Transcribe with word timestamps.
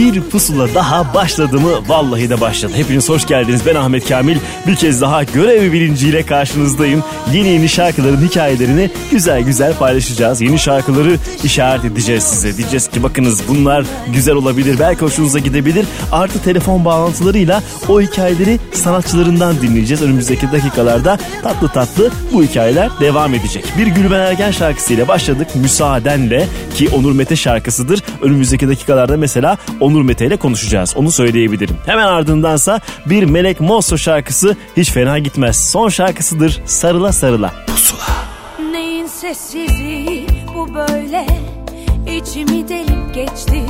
bir 0.00 0.20
pusula 0.20 0.74
daha 0.74 1.14
başladı 1.14 1.60
mı? 1.60 1.70
Vallahi 1.88 2.30
de 2.30 2.40
başladı. 2.40 2.72
Hepiniz 2.76 3.08
hoş 3.08 3.26
geldiniz. 3.26 3.60
Ben 3.66 3.74
Ahmet 3.74 4.08
Kamil. 4.08 4.36
Bir 4.66 4.76
kez 4.76 5.00
daha 5.00 5.24
görev 5.24 5.72
bilinciyle 5.72 6.26
karşınızdayım. 6.26 7.04
Yeni 7.32 7.48
yeni 7.48 7.68
şarkıların 7.68 8.28
hikayelerini 8.28 8.90
güzel 9.10 9.42
güzel 9.42 9.74
paylaşacağız. 9.74 10.40
Yeni 10.40 10.58
şarkıları 10.58 11.16
işaret 11.44 11.84
edeceğiz 11.84 12.22
size. 12.22 12.56
Diyeceğiz 12.56 12.88
ki 12.88 13.02
bakınız 13.02 13.42
bunlar 13.48 13.84
güzel 14.14 14.34
olabilir. 14.34 14.76
Belki 14.78 15.00
hoşunuza 15.00 15.38
gidebilir. 15.38 15.86
Artı 16.12 16.42
telefon 16.42 16.84
bağlantılarıyla 16.84 17.62
o 17.88 18.00
hikayeleri 18.00 18.58
sanatçılarından 18.72 19.60
dinleyeceğiz. 19.62 20.02
Önümüzdeki 20.02 20.52
dakikalarda 20.52 21.18
tatlı 21.42 21.68
tatlı 21.68 22.10
bu 22.32 22.42
hikayeler 22.42 22.90
devam 23.00 23.34
edecek. 23.34 23.64
Bir 23.78 23.86
Gülben 23.86 24.20
Ergen 24.20 24.50
şarkısıyla 24.50 25.08
başladık. 25.08 25.48
Müsaadenle 25.54 26.48
ki 26.74 26.88
Onur 26.88 27.12
Mete 27.12 27.36
şarkısıdır. 27.36 28.02
Önümüzdeki 28.22 28.68
dakikalarda 28.68 29.16
mesela 29.16 29.58
Onur 29.80 29.89
Mete 29.98 30.26
ile 30.26 30.36
konuşacağız. 30.36 30.96
Onu 30.96 31.10
söyleyebilirim. 31.10 31.76
Hemen 31.86 32.06
ardındansa 32.06 32.80
bir 33.06 33.24
Melek 33.24 33.60
Mosso 33.60 33.98
şarkısı 33.98 34.56
hiç 34.76 34.90
fena 34.90 35.18
gitmez. 35.18 35.70
Son 35.70 35.88
şarkısıdır 35.88 36.62
Sarıla 36.66 37.12
Sarıla. 37.12 37.54
Neyin 38.72 39.06
sessizliği 39.06 40.26
bu 40.54 40.74
böyle 40.74 41.26
içimi 42.16 42.68
delip 42.68 43.14
geçti 43.14 43.62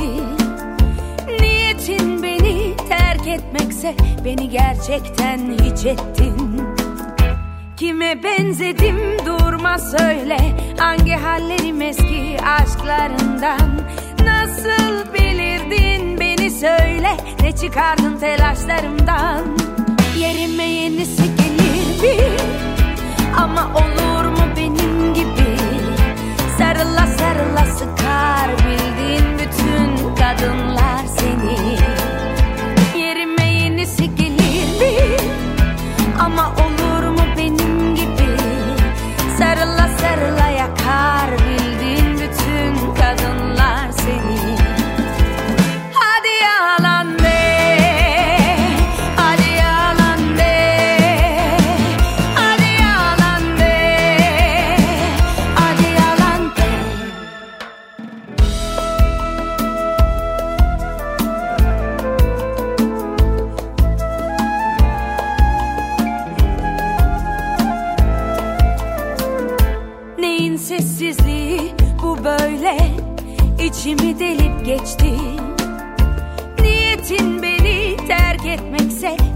Niyetin 1.39 2.23
beni 2.23 2.75
terk 2.89 3.27
etmekse 3.27 3.95
beni 4.25 4.49
gerçekten 4.49 5.39
hiç 5.51 5.85
ettin 5.85 6.61
Kime 7.77 8.23
benzedim 8.23 8.97
durma 9.25 9.77
söyle 9.77 10.37
Hangi 10.77 11.11
hallerim 11.11 11.81
eski 11.81 12.37
aşklarından 12.45 13.81
Nasıl 14.25 15.13
bilirdin 15.13 15.50
Söyle 16.59 17.17
ne 17.41 17.51
çıkardın 17.55 18.17
telaşlarımdan 18.19 19.57
Yerime 20.17 20.63
yenisi 20.63 21.23
gelir 21.35 22.01
mi? 22.01 22.23
Ama 23.37 23.71
olur 23.75 24.25
mu 24.25 24.43
benim 24.57 25.13
gibi? 25.13 25.57
Sarıla 26.57 27.07
sarıla 27.07 27.65
sıkar 27.65 28.49
bildiğin 28.57 29.39
bütün 29.39 30.15
kadınlar 30.15 31.05
seni 31.17 31.77
Yerime 33.01 33.45
yenisi 33.45 34.15
gelir 34.15 34.79
mi? 34.79 35.17
Ama 36.19 36.49
olur 36.49 36.70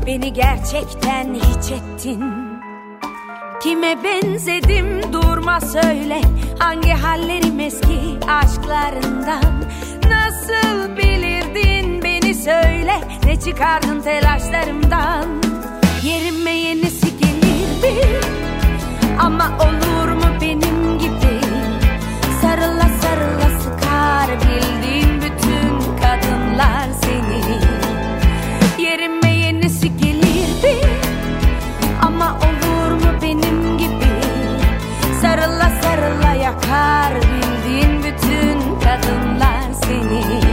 beni 0.05 0.33
gerçekten 0.33 1.33
hiç 1.33 1.71
ettin. 1.71 2.23
Kime 3.63 4.03
benzedim 4.03 5.13
durma 5.13 5.61
söyle. 5.61 6.21
Hangi 6.59 6.89
hallerim 6.91 7.59
eski 7.59 7.99
aşklarından? 8.27 9.63
Nasıl 10.09 10.97
bilirdin 10.97 12.03
beni 12.03 12.35
söyle. 12.35 12.93
Ne 13.25 13.39
çıkardın 13.39 14.01
telaşlarımdan? 14.01 15.25
Yerime 16.03 16.51
yenisi 16.51 17.17
gelirdi. 17.17 18.07
Ama 19.19 19.57
olur 19.59 20.11
mu 20.11 20.41
benim 20.41 20.99
gibi? 20.99 21.39
Sarıla 22.41 22.89
sarıla 23.01 23.59
sıkar 23.59 24.29
bildiğin 24.41 25.21
bütün 25.21 25.97
kadınlar 25.97 26.87
seni. 27.01 27.59
Yerime 28.85 29.24
yakar 36.45 37.13
bildiğin 37.15 38.03
bütün 38.03 38.79
kadınlar 38.79 39.73
seni 39.83 40.44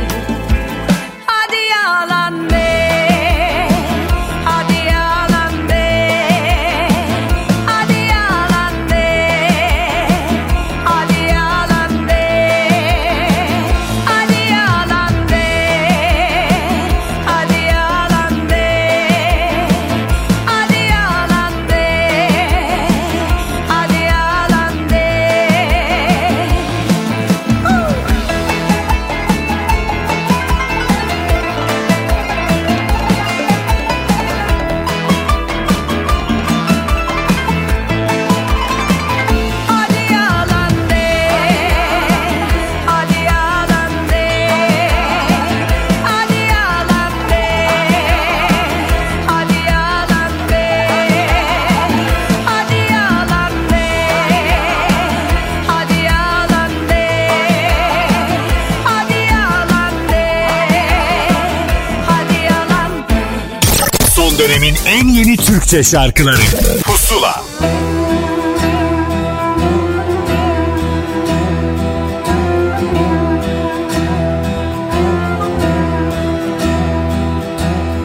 dönemin 64.42 64.74
en 64.86 65.08
yeni 65.08 65.36
Türkçe 65.36 65.82
şarkıları. 65.82 66.42
Pusula. 66.84 67.42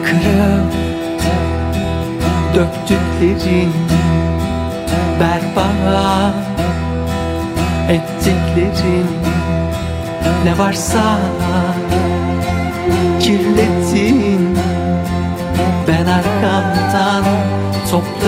Kırıp 0.04 0.72
döktüklerin 2.54 3.72
berbat 5.20 6.34
ettiklerin 7.88 9.06
ne 10.44 10.58
varsa 10.58 11.18
kirlettin 13.20 14.27
ben 15.88 16.06
arkamdan 16.06 17.24
toplarım 17.90 18.27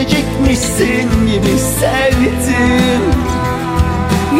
an 0.00 0.06
gidecekmişsin 0.06 1.26
gibi 1.26 1.58
sevdim. 1.58 3.02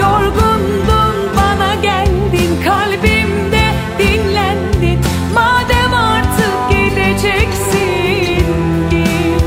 Yorgundun 0.00 1.36
bana 1.36 1.74
geldin 1.74 2.62
kalbimde 2.64 3.62
dinlendin. 3.98 5.00
Madem 5.34 5.94
artık 5.94 6.70
gideceksin 6.70 8.46
git. 8.90 9.44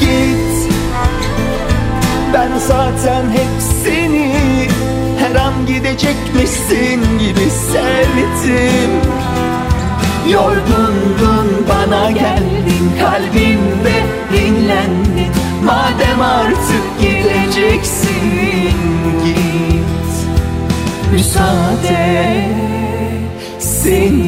Git. 0.00 0.72
Ben 2.34 2.50
zaten 2.58 3.30
hep 3.30 3.62
seni 3.84 4.32
her 5.18 5.34
an 5.34 5.66
gidecekmişsin 5.66 7.18
gibi 7.18 7.50
sevdim. 7.50 8.90
Yorgundun 10.32 11.66
bana 11.68 12.10
geldin 12.10 12.92
kalbimde 13.00 13.97
dinlendin 14.68 15.32
Madem 15.64 16.20
artık 16.20 17.00
gideceksin 17.00 18.72
git. 19.24 20.28
Müsaade 21.12 22.44
senin 23.58 24.27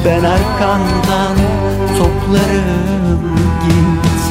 Ben 0.04 0.25
arkandan 0.25 1.37
toplarım 1.98 3.38
git 3.62 4.22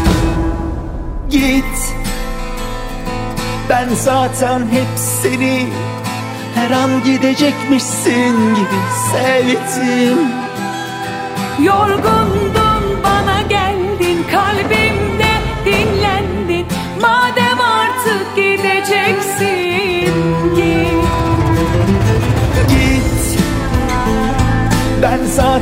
Git. 1.29 1.96
Ben 3.70 3.89
zaten 3.96 4.60
hep 4.60 4.88
seni 4.96 5.67
her 6.56 6.72
an 6.72 7.03
gidecekmişsin 7.03 8.56
gibi 8.56 8.79
sevdim. 9.12 10.17
Yorgundun 11.60 12.47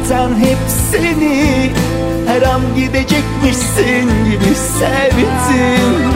zaten 0.08 0.40
hep 0.40 0.58
seni. 0.92 1.72
Her 2.28 2.42
an 2.42 2.62
gidecekmişsin 2.76 4.10
gibi 4.26 4.56
sevdim. 4.56 6.12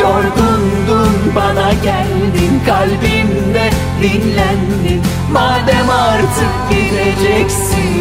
Yorgundun 0.00 1.34
bana 1.36 1.72
geldin 1.72 2.60
kalbimde 2.66 3.70
dinlendin. 4.02 5.02
Madem 5.32 5.90
artık 5.90 6.70
gideceksin 6.70 7.96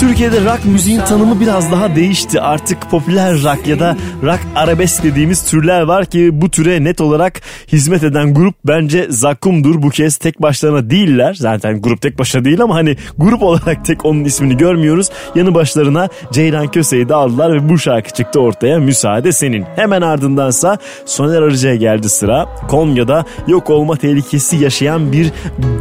Türkiye'de 0.00 0.44
rock 0.44 0.64
müziğin 0.64 1.00
tanımı 1.00 1.40
biraz 1.40 1.72
daha 1.72 1.96
değişti. 1.96 2.40
Artık 2.40 2.90
popüler 2.90 3.42
rock 3.42 3.66
ya 3.66 3.80
da 3.80 3.96
rock 4.22 4.40
arabesk 4.56 5.02
dediğimiz 5.02 5.50
türler 5.50 5.80
var 5.80 6.06
ki 6.06 6.30
bu 6.32 6.50
türe 6.50 6.84
net 6.84 7.00
olarak 7.00 7.40
hizmet 7.72 8.02
eden 8.02 8.34
grup 8.34 8.54
bence 8.64 9.06
Zakkum'dur. 9.10 9.82
Bu 9.82 9.90
kez 9.90 10.16
tek 10.16 10.42
başlarına 10.42 10.90
değiller. 10.90 11.34
Zaten 11.34 11.82
grup 11.82 12.00
tek 12.00 12.18
başına 12.18 12.44
değil 12.44 12.60
ama 12.60 12.74
hani 12.74 12.96
grup 13.18 13.42
olarak 13.42 13.84
tek 13.84 14.04
onun 14.04 14.24
ismini 14.24 14.56
görmüyoruz. 14.56 15.10
Yanı 15.34 15.54
başlarına 15.54 16.08
Ceylan 16.32 16.68
Köse'yi 16.68 17.08
de 17.08 17.14
aldılar 17.14 17.52
ve 17.54 17.68
bu 17.68 17.78
şarkı 17.78 18.10
çıktı 18.10 18.40
ortaya. 18.40 18.78
Müsaade 18.78 19.32
senin. 19.32 19.64
Hemen 19.76 20.02
ardındansa 20.02 20.78
Soner 21.06 21.42
Arıcı'ya 21.42 21.74
geldi 21.74 22.08
sıra. 22.08 22.48
Konya'da 22.68 23.24
yok 23.46 23.70
olma 23.70 23.96
tehlikesi 23.96 24.56
yaşayan 24.56 25.12
bir 25.12 25.32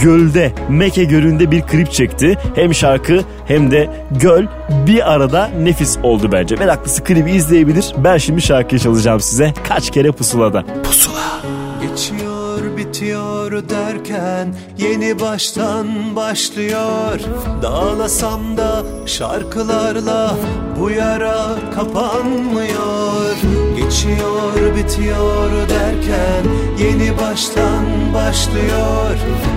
gölde, 0.04 0.52
Meke 0.70 1.04
Gölü'nde 1.04 1.52
bir 1.52 1.62
klip 1.62 1.92
çekti. 1.92 2.38
Hem 2.56 2.74
şarkı 2.74 3.22
hem 3.48 3.72
de 3.72 3.90
göl 4.22 4.46
bir 4.88 5.14
arada 5.14 5.48
nefis 5.48 5.98
oldu 6.04 6.30
bence. 6.32 6.56
Meraklısı 6.56 7.04
klibi 7.04 7.32
izleyebilir. 7.32 7.94
Ben 8.04 8.18
şimdi 8.18 8.42
şarkıyı 8.42 8.80
çalacağım 8.80 9.20
size. 9.20 9.54
Kaç 9.68 9.92
kere 9.92 10.12
pusulada. 10.12 10.64
Pusula. 10.84 11.49
Geçiyor 11.82 12.78
bitiyor 12.78 13.70
derken 13.70 14.56
yeni 14.78 15.20
baştan 15.20 16.16
başlıyor. 16.16 17.20
Dağlasam 17.62 18.58
da 18.58 18.84
şarkılarla 19.06 20.36
bu 20.80 20.90
yara 20.90 21.56
kapanmıyor. 21.76 23.36
Geçiyor 23.78 24.76
bitiyor 24.76 25.52
derken 25.70 26.44
yeni 26.80 27.18
baştan 27.18 27.86
başlıyor. 28.14 29.16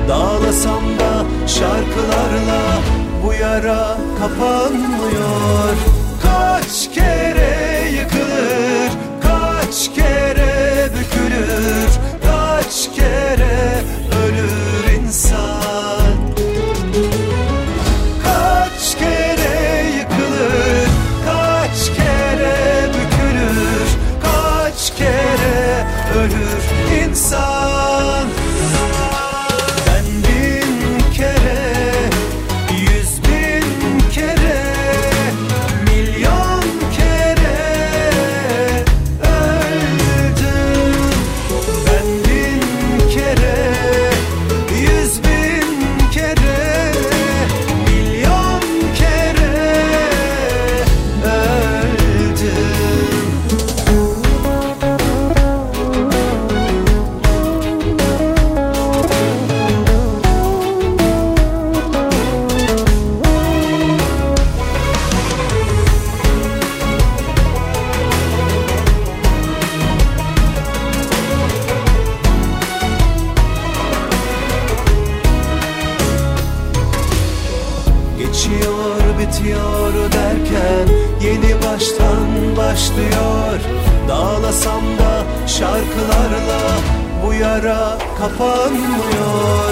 Dağlasam 0.08 0.84
da 0.98 1.24
şarkılarla 1.46 2.62
bu 3.26 3.32
yara 3.32 3.96
kapanmıyor. 4.18 5.76
Kaç 6.22 6.94
kere 6.94 7.21
kapanmıyor 88.22 89.71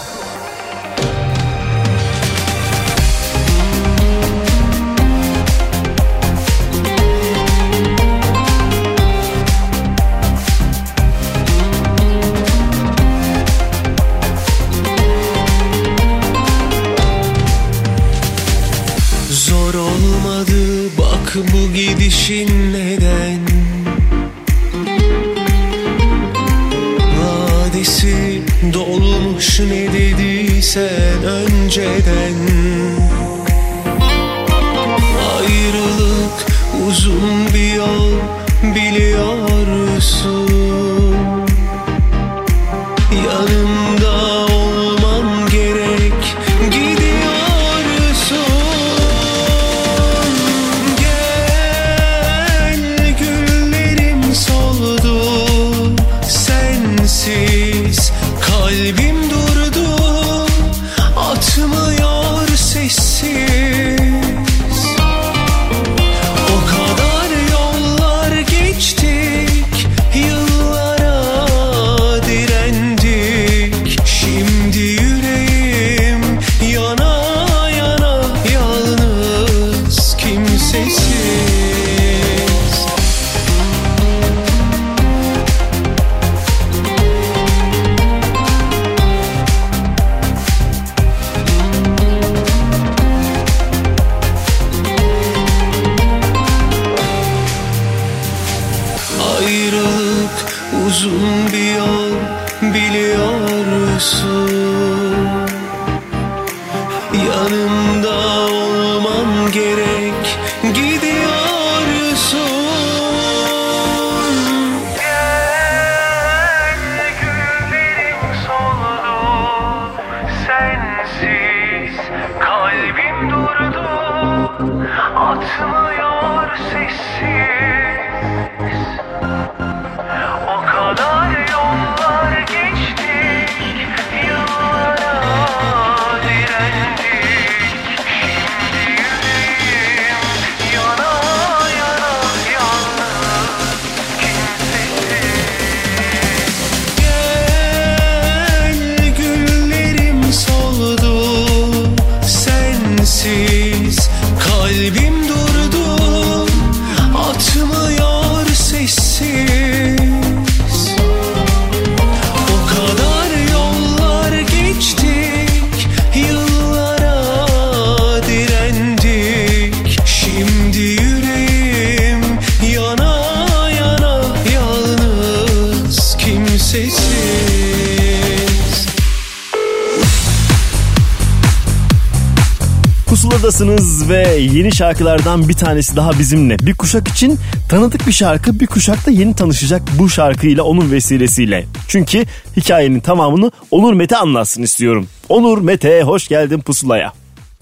şarkılardan 184.81 185.49
bir 185.49 185.53
tanesi 185.53 185.95
daha 185.95 186.11
bizimle. 186.11 186.59
Bir 186.59 186.73
kuşak 186.73 187.07
için 187.07 187.39
tanıdık 187.69 188.07
bir 188.07 188.11
şarkı, 188.11 188.59
bir 188.59 188.67
kuşak 188.67 189.07
da 189.07 189.11
yeni 189.11 189.35
tanışacak 189.35 189.81
bu 189.99 190.09
şarkıyla 190.09 190.63
onun 190.63 190.91
vesilesiyle. 190.91 191.65
Çünkü 191.87 192.23
hikayenin 192.57 192.99
tamamını 192.99 193.51
Onur 193.71 193.93
Mete 193.93 194.17
anlatsın 194.17 194.63
istiyorum. 194.63 195.07
Onur 195.29 195.61
Mete 195.61 196.01
hoş 196.01 196.27
geldin 196.27 196.59
pusulaya. 196.59 197.13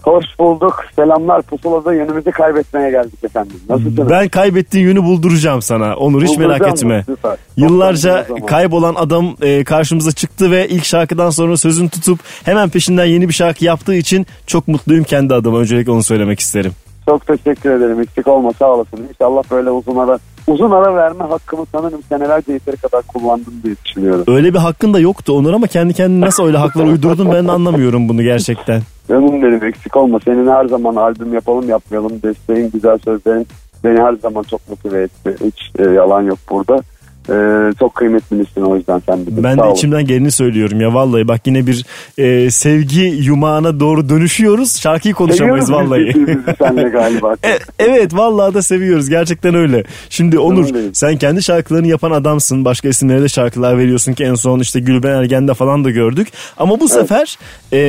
Hoş 0.02 0.26
bulduk. 0.40 0.86
Selamlar. 0.96 1.42
Pusulada 1.42 1.94
yönümüzü 1.94 2.32
kaybetmeye 2.32 2.92
geldik 2.92 3.24
efendim. 3.24 3.56
Nasılsınız? 3.70 4.10
Ben 4.10 4.30
kaybettiğin 4.30 4.86
yönü 4.86 5.04
bulduracağım 5.04 5.62
sana. 5.62 5.96
Onur 5.96 6.24
hiç 6.24 6.38
merak 6.38 6.68
etme. 6.68 7.04
Süper. 7.06 7.38
Yıllarca 7.58 8.28
kaybolan 8.48 8.96
adam 8.96 9.36
e, 9.42 9.64
karşımıza 9.64 10.12
çıktı 10.12 10.52
ve 10.52 10.68
ilk 10.68 10.86
şarkıdan 10.86 11.30
sonra 11.30 11.58
sözünü 11.58 11.90
tutup 11.90 12.20
hemen 12.44 12.70
peşinden 12.70 13.06
yeni 13.06 13.28
bir 13.28 13.34
şarkı 13.34 13.66
yaptığı 13.66 13.96
için 13.96 14.28
çok 14.48 14.68
mutluyum 14.68 15.04
kendi 15.04 15.34
adıma. 15.34 15.60
Öncelikle 15.60 15.92
onu 15.92 16.04
söylemek 16.04 16.40
isterim. 16.40 16.72
Çok 17.10 17.28
teşekkür 17.28 17.70
ederim. 17.70 18.00
Eksik 18.02 18.28
olma 18.28 18.54
sağ 18.54 18.74
olasın. 18.74 19.08
İnşallah 19.10 19.44
böyle 19.52 19.72
uzun 19.72 19.96
ara 19.96 20.20
uzun 20.48 20.72
ara 20.72 20.96
verme 20.96 21.24
hakkımı 21.24 21.66
sanırım 21.72 22.02
senelerce 22.10 22.54
yeteri 22.54 22.78
kadar 22.78 23.02
kullandım 23.02 23.54
diye 23.64 23.76
düşünüyorum. 23.86 24.24
Öyle 24.28 24.54
bir 24.54 24.60
hakkın 24.60 24.94
da 24.94 25.00
yoktu 25.00 25.34
Onur 25.34 25.54
ama 25.54 25.68
kendi 25.68 25.94
kendine 25.94 26.26
nasıl 26.26 26.46
öyle 26.46 26.58
haklar 26.58 26.86
uydurdun 26.86 27.32
ben 27.34 27.48
de 27.48 27.52
anlamıyorum 27.52 28.10
bunu 28.10 28.24
gerçekten. 28.24 28.82
Canım 29.08 29.42
benim 29.44 29.64
eksik 29.64 29.98
olma. 29.98 30.20
Senin 30.20 30.48
her 30.48 30.66
zaman 30.66 30.96
albüm 30.96 31.34
yapalım 31.34 31.70
yapmayalım 31.70 32.22
desteğin 32.24 32.72
güzel 32.72 32.98
sözlerin 32.98 33.48
beni 33.84 34.00
her 34.02 34.14
zaman 34.14 34.44
çok 34.44 34.70
motive 34.70 35.02
etti. 35.02 35.36
Hiç 35.46 35.72
e, 35.80 35.84
yalan 35.84 36.22
yok 36.22 36.40
burada. 36.50 36.80
E, 37.30 37.34
çok 37.80 37.96
kıymetlisin 37.96 38.62
o 38.62 38.76
yüzden 38.76 39.02
sen 39.06 39.26
de. 39.26 39.44
Ben 39.44 39.56
Sağ 39.56 39.68
de 39.68 39.72
içimden 39.72 40.06
geleni 40.06 40.32
söylüyorum 40.32 40.82
ya 40.82 40.94
vallahi 40.94 41.28
bak 41.28 41.42
yine 41.48 41.68
bir 41.68 41.86
e, 42.18 42.52
sevgi 42.52 43.02
yumağına 43.02 43.80
doğru 43.80 44.10
dönüşüyoruz. 44.10 44.80
Şarkıyı 44.80 45.14
konuşamayız 45.14 45.68
Seviyoruz 45.68 45.92
vallahi. 45.92 46.14
seninle 46.60 46.90
galiba. 46.90 47.36
E, 47.44 47.60
evet 47.80 48.16
vallahi 48.16 48.54
da 48.54 48.62
seviyoruz 48.62 49.10
gerçekten 49.10 49.56
öyle. 49.56 49.84
Şimdi 50.10 50.40
Onur 50.40 50.68
sen 50.94 51.18
kendi 51.18 51.44
şarkılarını 51.44 51.88
yapan 51.88 52.12
adamsın. 52.12 52.66
Başka 52.66 52.88
isimlere 52.90 53.22
de 53.22 53.30
şarkılar 53.30 53.78
veriyorsun 53.78 54.14
ki 54.14 54.24
en 54.24 54.36
son 54.36 54.60
işte 54.60 54.80
Gülben 54.80 55.16
Ergen'de 55.16 55.54
falan 55.54 55.84
da 55.84 55.90
gördük. 55.92 56.28
Ama 56.58 56.80
bu 56.80 56.88
sefer 56.88 57.38
e, 57.74 57.80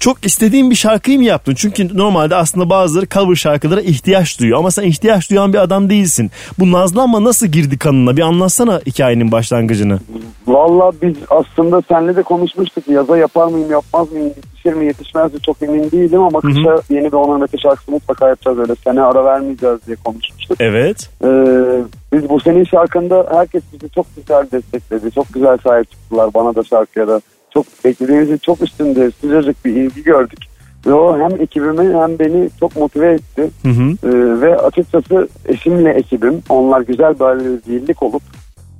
çok 0.00 0.26
istediğin 0.26 0.70
bir 0.70 0.74
şarkıyı 0.74 1.18
mı 1.18 1.24
yaptın? 1.24 1.54
Çünkü 1.54 1.98
normalde 1.98 2.36
aslında 2.36 2.70
bazıları 2.70 3.08
cover 3.08 3.34
şarkılara 3.34 3.80
ihtiyaç 3.80 4.40
duyuyor. 4.40 4.58
Ama 4.58 4.70
sen 4.70 4.82
ihtiyaç 4.82 5.30
duyan 5.30 5.52
bir 5.52 5.58
adam 5.58 5.90
değilsin. 5.90 6.30
Bu 6.58 6.72
nazlanma 6.72 7.24
nasıl 7.24 7.46
girdi 7.46 7.78
kanına? 7.78 8.16
Bir 8.16 8.22
anlatsana 8.22 8.80
hikayenin 8.86 9.32
başlangıcını. 9.32 9.98
Valla 10.46 10.92
biz 11.02 11.16
aslında 11.30 11.82
seninle 11.88 12.16
de 12.16 12.22
konuşmuştuk. 12.22 12.88
Yaza 12.88 13.18
yapar 13.18 13.46
mıyım 13.46 13.70
yapmaz 13.70 14.12
mıyım 14.12 14.26
yetişir 14.26 14.72
mi 14.72 14.86
yetişmez 14.86 15.34
mi 15.34 15.40
çok 15.40 15.62
emin 15.62 15.90
değilim 15.90 16.22
ama 16.22 16.40
kışa 16.40 16.80
yeni 16.90 17.06
bir 17.06 17.12
Onur 17.12 17.36
Mete 17.36 17.58
şarkısı 17.58 17.90
mutlaka 17.90 18.28
yapacağız 18.28 18.58
öyle. 18.58 18.74
Sene 18.84 19.02
ara 19.02 19.24
vermeyeceğiz 19.24 19.78
diye 19.86 19.96
konuşmuştuk. 20.04 20.56
Evet. 20.60 21.10
Ee, 21.24 21.28
biz 22.12 22.28
bu 22.28 22.40
senin 22.40 22.64
şarkında 22.64 23.26
herkes 23.30 23.62
bizi 23.72 23.90
çok 23.94 24.06
güzel 24.16 24.46
destekledi. 24.52 25.10
Çok 25.10 25.34
güzel 25.34 25.58
sahip 25.58 25.90
çıktılar 25.90 26.34
bana 26.34 26.54
da 26.54 26.64
şarkıya 26.64 27.08
da. 27.08 27.20
Çok 27.58 27.84
beklediğimizin 27.84 28.36
çok 28.36 28.62
üstünde 28.62 29.10
sıcacık 29.10 29.64
bir 29.64 29.72
ilgi 29.72 30.02
gördük. 30.02 30.38
Ve 30.86 30.92
o 30.92 31.18
hem 31.18 31.40
ekibimi 31.40 31.98
hem 31.98 32.18
beni 32.18 32.50
çok 32.60 32.76
motive 32.76 33.12
etti. 33.12 33.50
Hı 33.62 33.68
hı. 33.68 34.08
Ee, 34.08 34.40
ve 34.40 34.56
açıkçası 34.56 35.28
eşimle 35.46 35.90
ekibim 35.90 36.42
onlar 36.48 36.80
güzel 36.80 37.14
bir 37.14 37.72
birlik 37.72 38.02
olup 38.02 38.22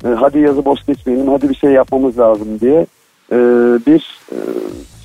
e, 0.05 0.09
hadi 0.09 0.39
yazı 0.39 0.65
boş 0.65 0.87
geçmeyelim 0.87 1.29
hadi 1.29 1.49
bir 1.49 1.55
şey 1.55 1.71
yapmamız 1.71 2.19
lazım 2.19 2.61
diye 2.61 2.87
e, 3.33 3.37
bir 3.87 4.21
e, 4.33 4.37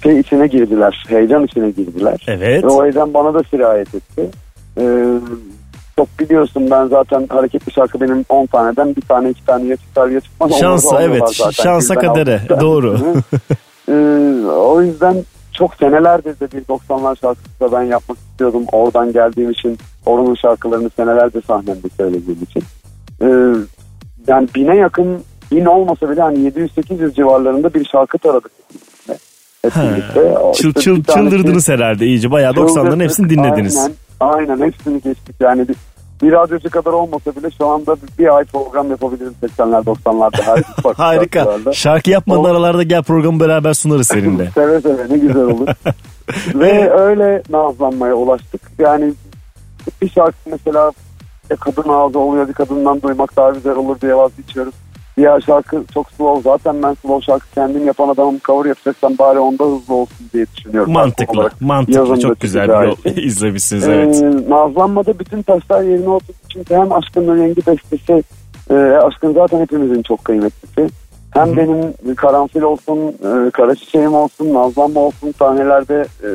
şey 0.04 0.20
içine 0.20 0.48
girdiler. 0.48 1.06
Heyecan 1.08 1.44
içine 1.44 1.70
girdiler. 1.70 2.26
Evet. 2.28 2.64
Ve 2.64 2.68
o 2.68 2.84
heyecan 2.84 3.14
bana 3.14 3.34
da 3.34 3.44
sirayet 3.52 3.96
etti. 3.96 4.30
E, 4.78 4.84
çok 5.96 6.20
biliyorsun 6.20 6.72
ben 6.72 6.88
zaten 6.88 7.28
hareketli 7.30 7.72
şarkı 7.72 8.02
benim 8.02 8.26
10 8.30 8.46
taneden 8.46 8.96
bir 8.96 9.02
tane 9.02 9.30
iki 9.30 9.46
tane 9.46 9.68
ya 9.68 9.76
çıkar 9.76 10.08
ya 10.08 10.20
çıkmaz. 10.20 10.60
Şansa 10.60 11.04
evet 11.04 11.24
zaten. 11.36 11.52
şansa 11.52 11.96
kadere 11.96 12.42
doğru. 12.60 13.00
Ee, 13.90 13.94
o 14.48 14.82
yüzden 14.82 15.16
çok 15.54 15.76
senelerdir 15.76 16.40
de 16.40 16.52
bir 16.52 16.64
90'lar 16.64 17.20
şarkısı 17.22 17.60
da 17.60 17.72
ben 17.72 17.84
yapmak 17.84 18.18
istiyordum. 18.18 18.64
Oradan 18.72 19.14
geldiğim 19.14 19.52
için 19.52 19.78
oranın 20.06 20.36
şarkılarını 20.36 20.90
senelerce 20.90 21.42
sahnemde 21.48 21.88
söylediğim 21.98 22.40
için. 22.44 22.64
Ee, 23.22 23.28
yani 24.28 24.48
bine 24.56 24.76
yakın 24.76 25.24
bin 25.52 25.66
olmasa 25.66 26.10
bile 26.10 26.22
hani 26.22 26.38
700-800 26.38 27.14
civarlarında 27.14 27.74
bir 27.74 27.86
şarkı 27.86 28.18
taradık. 28.18 28.52
Çıl, 29.74 30.70
işte 30.70 30.82
çıl, 30.82 31.04
çıldırdınız 31.04 31.70
herhalde 31.70 32.06
iyice. 32.06 32.32
Bayağı 32.32 32.54
90'ların 32.54 33.04
hepsini 33.04 33.30
dinlediniz. 33.30 33.90
Aynen, 34.20 34.50
aynen 34.50 34.66
hepsini 34.66 35.02
geçtik. 35.02 35.36
Yani 35.40 35.68
bir 36.22 36.32
radyocu 36.32 36.70
kadar 36.70 36.92
olmasa 36.92 37.36
bile 37.36 37.52
şu 37.58 37.68
anda 37.68 37.96
bir, 38.20 38.36
ay 38.38 38.46
program 38.46 38.90
yapabilirim 38.90 39.36
80'ler 39.44 39.84
90'larda. 39.86 40.42
Her 40.44 40.64
Harika. 40.98 41.40
şarkılarda. 41.40 41.74
Şarkı 41.74 42.10
yapmadan 42.10 42.44
O- 42.44 42.48
aralarda 42.48 42.84
gel 42.84 43.04
programı 43.04 43.40
beraber 43.40 43.74
sunarız 43.74 44.08
seninle. 44.08 44.52
seve 44.56 44.82
seve 44.82 45.10
ne 45.10 45.18
güzel 45.18 45.44
olur. 45.44 45.68
Ve 46.56 46.90
öyle 46.94 47.44
nazlanmaya 47.50 48.14
ulaştık. 48.14 48.62
Yani 48.80 49.14
bir 50.02 50.10
şarkı 50.10 50.38
mesela 50.52 50.92
e, 51.50 51.56
kadın 51.56 51.90
ağzı 51.90 52.20
oluyor 52.20 52.48
bir 52.48 52.54
kadından 52.54 53.02
duymak 53.02 53.36
daha 53.38 53.50
güzel 53.50 53.76
olur 53.76 54.02
diye 54.02 54.16
vazgeçiyoruz. 54.16 54.74
Diğer 55.18 55.42
şarkı 55.42 55.84
çok 55.94 56.12
slow. 56.12 56.42
Zaten 56.42 56.84
ben 56.84 56.94
slow 56.94 57.26
şarkı 57.26 57.46
kendim 57.56 57.86
yapan 57.88 58.10
adamım 58.10 58.40
cover 58.46 58.66
yapacaksam 58.66 59.18
bari 59.18 59.40
onda 59.40 59.64
hızlı 59.64 59.94
olsun 59.94 60.30
diye 60.34 60.46
düşünüyorum. 60.58 60.94
Mantıklı. 60.94 61.50
Mantıklı. 61.60 62.00
Yazın 62.00 62.16
da 62.16 62.20
Çok 62.20 62.40
güzel 62.40 62.68
bir 62.68 62.88
yol 62.88 62.96
izlemişsiniz 63.18 63.88
evet. 63.88 64.24
Ee, 64.24 64.50
Nazlanma'da 64.50 65.20
bütün 65.20 65.42
taşlar 65.42 65.82
yerine 65.82 66.10
oturdu. 66.10 66.38
Çünkü 66.54 66.76
hem 66.76 66.92
Aşkın 66.92 67.38
Rengi 67.38 67.68
bestesi, 67.68 68.24
e, 68.70 68.76
Aşkın 68.76 69.34
zaten 69.34 69.60
hepimizin 69.60 70.04
çok 70.04 70.26
kıymetlisi. 70.26 70.90
Hem 71.32 71.58
benim 71.58 72.16
karanfil 72.16 72.62
olsun, 72.62 72.98
e, 72.98 73.52
kara 73.52 73.76
çiçeğim 73.76 74.14
olsun, 74.14 74.54
Nazlanma 74.54 75.00
olsun 75.00 75.34
sahnelerde 75.40 76.06
e, 76.24 76.30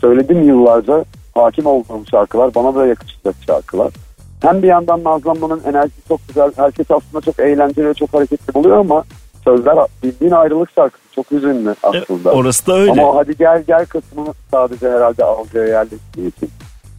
söyledim 0.00 0.42
yıllarca 0.42 1.04
hakim 1.34 1.66
olduğum 1.66 2.06
şarkılar. 2.10 2.54
Bana 2.54 2.74
da 2.74 2.86
yakışacak 2.86 3.34
şarkılar. 3.46 3.92
Hem 4.42 4.62
bir 4.62 4.68
yandan 4.68 5.04
Nazlanma'nın 5.04 5.62
enerjisi 5.66 6.08
çok 6.08 6.28
güzel. 6.28 6.50
Herkes 6.56 6.90
aslında 6.90 7.20
çok 7.20 7.38
eğlenceli 7.40 7.88
ve 7.88 7.94
çok 7.94 8.14
hareketli 8.14 8.54
buluyor 8.54 8.78
ama 8.78 9.04
sözler 9.44 9.78
bildiğin 10.02 10.32
ayrılık 10.32 10.70
şarkısı. 10.74 11.04
Çok 11.14 11.30
hüzünlü 11.30 11.74
aslında. 11.82 12.30
Orası 12.32 12.66
da 12.66 12.74
öyle. 12.74 12.90
Ama 12.90 13.14
hadi 13.14 13.36
gel 13.36 13.64
gel 13.66 13.86
kısmı 13.86 14.26
sadece 14.50 14.90
herhalde 14.90 15.24
algıya 15.24 15.64
yerleştiği 15.64 16.28
için. 16.28 16.50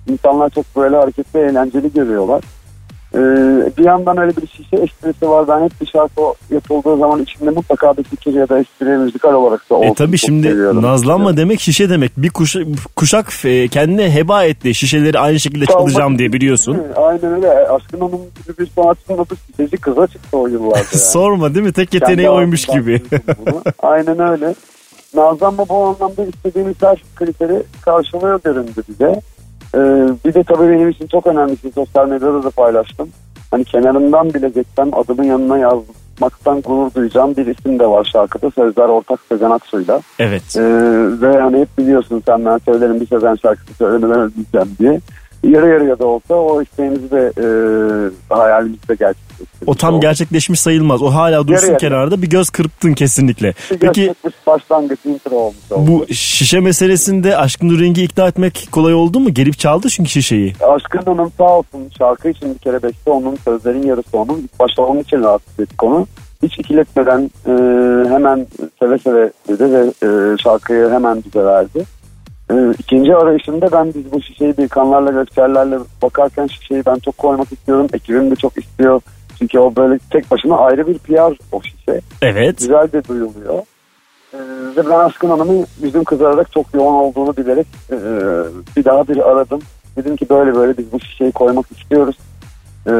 İnsanlar 0.07 0.49
çok 0.49 0.65
böyle 0.75 0.95
hareketli 0.95 1.39
eğlenceli 1.39 1.93
görüyorlar. 1.93 2.43
Ee, 3.15 3.19
bir 3.77 3.83
yandan 3.83 4.17
öyle 4.17 4.31
bir 4.37 4.47
şişe 4.47 4.75
esprisi 4.75 5.29
var. 5.29 5.47
Ben 5.47 5.63
hep 5.63 5.81
bir 5.81 5.85
şarkı 5.85 6.21
yapıldığı 6.51 6.97
zaman 6.97 7.23
içinde 7.23 7.49
mutlaka 7.49 7.97
bir 7.97 8.03
fikir 8.03 8.33
ya 8.33 8.49
da 8.49 8.59
espri 8.59 8.85
müzikal 8.85 9.33
olarak 9.33 9.69
da 9.69 9.75
olsun. 9.75 9.87
E 9.87 9.93
tabi 9.93 10.17
şimdi 10.17 10.47
seviyorum. 10.47 10.81
nazlanma 10.81 11.37
demek 11.37 11.59
şişe 11.59 11.89
demek. 11.89 12.11
Bir 12.17 12.29
kuş, 12.29 12.55
kuşak 12.95 13.45
e, 13.45 13.67
kendine 13.67 14.15
heba 14.15 14.43
etti. 14.43 14.75
Şişeleri 14.75 15.19
aynı 15.19 15.39
şekilde 15.39 15.65
Çalmak 15.65 15.81
çalacağım 15.81 16.19
diye 16.19 16.33
biliyorsun. 16.33 16.75
Mi? 16.77 16.83
Aynen 16.95 17.33
öyle. 17.33 17.49
Aşkın 17.49 17.99
Hanım 17.99 18.21
gibi 18.47 18.57
bir 18.59 18.71
sanatçının 18.75 19.17
adı 19.17 19.35
şişeci 19.47 19.77
kıza 19.77 20.07
çıktı 20.07 20.37
o 20.37 20.47
yıllarda. 20.47 20.79
Yani. 20.79 21.01
Sorma 21.01 21.55
değil 21.55 21.65
mi? 21.65 21.73
Tek 21.73 21.93
yeteneği 21.93 22.15
Kendi 22.17 22.29
oymuş 22.29 22.65
gibi. 22.65 23.01
Aynen 23.79 24.19
öyle. 24.19 24.55
Nazlanma 25.15 25.69
bu 25.69 25.75
anlamda 25.75 26.25
istediğimiz 26.25 26.75
her 26.81 27.03
kriteri 27.15 27.63
karşılıyor 27.81 28.39
göründü 28.43 28.83
bize. 28.89 29.21
Ee, 29.75 29.79
bir 30.25 30.33
de 30.33 30.43
tabii 30.43 30.69
benim 30.69 30.89
için 30.89 31.07
çok 31.07 31.27
önemli 31.27 31.51
bir 31.51 31.57
şey, 31.57 31.71
sosyal 31.71 32.07
medyada 32.07 32.43
da 32.43 32.49
paylaştım. 32.49 33.09
Hani 33.51 33.63
kenarından 33.65 34.33
bile 34.33 34.49
geçsem 34.49 34.93
adımın 34.93 35.23
yanına 35.23 35.57
yazmaktan 35.57 36.61
gurur 36.61 36.93
duyacağım 36.93 37.35
bir 37.37 37.47
isim 37.47 37.79
de 37.79 37.87
var 37.87 38.09
şarkıda. 38.13 38.51
Sözler 38.51 38.89
ortak 38.89 39.19
Sezen 39.29 39.49
Aksu'yla. 39.49 40.01
Evet. 40.19 40.57
Ee, 40.57 40.61
ve 41.21 41.39
hani 41.41 41.59
hep 41.59 41.77
biliyorsun 41.77 42.23
sen 42.25 42.45
ben 42.45 42.57
söylerim 42.57 43.01
bir 43.01 43.07
Sezen 43.07 43.35
şarkısı 43.35 43.73
söylemeden 43.73 44.19
ölmeyeceğim 44.19 44.75
diye. 44.79 44.99
Yarı 45.43 45.67
yarıya 45.67 45.99
da 45.99 46.05
olsa 46.07 46.33
o 46.35 46.61
isteğimizi 46.61 47.11
de 47.11 47.31
e, 47.37 47.45
hayalimizde 48.33 48.95
gerçekleştirdik. 48.95 49.69
O 49.69 49.75
tam 49.75 49.93
oldu. 49.93 50.01
gerçekleşmiş 50.01 50.59
sayılmaz. 50.59 51.01
O 51.01 51.07
hala 51.13 51.47
dursun 51.47 51.53
Yarı 51.53 51.65
yarı. 51.67 51.77
kenarda. 51.77 52.21
Bir 52.21 52.29
göz 52.29 52.49
kırptın 52.49 52.93
kesinlikle. 52.93 53.53
Bir 53.71 53.77
Peki 53.79 54.01
gerçekmiş 54.01 54.33
başlangıç 54.47 54.99
intro 55.05 55.35
olmuş 55.35 55.71
oldu. 55.71 55.87
bu 55.87 56.13
şişe 56.13 56.59
meselesinde 56.59 57.37
Aşkın 57.37 57.69
Nurengi 57.69 58.03
ikna 58.03 58.27
etmek 58.27 58.67
kolay 58.71 58.93
oldu 58.93 59.19
mu? 59.19 59.33
Gelip 59.33 59.59
çaldı 59.59 59.87
çünkü 59.89 60.09
şişeyi. 60.09 60.53
Aşkın 60.61 60.99
Hanım 61.05 61.31
sağ 61.37 61.57
olsun 61.57 61.91
şarkı 61.97 62.29
için 62.29 62.53
bir 62.53 62.59
kere 62.59 62.83
beste 62.83 63.11
onun 63.11 63.35
sözlerin 63.35 63.83
yarısı 63.83 64.17
onun. 64.17 64.37
İlk 64.37 64.59
başta 64.59 64.81
onun 64.81 64.99
için 64.99 65.23
rahatsız 65.23 65.59
ettik 65.59 65.83
onu. 65.83 66.07
Hiç 66.43 66.59
ikiletmeden 66.59 67.31
e, 67.47 67.51
hemen 68.09 68.47
seve 68.79 68.97
seve 68.97 69.31
dedi 69.47 69.63
ve 69.73 69.85
e, 70.07 70.37
şarkıyı 70.37 70.89
hemen 70.89 71.23
bize 71.25 71.45
verdi. 71.45 71.83
E, 72.51 72.55
ikinci 72.79 73.15
arayışında 73.15 73.71
ben 73.71 73.93
biz 73.93 74.11
bu 74.11 74.21
şişeyi 74.21 74.57
bir 74.57 74.67
kanlarla 74.67 75.11
gökçerlerle 75.11 75.77
bakarken 76.01 76.47
şişeyi 76.47 76.83
ben 76.85 76.95
çok 76.99 77.17
koymak 77.17 77.51
istiyorum. 77.51 77.87
Ekibim 77.93 78.31
de 78.31 78.35
çok 78.35 78.57
istiyor. 78.57 79.01
Çünkü 79.39 79.59
o 79.59 79.75
böyle 79.75 79.99
tek 80.11 80.31
başına 80.31 80.57
ayrı 80.57 80.87
bir 80.87 80.97
PR 80.97 81.37
o 81.51 81.61
şişe. 81.61 82.01
Evet. 82.21 82.57
Güzel 82.57 82.91
de 82.91 83.03
duyuluyor. 83.07 83.59
Ee, 84.33 84.37
ve 84.77 84.89
ben 84.89 84.99
Aşkın 84.99 85.29
Hanım'ın 85.29 85.65
yüzüm 85.83 86.03
kızararak 86.03 86.51
çok 86.51 86.73
yoğun 86.73 86.93
olduğunu 86.93 87.37
bilerek 87.37 87.67
e, 87.91 87.95
bir 88.77 88.83
daha 88.85 89.07
bir 89.07 89.29
aradım. 89.31 89.59
Dedim 89.97 90.15
ki 90.15 90.25
böyle 90.29 90.55
böyle 90.55 90.77
biz 90.77 90.91
bu 90.91 90.99
şişeyi 90.99 91.31
koymak 91.31 91.65
istiyoruz. 91.71 92.17
Ee, 92.87 92.91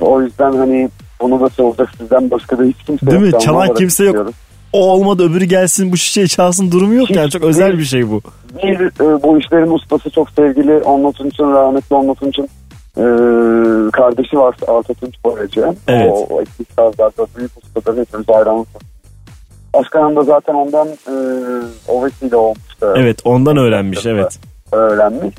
o 0.00 0.22
yüzden 0.22 0.52
hani 0.52 0.90
bunu 1.20 1.40
da 1.40 1.48
soracak 1.48 1.88
sizden 1.98 2.30
başka 2.30 2.58
da 2.58 2.62
hiç 2.64 2.76
kimse 2.86 3.06
Değil 3.06 3.18
mi? 3.20 3.24
yok. 3.24 3.32
Canlı 3.32 3.44
Çalan 3.44 3.58
olarak 3.58 3.76
kimse 3.76 4.04
yok. 4.04 4.10
istiyoruz. 4.14 4.34
O 4.72 4.90
olmadı 4.90 5.30
öbürü 5.30 5.44
gelsin 5.44 5.92
bu 5.92 5.96
şişeyi 5.96 6.28
çalsın 6.28 6.70
durumu 6.70 6.94
yok 6.94 7.10
yani. 7.10 7.30
Çok 7.30 7.42
özel 7.42 7.78
bir 7.78 7.84
şey 7.84 8.10
bu. 8.10 8.20
Bir 8.62 8.80
e, 8.80 9.22
bu 9.22 9.38
işlerin 9.38 9.70
ustası 9.70 10.10
çok 10.10 10.30
sevgili 10.30 10.76
Onno 10.76 11.12
Tunç'un 11.12 11.52
rahmetli 11.52 11.96
Onno 11.96 12.14
Tunç'un 12.14 12.48
e, 12.96 13.04
kardeşi 13.90 14.38
var 14.38 14.56
Arta 14.68 14.94
Tunç 14.94 15.14
Boyacı. 15.24 15.74
Evet. 15.88 16.12
O, 16.12 16.34
o 16.34 16.42
eski 16.42 16.64
sazlarda 16.76 17.26
büyük 17.36 17.50
ustadır 17.56 18.00
hepimiz 18.00 18.28
hayranız. 18.28 18.66
Başkanım 19.74 20.16
da 20.16 20.22
zaten 20.22 20.54
ondan 20.54 20.88
e, 20.88 21.14
o 21.88 22.04
vesile 22.04 22.36
olmuştu. 22.36 22.94
Evet 22.96 23.18
ondan 23.24 23.56
öğrenmiş 23.56 24.06
evet. 24.06 24.38
Öğrenmiş. 24.72 25.34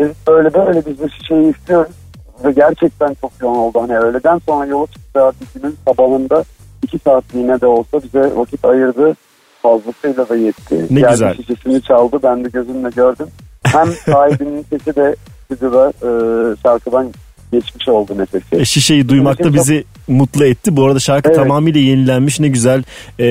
Biz 0.00 0.08
böyle 0.28 0.54
böyle 0.54 0.86
biz 0.86 1.00
bu 1.00 1.10
şişeyi 1.10 1.50
istiyoruz. 1.50 1.92
Ve 2.44 2.52
gerçekten 2.52 3.16
çok 3.20 3.32
yoğun 3.42 3.56
oldu. 3.56 3.80
Hani 3.80 3.98
öğleden 3.98 4.40
sonra 4.46 4.66
yola 4.66 4.86
çıktığı 4.86 5.32
günün 5.54 5.76
sabahında 5.86 6.44
iki 6.82 6.98
saatliğine 6.98 7.60
de 7.60 7.66
olsa 7.66 8.00
bize 8.04 8.32
vakit 8.36 8.64
ayırdı. 8.64 9.16
Fazlasıyla 9.62 10.28
da 10.28 10.36
yetti. 10.36 10.86
Ne 10.90 11.00
Geldi 11.00 11.10
güzel. 11.10 11.34
şişesini 11.36 11.82
çaldı. 11.82 12.18
Ben 12.22 12.44
de 12.44 12.48
gözümle 12.48 12.88
gördüm. 12.96 13.26
Hem 13.64 13.86
sahibinin 14.06 14.66
sesi 14.70 14.96
de 14.96 15.16
stüdyoda 15.44 15.92
e, 16.02 16.10
şarkıdan 16.62 17.12
geçmiş 17.52 17.88
oldu 17.88 18.18
nefesi. 18.18 18.56
E, 18.56 18.64
şişeyi 18.64 19.08
duymak 19.08 19.38
da 19.38 19.42
Çok- 19.42 19.54
bizi 19.54 19.84
mutlu 20.08 20.44
etti. 20.44 20.76
Bu 20.76 20.84
arada 20.86 20.98
şarkı 20.98 21.28
Evet. 21.28 21.38
tamamıyla 21.38 21.80
yenilenmiş. 21.80 22.40
Ne 22.40 22.48
güzel. 22.48 22.82
Ee, 23.20 23.24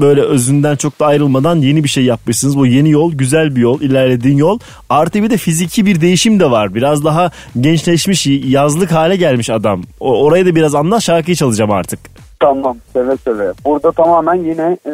böyle 0.00 0.20
özünden 0.22 0.76
çok 0.76 1.00
da 1.00 1.06
ayrılmadan 1.06 1.56
yeni 1.56 1.84
bir 1.84 1.88
şey 1.88 2.04
yapmışsınız. 2.04 2.56
Bu 2.58 2.66
yeni 2.66 2.90
yol 2.90 3.12
güzel 3.12 3.56
bir 3.56 3.60
yol. 3.60 3.80
ilerlediğin 3.80 4.36
yol. 4.36 4.58
Artı 4.88 5.22
bir 5.22 5.30
de 5.30 5.36
fiziki 5.36 5.86
bir 5.86 6.00
değişim 6.00 6.40
de 6.40 6.50
var. 6.50 6.74
Biraz 6.74 7.04
daha 7.04 7.30
gençleşmiş, 7.60 8.26
yazlık 8.26 8.92
hale 8.92 9.16
gelmiş 9.16 9.50
adam. 9.50 9.82
O, 10.00 10.22
orayı 10.24 10.46
da 10.46 10.54
biraz 10.54 10.74
anla 10.74 11.00
şarkıyı 11.00 11.36
çalacağım 11.36 11.70
artık. 11.70 12.00
Tamam 12.40 12.76
seve 12.92 13.16
seve. 13.16 13.52
Burada 13.64 13.92
tamamen 13.92 14.34
yine 14.34 14.78
e, 14.86 14.92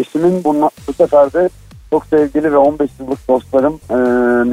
eşimin 0.00 0.44
bunla, 0.44 0.70
bu 0.88 0.92
sefer 0.92 1.32
de 1.32 1.48
çok 1.90 2.06
sevgili 2.06 2.52
ve 2.52 2.56
15 2.56 2.90
yıllık 3.00 3.28
dostlarım 3.28 3.80
e, 3.90 3.94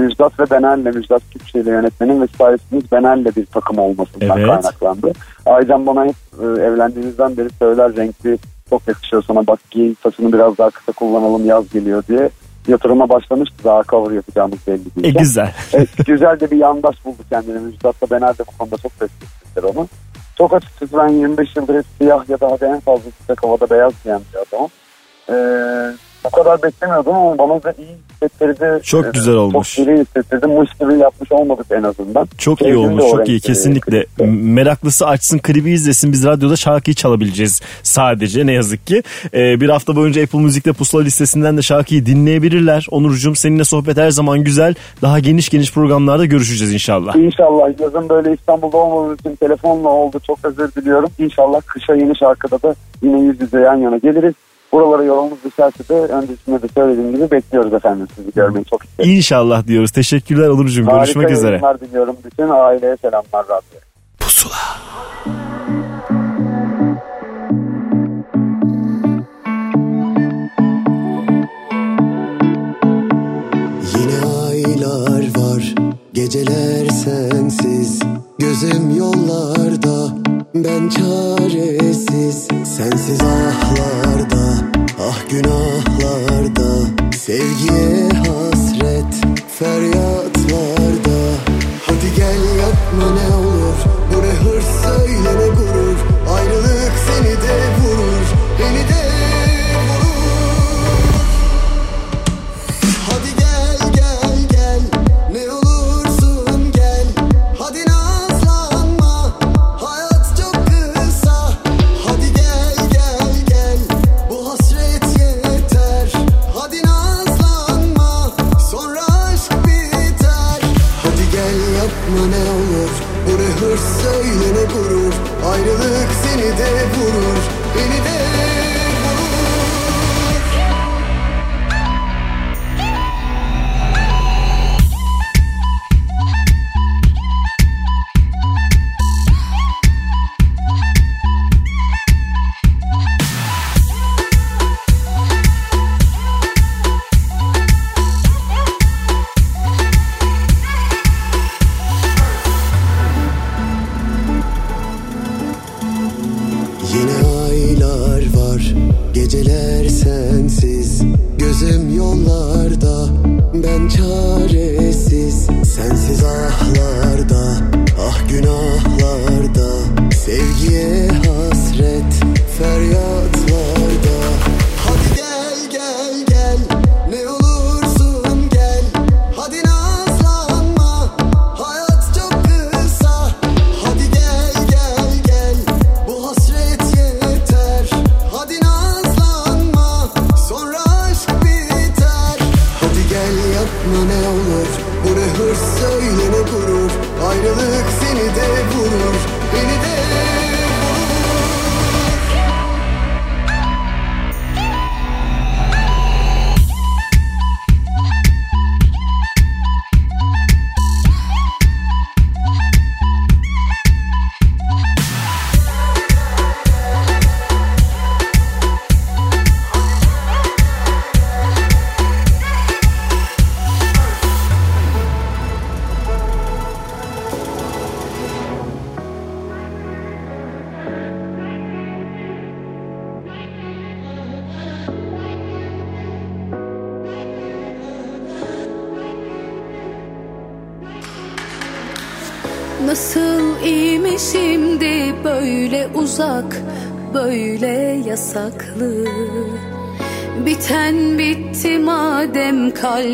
Müjdat 0.04 0.40
ve 0.40 0.50
Benel'le 0.50 0.96
Müjdat 0.96 1.22
Türkçe'yle 1.32 1.70
yönetmenin 1.72 2.22
ve 2.22 2.28
stylistimiz 2.28 2.92
Benel'le 2.92 3.26
bir 3.36 3.46
takım 3.46 3.80
olmasından 3.80 4.38
Evet. 4.38 4.48
kaynaklandı. 4.48 5.12
Aycan 5.46 5.86
bana 5.88 6.06
hep 6.06 6.16
e, 6.42 6.46
evlendiğimizden 6.46 7.38
beri 7.38 7.50
söyler 7.60 7.96
renkli 7.96 8.38
çok 8.70 8.88
yakışıyor 8.88 9.24
sana 9.28 9.48
bak 9.48 9.60
giy 9.72 9.94
saçını 10.04 10.34
biraz 10.34 10.58
daha 10.58 10.70
kısa 10.70 10.92
kullanalım 10.92 11.46
yaz 11.46 11.70
geliyor 11.70 12.04
diye 12.08 12.30
yatırıma 12.68 13.10
başlamıştı 13.10 13.56
daha 13.64 13.84
cover 13.84 14.12
yapacağımız 14.16 14.60
belli 14.68 14.82
E 15.00 15.04
değil. 15.04 15.16
güzel. 15.18 15.52
Evet, 15.74 15.90
güzel 16.06 16.40
de 16.40 16.52
bir 16.52 16.58
yandaş 16.58 17.06
buldu 17.06 17.18
kendini. 17.30 17.60
Müjdat 17.60 18.02
da 18.02 18.16
Benel 18.16 18.34
de 18.34 18.44
bu 18.54 18.58
konuda 18.58 18.78
çok 18.78 18.92
desteklediler 19.00 19.64
onu. 19.76 19.88
Çok 20.38 20.54
açıkçası 20.54 20.98
ben 20.98 21.08
25 21.08 21.56
yıldır 21.56 21.76
hep 21.76 21.86
siyah 21.98 22.30
ya 22.30 22.39
da 22.39 22.67
en 22.67 22.80
fazla 22.80 23.12
sıcak 23.21 23.43
havada 23.43 23.69
beyaz 23.69 23.93
giyen 24.04 24.21
bir 24.34 24.39
adamım. 24.39 24.71
Ee, 25.30 25.95
bu 26.26 26.30
kadar 26.30 26.64
beklemiyordum 26.64 27.14
ama 27.16 27.38
bana 27.38 27.64
da 27.64 27.72
iyi 27.80 27.88
hissettirdi. 28.12 28.84
Çok 28.84 29.06
Ee, 29.06 29.10
güzel 29.14 29.34
olmuş. 29.36 29.76
Çok 29.76 29.88
iyi 29.88 29.98
hissettirdi. 29.98 30.48
Mış 30.48 30.70
gibi 30.80 30.94
yapmış 31.00 31.32
olmadık 31.32 31.66
en 31.72 31.84
azından. 31.84 32.28
Çok 32.38 32.62
iyi 32.62 32.64
Sevdim 32.64 32.84
de 32.84 32.88
olmuş 32.88 33.04
çok 33.12 33.30
iyi 33.30 33.40
kesinlikle. 33.40 34.04
klipte. 34.06 34.26
Meraklısı 34.26 35.08
açsın 35.08 35.38
klibi 35.40 35.72
izlesin 35.72 36.12
biz 36.12 36.26
radyoda 36.26 36.56
şarkıyı 36.56 36.96
çalabileceğiz 36.96 37.62
sadece 37.84 38.46
ne 38.46 38.52
yazık 38.52 38.88
ki. 38.88 39.04
Ee, 39.34 39.62
bir 39.62 39.70
hafta 39.70 39.96
boyunca 39.96 40.24
Apple 40.24 40.40
Müzik'te 40.40 40.74
pusula 40.74 41.02
listesinden 41.02 41.58
de 41.58 41.62
şarkıyı 41.62 42.06
dinleyebilirler. 42.06 42.88
Onurcuğum 42.92 43.36
seninle 43.36 43.64
sohbet 43.64 43.98
her 43.98 44.12
zaman 44.12 44.44
güzel. 44.44 44.76
Daha 45.02 45.20
geniş 45.20 45.50
geniş 45.50 45.74
programlarda 45.74 46.26
görüşeceğiz 46.26 46.74
inşallah. 46.74 47.16
İnşallah 47.16 47.80
yazın 47.82 48.10
böyle 48.10 48.34
İstanbul'da 48.34 48.78
olmadığım 48.78 49.16
için 49.16 49.36
telefonla 49.36 49.90
oldu. 49.90 50.20
Çok 50.28 50.40
özür 50.44 50.72
diliyorum. 50.76 51.10
İnşallah 51.20 51.62
kışa 51.66 51.96
yeni 51.96 52.18
şarkıda 52.18 52.62
da 52.62 52.76
yine 53.04 53.20
yüz 53.20 53.42
yüze 53.42 53.60
yan 53.60 53.76
yana 53.76 53.98
geliriz. 53.98 54.34
Buralara 54.76 55.04
yolumuz 55.04 55.38
düşerse 55.46 55.90
de 55.90 55.94
öncesinde 55.94 56.62
de 56.62 56.68
söylediğim 56.74 57.12
gibi 57.16 57.32
bekliyoruz 57.32 57.74
efendim 57.74 58.08
sizi 58.16 58.32
görmeyi 58.36 58.66
çok 58.66 58.86
isteriz. 58.86 59.10
İnşallah 59.10 59.68
diyoruz. 59.68 59.92
Teşekkürler 59.92 60.48
Onurcuğum. 60.48 60.86
Görüşmek 60.86 61.26
Harika 61.26 61.32
üzere. 61.40 61.52
yayınlar 61.52 61.80
diliyorum. 61.80 62.16
Bütün 62.26 62.50
aileye 62.50 62.98
selamlar 62.98 63.44
radyo. 63.46 63.80
Pusula. 64.20 64.56
Yine 73.94 74.35
aylar 74.56 75.24
var. 75.38 75.76
Geceler 76.13 76.89
sensiz 76.89 78.00
Gözüm 78.39 78.98
yollarda. 78.98 80.15
Ben 80.56 80.89
çaresiz 80.89 82.48
Sensiz 82.78 83.22
ahlarda. 83.22 84.56
Ah 85.00 85.30
günahlarda 85.30 86.88
Sevgiye 87.18 88.10
hasret 88.10 89.15
Feryatlarda. 89.60 91.20
Hadi 91.86 92.15
gel 92.18 92.39
yapma 92.60 93.20
ne 93.20 93.36
olur 93.36 93.45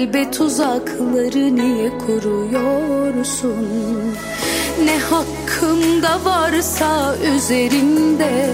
Kalbe 0.01 0.31
tuzakları 0.31 1.55
niye 1.55 1.89
kuruyorsun? 1.97 3.67
Ne 4.85 4.97
hakkımda 4.99 6.25
varsa 6.25 7.15
üzerimde 7.35 8.49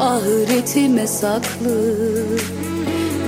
ahiretime 0.00 1.06
saklı 1.06 1.94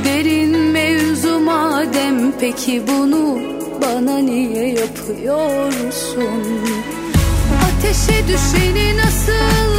Derin 0.05 0.59
mevzu 0.59 1.41
madem 1.41 2.33
peki 2.41 2.83
bunu 2.89 3.39
bana 3.83 4.19
niye 4.19 4.69
yapıyorsun? 4.69 6.43
Ateşe 7.65 8.29
düşeni 8.29 8.97
nasıl 8.97 9.72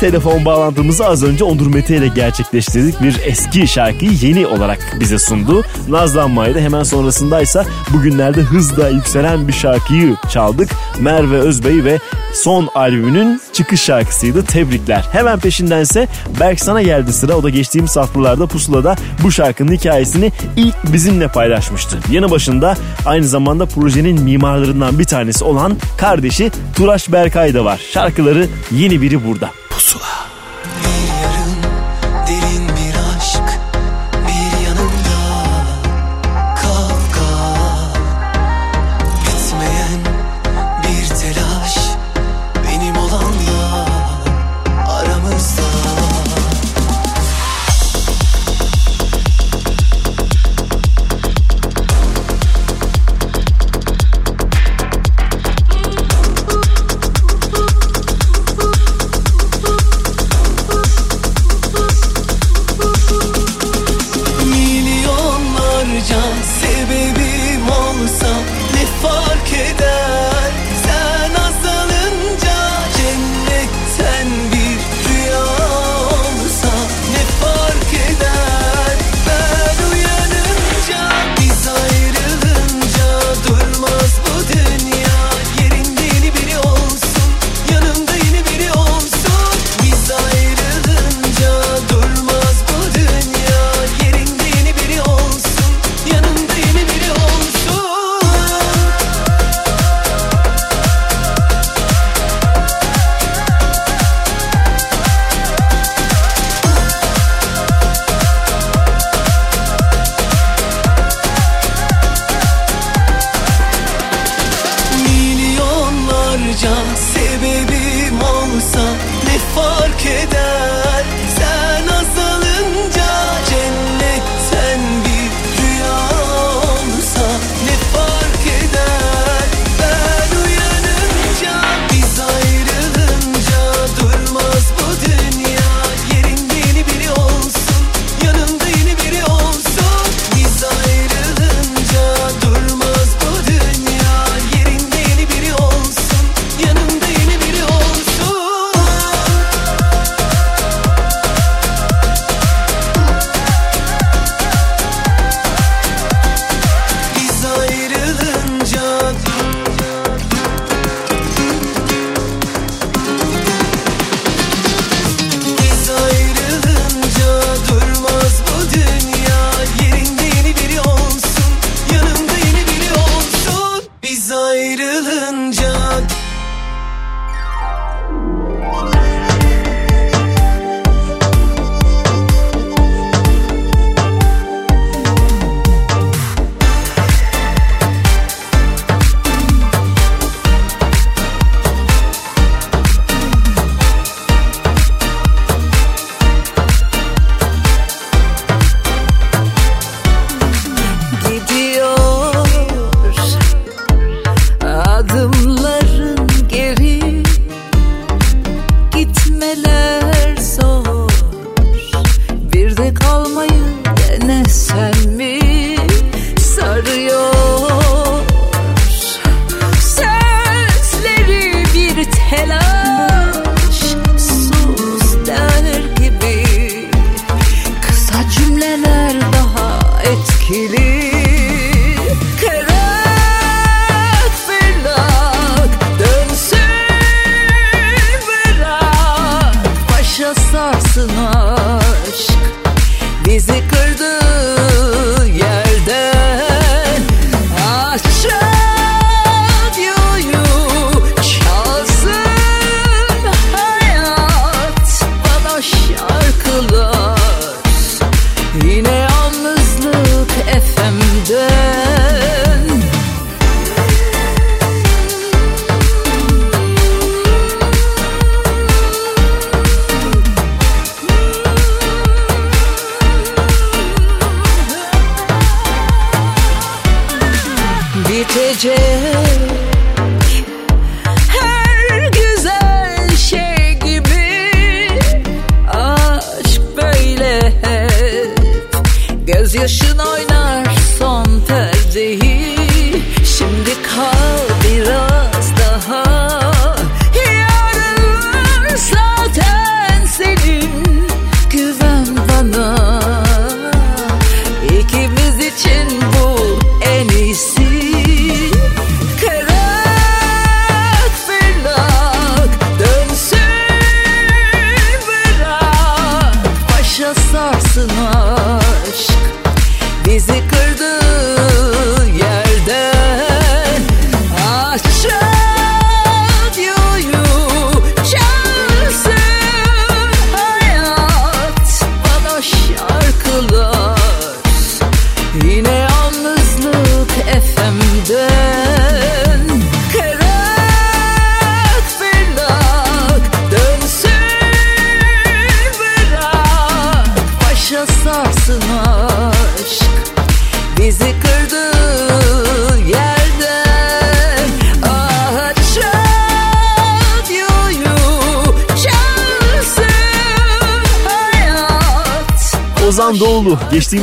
telefon 0.00 0.44
bağlantımızı 0.44 1.06
az 1.06 1.24
önce 1.24 1.44
Onur 1.44 1.66
Mete 1.66 1.96
ile 1.96 2.08
gerçekleştirdik. 2.08 3.02
Bir 3.02 3.20
eski 3.24 3.68
şarkıyı 3.68 4.12
yeni 4.12 4.46
olarak 4.46 4.96
bize 5.00 5.18
sundu. 5.18 5.64
Nazlanmaydı. 5.88 6.60
Hemen 6.60 6.82
sonrasındaysa 6.82 7.64
bugünlerde 7.92 8.40
hızla 8.40 8.88
yükselen 8.88 9.48
bir 9.48 9.52
şarkıyı 9.52 10.16
çaldık. 10.32 10.70
Merve 11.00 11.36
Özbey 11.36 11.84
ve 11.84 11.98
son 12.34 12.68
albümünün 12.74 13.40
çıkış 13.52 13.80
şarkısıydı. 13.80 14.44
Tebrikler. 14.44 15.04
Hemen 15.12 15.38
peşindense 15.38 16.08
Berk 16.40 16.60
sana 16.60 16.82
geldi 16.82 17.12
sıra. 17.12 17.34
O 17.36 17.42
da 17.42 17.50
geçtiğimiz 17.50 17.96
haftalarda 17.96 18.46
Pusula'da 18.46 18.96
bu 19.22 19.32
şarkının 19.32 19.72
hikayesini 19.72 20.32
ilk 20.56 20.92
bizimle 20.92 21.28
paylaşmıştı. 21.28 21.98
Yanı 22.10 22.30
başında 22.30 22.76
aynı 23.06 23.24
zamanda 23.24 23.66
projenin 23.66 24.22
mimarlarından 24.22 24.98
bir 24.98 25.04
tanesi 25.04 25.44
olan 25.44 25.76
kardeşi 25.98 26.50
Turaş 26.76 27.12
Berkay 27.12 27.54
da 27.54 27.64
var. 27.64 27.80
Şarkıları 27.92 28.46
yeni 28.70 29.02
biri 29.02 29.26
burada. 29.26 29.59
Pusula 29.80 30.19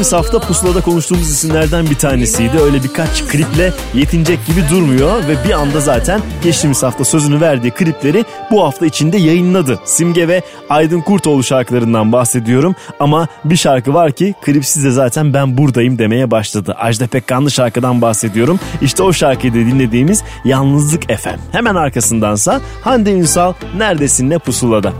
geçtiğimiz 0.07 0.25
hafta 0.25 0.47
pusulada 0.47 0.81
konuştuğumuz 0.81 1.29
isimlerden 1.29 1.89
bir 1.89 1.95
tanesiydi. 1.95 2.59
Öyle 2.59 2.83
birkaç 2.83 3.23
kliple 3.23 3.73
yetinecek 3.93 4.45
gibi 4.45 4.69
durmuyor 4.69 5.27
ve 5.27 5.47
bir 5.47 5.53
anda 5.53 5.79
zaten 5.79 6.21
geçtiğimiz 6.43 6.83
hafta 6.83 7.05
sözünü 7.05 7.41
verdiği 7.41 7.71
klipleri 7.71 8.25
bu 8.51 8.63
hafta 8.63 8.85
içinde 8.85 9.17
yayınladı. 9.17 9.79
Simge 9.85 10.27
ve 10.27 10.41
Aydın 10.69 11.01
Kurtoğlu 11.01 11.43
şarkılarından 11.43 12.11
bahsediyorum 12.11 12.75
ama 12.99 13.27
bir 13.45 13.55
şarkı 13.55 13.93
var 13.93 14.11
ki 14.11 14.33
klipsiz 14.41 14.83
de 14.83 14.91
zaten 14.91 15.33
ben 15.33 15.57
buradayım 15.57 15.97
demeye 15.97 16.31
başladı. 16.31 16.75
Ajda 16.77 17.07
Pekkanlı 17.07 17.51
şarkıdan 17.51 18.01
bahsediyorum. 18.01 18.59
İşte 18.81 19.03
o 19.03 19.13
şarkıyı 19.13 19.53
da 19.53 19.57
dinlediğimiz 19.57 20.23
Yalnızlık 20.45 21.03
FM. 21.03 21.39
Hemen 21.51 21.75
arkasındansa 21.75 22.61
Hande 22.81 23.11
Ünsal 23.11 23.53
Neredesin'le 23.77 24.39
Pusula'da. 24.39 24.93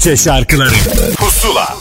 Türkçe 0.00 0.16
şarkıları. 0.16 0.70
Pusula. 1.18 1.76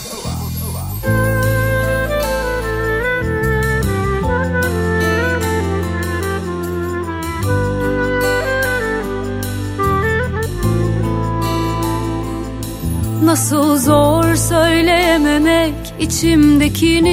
Nasıl 13.23 13.77
zor 13.77 14.35
söyleyememek 14.35 15.75
içimdekini 15.99 17.08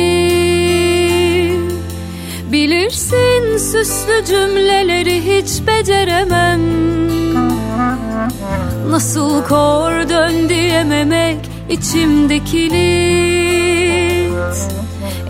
içimdekini 11.79 13.17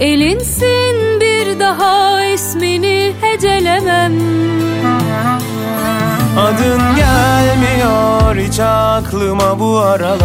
Elinsin 0.00 1.20
bir 1.20 1.60
daha 1.60 2.24
ismini 2.24 3.12
hecelemem. 3.20 4.12
Adın 6.38 6.80
gelmiyor 6.96 8.36
hiç 8.36 8.60
aklıma 8.60 9.58
bu 9.60 9.78
aralar. 9.78 10.16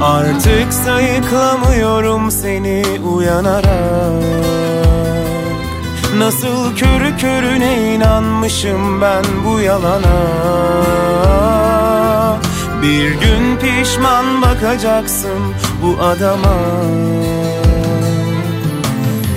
Artık 0.00 0.72
sayıklamıyorum 0.72 2.30
seni 2.30 2.82
uyanarak. 3.14 4.24
Nasıl 6.18 6.76
körü 6.76 7.16
körüne 7.16 7.94
inanmışım 7.94 9.00
ben 9.00 9.24
bu 9.46 9.60
yalana 9.60 10.20
Bir 12.82 13.10
gün 13.10 13.56
pişman 13.56 14.42
bakacaksın 14.42 15.40
bu 15.82 16.02
adama. 16.02 16.56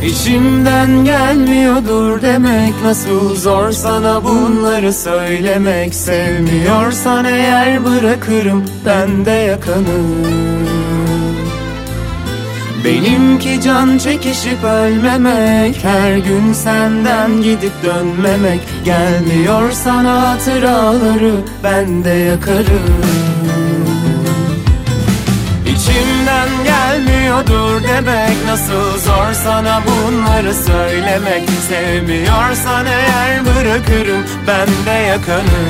İçimden 0.05 1.05
gelmiyordur 1.05 2.21
demek 2.21 2.73
Nasıl 2.83 3.35
zor 3.35 3.71
sana 3.71 4.23
bunları 4.23 4.93
söylemek. 4.93 5.95
Sevmiyorsan 5.95 7.25
eğer 7.25 7.85
bırakırım 7.85 8.63
ben 8.85 9.25
de 9.25 9.31
yakanı. 9.31 10.03
Benimki 12.85 13.61
can 13.61 13.97
çekişip 13.97 14.63
ölmemek 14.63 15.83
Her 15.83 16.17
gün 16.17 16.53
senden 16.53 17.41
gidip 17.41 17.73
dönmemek. 17.83 18.59
Gelmiyor 18.85 19.71
sana 19.71 20.29
hatıraları 20.29 21.33
ben 21.63 22.03
de 22.03 22.09
yakarım 22.09 23.02
gelmiyordur 27.33 27.83
demek. 27.83 28.45
Nasıl 28.45 28.97
zor 28.99 29.33
sana 29.33 29.81
bunları 29.85 30.53
söylemek. 30.53 31.49
Sevmiyorsan 31.69 32.85
eğer 32.85 33.45
bırakırım 33.45 34.25
ben 34.47 34.67
de 34.85 34.91
yakanı 34.91 35.63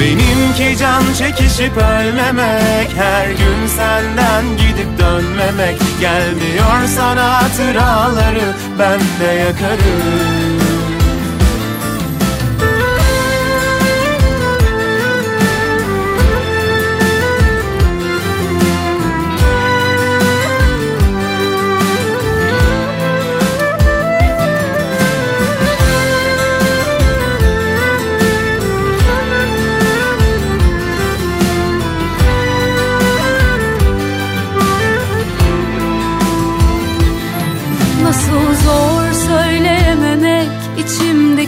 Benimki 0.00 0.78
can 0.78 1.02
çekişip 1.18 1.76
ölmemek. 1.76 2.90
Her 2.96 3.26
gün 3.26 3.66
senden 3.66 4.44
gidip 4.56 4.98
dönmemek. 4.98 5.78
Gelmiyor 6.00 6.86
sana 6.96 7.42
hatıraları 7.42 8.54
Ben 8.78 9.00
de 9.00 9.32
yakarım 9.32 10.55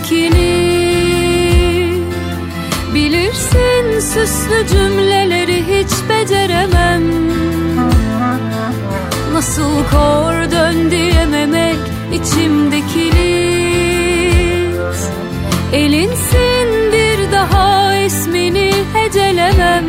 içimdekini 0.08 0.68
Bilirsin 2.94 4.00
süslü 4.00 4.66
cümleleri 4.68 5.62
hiç 5.62 5.90
beceremem. 6.08 7.02
Nasıl 9.32 9.84
kor 9.90 10.50
dön 10.50 10.90
diyememek 10.90 11.78
içimdekini. 12.12 13.58
Elinsin 15.72 16.92
bir 16.92 17.32
daha 17.32 17.96
ismini 17.96 18.72
hecelemem. 18.94 19.84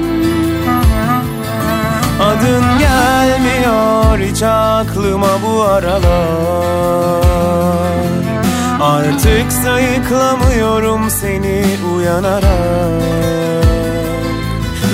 Adın 2.22 2.64
gelmiyor 2.80 4.20
hiç 4.20 4.44
aklıma 4.44 5.42
bu 5.46 5.62
aralar. 5.62 7.20
Artık 8.82 9.49
sayıklamıyorum 9.64 11.10
seni 11.10 11.66
uyanarak. 11.96 13.04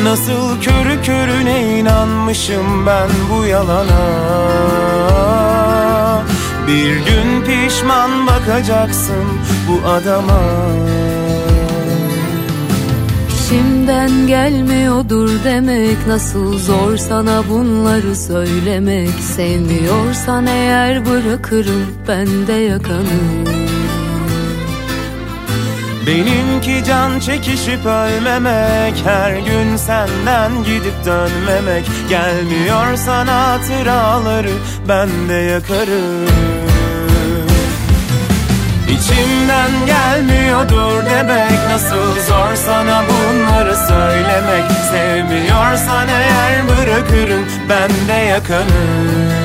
Nasıl 0.04 0.62
körü 0.62 1.02
körüne 1.04 1.80
inanmışım 1.80 2.86
ben 2.86 3.10
bu 3.32 3.46
yalana? 3.46 4.06
Bir 6.68 6.96
gün 6.96 7.42
pişman 7.46 8.28
bakacaksın 8.28 9.26
bu 9.68 9.88
adama. 9.90 10.42
İçimden 13.30 14.28
gelmiyordur 14.28 15.30
demek 15.44 16.08
Nasıl 16.08 16.60
zor 16.60 16.98
sana 16.98 17.44
bunları 17.50 18.16
söylemek. 18.16 19.10
Sevmiyorsan 19.10 20.46
eğer 20.46 21.06
bırakırım 21.06 21.86
ben 22.08 22.48
de 22.48 22.54
yakanı 22.54 23.55
Benimki 26.08 26.84
can 26.84 27.20
çekişip 27.20 27.86
ölmemek 27.86 29.06
Her 29.06 29.38
gün 29.38 29.76
senden 29.76 30.64
gidip 30.64 31.06
dönmemek. 31.06 31.86
Gelmiyor 32.10 32.96
sana 32.96 33.48
hatıraları 33.48 34.52
Ben 34.88 35.30
de 35.30 35.34
yakarım. 35.34 36.26
İçimden 38.90 39.72
gelmiyordur 39.86 41.06
demek 41.06 41.70
Nasıl 41.70 42.22
zor 42.28 42.56
sana 42.66 43.04
bunları 43.10 43.76
söylemek. 43.76 44.72
Sevmiyorsan 44.92 46.08
eğer 46.08 46.68
bırakırım 46.68 47.46
Ben 47.70 48.08
de 48.08 48.14
yakanım 48.14 49.45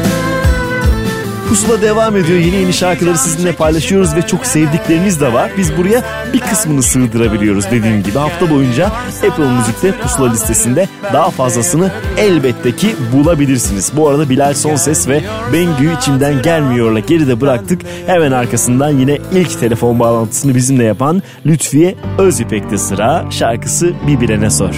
Pusula 1.50 1.82
devam 1.82 2.16
ediyor. 2.16 2.38
Yeni 2.38 2.56
yeni 2.56 2.72
şarkıları 2.72 3.18
sizinle 3.18 3.52
paylaşıyoruz 3.52 4.16
ve 4.16 4.22
çok 4.22 4.46
sevdikleriniz 4.46 5.20
de 5.20 5.32
var. 5.32 5.50
Biz 5.58 5.76
buraya 5.76 6.04
bir 6.32 6.40
kısmını 6.40 6.82
sığdırabiliyoruz 6.82 7.64
dediğim 7.70 8.02
gibi. 8.02 8.18
Hafta 8.18 8.50
boyunca 8.50 8.86
Apple 9.28 9.48
Müzik'te 9.48 9.92
pusula 9.92 10.30
listesinde 10.30 10.88
daha 11.12 11.30
fazlasını 11.30 11.90
elbette 12.16 12.76
ki 12.76 12.94
bulabilirsiniz. 13.12 13.92
Bu 13.96 14.08
arada 14.08 14.30
Bilal 14.30 14.54
Sonses 14.54 15.08
ve 15.08 15.22
Bengü 15.52 15.96
içimden 15.98 16.42
gelmiyorla 16.42 16.98
geride 16.98 17.40
bıraktık. 17.40 17.82
Hemen 18.06 18.32
arkasından 18.32 18.90
yine 18.90 19.18
ilk 19.32 19.60
telefon 19.60 19.98
bağlantısını 20.00 20.54
bizimle 20.54 20.84
yapan 20.84 21.22
Lütfiye 21.46 21.94
Özipek'te 22.18 22.78
sıra. 22.78 23.24
Şarkısı 23.30 23.92
Bir 24.06 24.20
Bilene 24.20 24.50
Sor. 24.50 24.74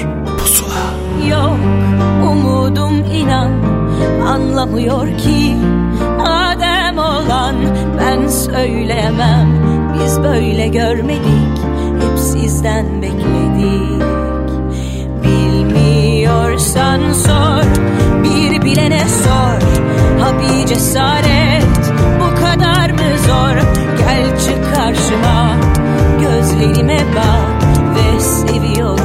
Yok 1.31 1.59
umudum 2.25 3.05
inan 3.13 3.53
anlamıyor 4.27 5.19
ki 5.19 5.55
olan 7.53 7.99
ben 7.99 8.29
söyleyemem 8.29 9.49
Biz 9.95 10.23
böyle 10.23 10.69
görmedik. 10.69 11.59
Hep 12.01 12.19
sizden 12.19 13.03
bekledik. 13.03 14.03
Bilmiyorsan 15.25 17.01
sor. 17.13 17.65
Bir 18.25 18.63
bilene 18.63 19.01
sor. 19.01 19.63
Ha 20.21 20.33
bir 20.41 20.67
cesaret. 20.67 21.93
Bu 22.21 22.35
kadar 22.35 22.91
mı 22.91 23.19
zor? 23.27 23.57
Gel 23.99 24.39
çık 24.39 24.75
karşıma. 24.75 25.57
Gözlerime 26.21 26.99
bak 27.17 27.63
ve 27.95 28.21
seviyorum 28.21 29.02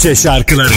Bahçe 0.00 0.14
şarkıları. 0.14 0.68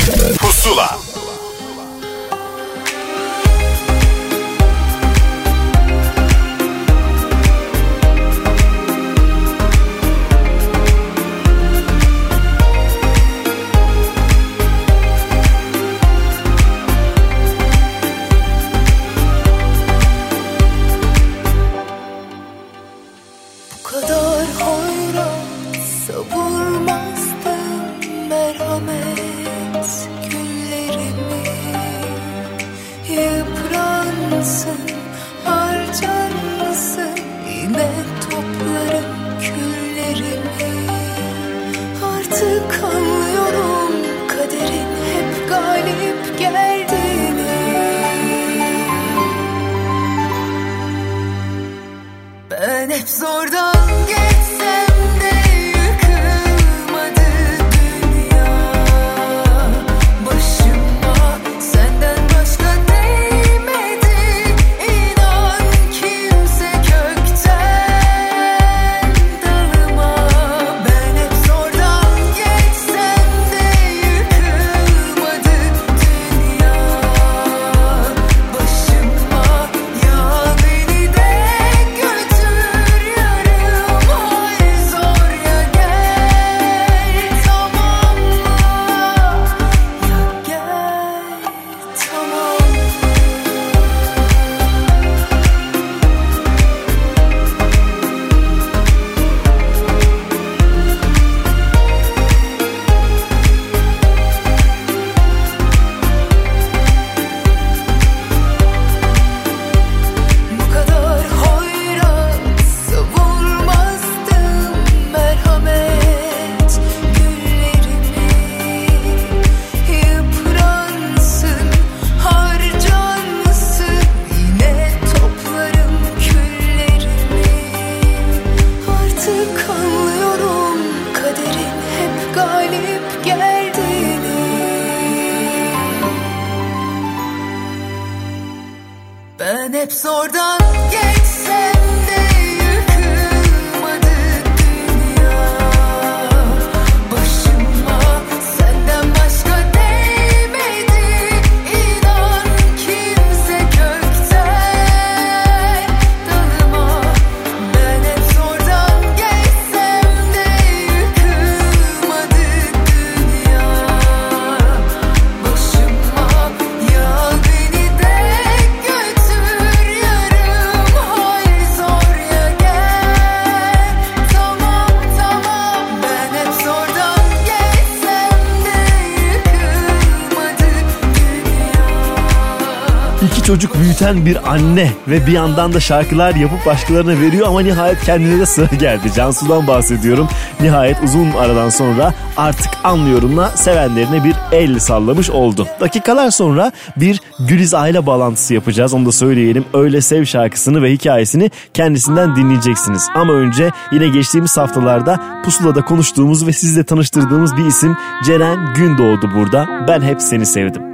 büyüten 183.93 184.25
bir 184.25 184.51
anne 184.51 184.91
ve 185.07 185.27
bir 185.27 185.31
yandan 185.31 185.73
da 185.73 185.79
şarkılar 185.79 186.35
yapıp 186.35 186.65
başkalarına 186.65 187.19
veriyor 187.19 187.47
ama 187.47 187.61
nihayet 187.61 188.03
kendine 188.03 188.39
de 188.39 188.45
sıra 188.45 188.75
geldi. 188.79 189.13
Cansu'dan 189.15 189.67
bahsediyorum. 189.67 190.27
Nihayet 190.61 190.97
uzun 191.03 191.31
aradan 191.31 191.69
sonra 191.69 192.13
artık 192.37 192.71
anlıyorumla 192.83 193.49
sevenlerine 193.49 194.23
bir 194.23 194.35
el 194.51 194.79
sallamış 194.79 195.29
oldu. 195.29 195.67
Dakikalar 195.79 196.31
sonra 196.31 196.71
bir 196.97 197.21
Güliz 197.39 197.73
aile 197.73 198.05
bağlantısı 198.05 198.53
yapacağız. 198.53 198.93
Onu 198.93 199.05
da 199.05 199.11
söyleyelim. 199.11 199.65
Öyle 199.73 200.01
Sev 200.01 200.25
şarkısını 200.25 200.81
ve 200.81 200.91
hikayesini 200.91 201.51
kendisinden 201.73 202.35
dinleyeceksiniz. 202.35 203.07
Ama 203.15 203.33
önce 203.33 203.71
yine 203.91 204.07
geçtiğimiz 204.07 204.57
haftalarda 204.57 205.19
Pusula'da 205.45 205.81
konuştuğumuz 205.81 206.47
ve 206.47 206.53
sizle 206.53 206.83
tanıştırdığımız 206.83 207.57
bir 207.57 207.65
isim 207.65 207.97
Ceren 208.25 208.73
Gündoğdu 208.73 209.31
burada. 209.35 209.85
Ben 209.87 210.01
hep 210.01 210.21
seni 210.21 210.45
sevdim. 210.45 210.92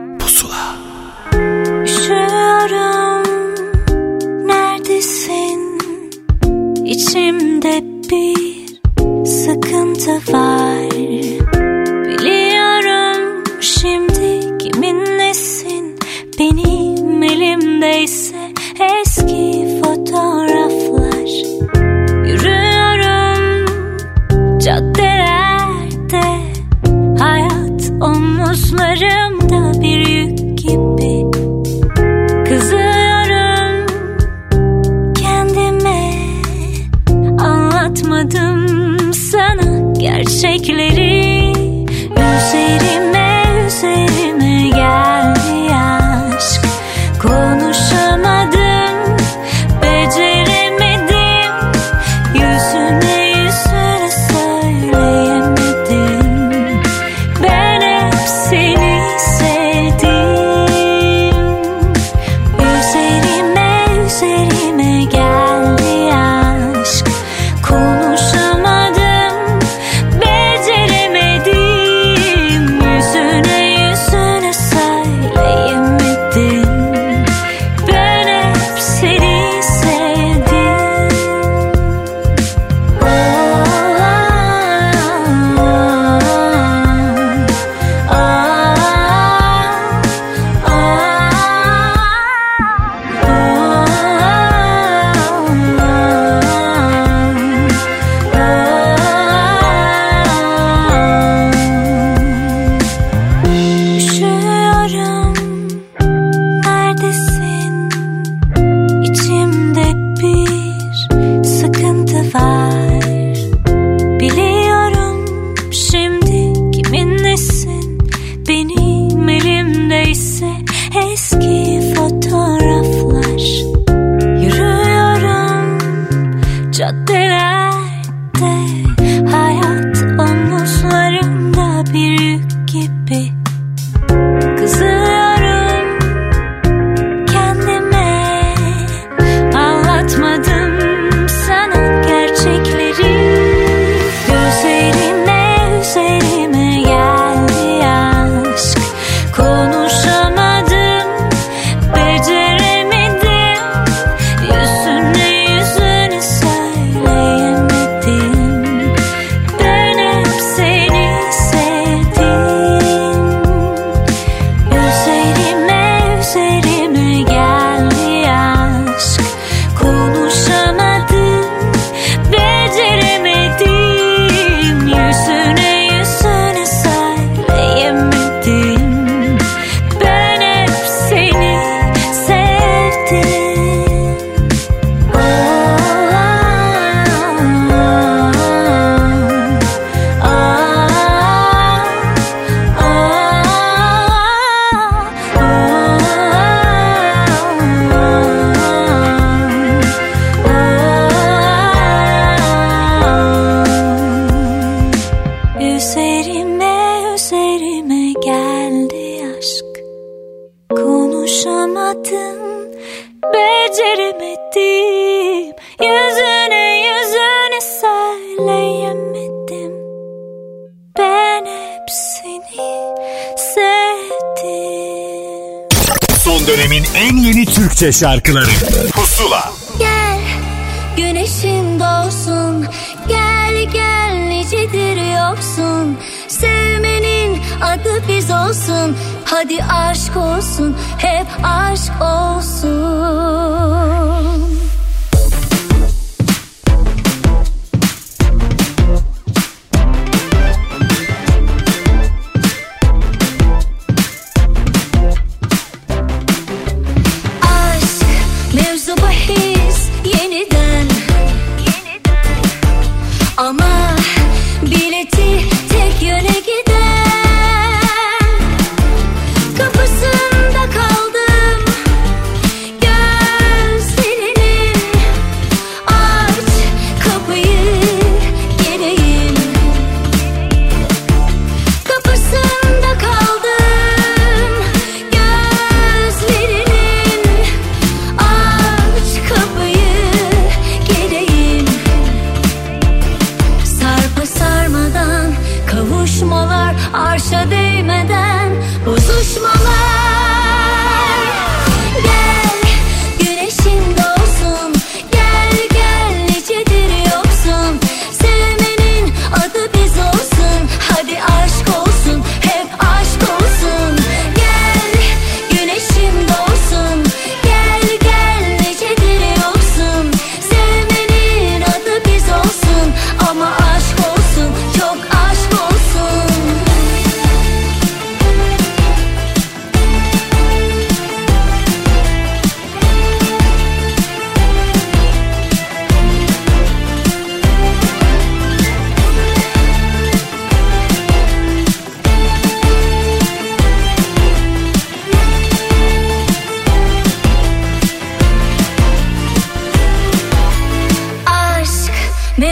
Şarkıları 227.91 228.49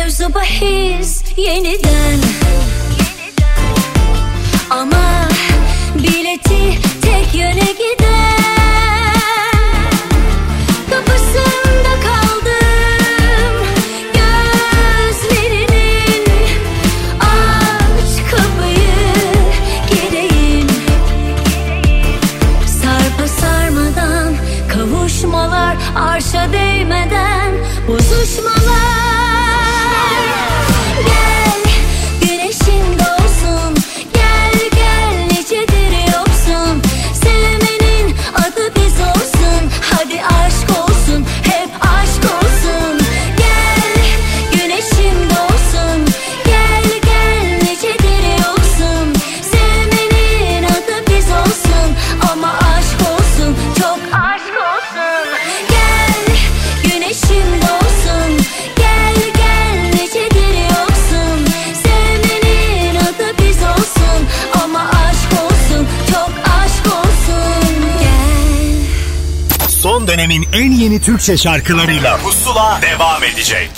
mevzu 0.08 0.34
bahis 0.34 1.24
yeniden. 1.38 2.20
Ama 4.70 5.28
bileti 5.96 6.80
tek 7.02 7.36
yöne 7.36 7.72
giden 7.80 8.57
dönemin 70.18 70.46
en 70.54 70.72
yeni 70.72 71.02
Türkçe 71.02 71.38
şarkılarıyla 71.38 72.18
Pusula 72.18 72.80
devam 72.82 73.24
edecek. 73.24 73.70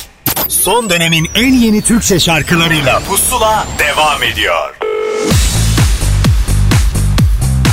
Son 0.47 0.89
dönemin 0.89 1.27
en 1.35 1.53
yeni 1.53 1.81
Türkçe 1.81 2.19
şarkılarıyla 2.19 2.99
Pusula 2.99 3.67
devam 3.79 4.23
ediyor. 4.23 4.75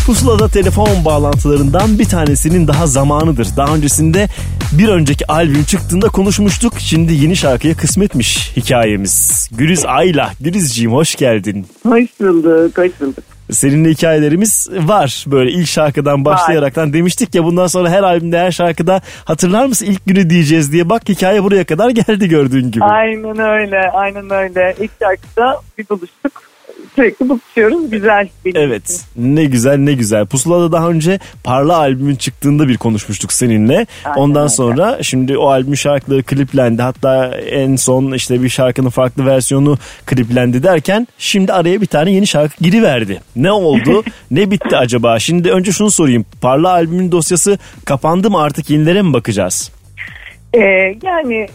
Pusula'da 0.07 0.49
telefon 0.49 1.05
bağlantılarından 1.05 1.99
bir 1.99 2.05
tanesinin 2.05 2.69
daha 2.69 2.87
zamanıdır. 2.87 3.49
Daha 3.57 3.75
öncesinde 3.75 4.29
bir 4.73 4.89
önceki 4.89 5.27
albüm 5.27 5.65
çıktığında 5.65 6.09
konuşmuştuk. 6.09 6.73
Şimdi 6.79 7.15
yeni 7.15 7.37
şarkıya 7.37 7.77
kısmetmiş 7.77 8.53
hikayemiz. 8.57 9.49
Güliz 9.53 9.85
Ayla. 9.85 10.33
Gülizciğim 10.41 10.93
hoş 10.93 11.15
geldin. 11.15 11.67
Hoş 11.83 12.21
bulduk, 12.21 12.79
hoş 12.79 13.01
bulduk. 13.01 13.36
Seninle 13.51 13.91
hikayelerimiz 13.91 14.69
var. 14.73 15.25
Böyle 15.27 15.51
ilk 15.51 15.69
şarkıdan 15.69 16.25
başlayaraktan 16.25 16.93
demiştik 16.93 17.35
ya 17.35 17.45
bundan 17.45 17.67
sonra 17.67 17.91
her 17.91 18.03
albümde 18.03 18.39
her 18.39 18.51
şarkıda 18.51 19.01
hatırlar 19.25 19.67
mısın 19.67 19.87
ilk 19.87 20.07
günü 20.07 20.31
diyeceğiz 20.31 20.73
diye. 20.73 20.89
Bak 20.89 21.09
hikaye 21.09 21.45
buraya 21.45 21.65
kadar 21.65 21.91
geldi 21.91 22.29
gördüğün 22.29 22.71
gibi. 22.71 22.85
Aynen 22.85 23.39
öyle, 23.39 23.91
aynen 23.93 24.31
öyle. 24.31 24.75
İlk 24.81 24.91
şarkıda 25.03 25.61
bir 25.79 25.89
buluştuk. 25.89 26.43
Sürekli 26.97 27.29
buluşuyoruz, 27.29 27.91
güzel. 27.91 28.29
benim 28.45 28.51
için. 28.57 28.61
Evet 28.61 29.05
ne 29.17 29.45
güzel 29.45 29.77
ne 29.77 29.93
güzel. 29.93 30.27
Pusula'da 30.27 30.73
daha 30.73 30.89
önce 30.89 31.19
Parla 31.45 31.77
albümün 31.77 32.17
çıktığında 32.17 32.69
bir 32.69 32.77
konuşmuştuk 32.77 33.33
seninle. 33.33 33.87
Aynen 34.05 34.17
Ondan 34.19 34.43
öyle. 34.43 34.49
sonra 34.49 34.99
şimdi 35.03 35.39
o 35.39 35.49
albümün 35.49 35.75
şarkıları 35.75 36.23
kliplendi. 36.23 36.83
Hatta 36.83 37.27
en 37.37 37.77
son 37.77 38.13
işte 38.13 38.43
bir 38.43 38.49
şarkının 38.49 38.91
farklı 38.91 39.27
versiyonu 39.27 39.79
kliplendi 40.07 40.63
derken 40.63 41.09
şimdi 41.19 41.53
araya 41.53 41.81
bir 41.81 41.87
tane 41.87 42.13
yeni 42.13 42.27
şarkı 42.27 42.65
giriverdi. 42.65 43.21
Ne 43.37 43.53
oldu? 43.53 44.03
ne 44.31 44.51
bitti 44.51 44.77
acaba? 44.77 45.19
Şimdi 45.19 45.51
önce 45.51 45.73
şunu 45.73 45.91
sorayım. 45.91 46.25
Parla 46.41 46.69
albümün 46.71 47.13
dosyası 47.13 47.59
kapandı 47.85 48.31
mı 48.31 48.41
artık 48.41 48.71
yenilere 48.71 49.03
mi 49.03 49.13
bakacağız? 49.13 49.71
Ee, 50.55 50.59
yani 51.03 51.49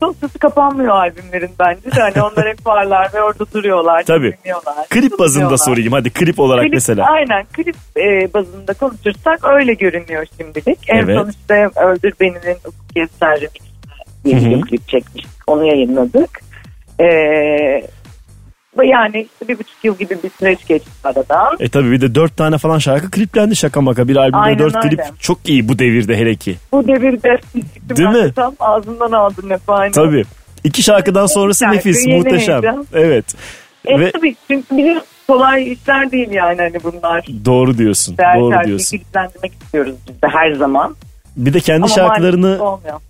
dosyası 0.00 0.38
kapanmıyor 0.38 0.94
albümlerin 0.94 1.50
bence 1.58 1.92
de. 1.96 2.00
Hani 2.00 2.22
onlar 2.22 2.48
hep 2.48 2.66
varlar 2.66 3.10
ve 3.14 3.22
orada 3.22 3.52
duruyorlar. 3.52 4.02
Tabii. 4.02 4.36
Klip 4.90 5.18
bazında 5.18 5.58
sorayım 5.58 5.92
hadi 5.92 6.10
klip 6.10 6.40
olarak 6.40 6.64
Klip- 6.64 6.74
mesela. 6.74 7.06
Aynen 7.10 7.44
klip 7.52 7.76
e, 7.96 8.34
bazında 8.34 8.74
konuşursak 8.74 9.44
öyle 9.44 9.74
görünüyor 9.74 10.26
şimdilik. 10.36 10.78
En 10.88 10.96
Evet. 10.98 11.18
son 11.18 11.30
işte 11.30 11.68
Öldür 11.84 12.12
Beni'nin 12.20 12.56
Ufuk 12.66 12.94
Gezler 12.94 13.40
Remix'ine 13.40 14.54
bir 14.54 14.60
klip 14.62 14.88
çekmiştik. 14.88 15.38
Onu 15.46 15.66
yayınladık. 15.66 16.40
Ee, 17.00 17.82
yani 18.84 19.26
işte 19.32 19.48
bir 19.48 19.58
buçuk 19.58 19.84
yıl 19.84 19.98
gibi 19.98 20.16
bir 20.24 20.30
süreç 20.38 20.66
geçti 20.66 20.90
aradan. 21.04 21.56
E 21.60 21.68
tabii 21.68 21.90
bir 21.90 22.00
de 22.00 22.14
dört 22.14 22.36
tane 22.36 22.58
falan 22.58 22.78
şarkı 22.78 23.10
kliplendi 23.10 23.56
şaka 23.56 23.80
maka. 23.80 24.08
Bir 24.08 24.16
albümde 24.16 24.36
Aynen 24.36 24.58
dört 24.58 24.76
öyle. 24.76 24.88
klip 24.88 25.20
çok 25.20 25.48
iyi 25.48 25.68
bu 25.68 25.78
devirde 25.78 26.16
hele 26.16 26.34
ki. 26.36 26.56
Bu 26.72 26.88
devirde 26.88 27.38
Değil 27.96 28.08
mi? 28.08 28.32
Tam 28.36 28.54
ağzından 28.60 29.12
aldın 29.12 29.50
hep 29.50 29.60
aynen. 29.70 29.92
Tabii. 29.92 30.24
İki 30.64 30.82
şarkıdan 30.82 31.26
sonrası 31.26 31.64
Şarkı, 31.64 31.76
nefis, 31.76 32.06
muhteşem. 32.06 32.62
heyecan. 32.62 32.86
Evet. 32.92 33.24
E 33.86 34.00
Ve 34.00 34.10
tabii 34.10 34.36
çünkü 34.48 34.76
biliyorsun 34.76 35.04
kolay 35.26 35.72
işler 35.72 36.10
değil 36.10 36.30
yani 36.30 36.56
hani 36.58 36.78
bunlar. 36.84 37.26
Doğru 37.44 37.78
diyorsun. 37.78 38.18
Değer 38.18 38.38
doğru 38.40 38.66
diyorsun. 38.66 38.98
kliplendirmek 38.98 39.52
istiyoruz 39.62 39.94
biz 40.08 40.22
de 40.22 40.28
her 40.28 40.52
zaman. 40.52 40.96
Bir 41.36 41.52
de 41.54 41.60
kendi 41.60 41.78
Ama 41.84 41.88
şarkılarını 41.88 42.58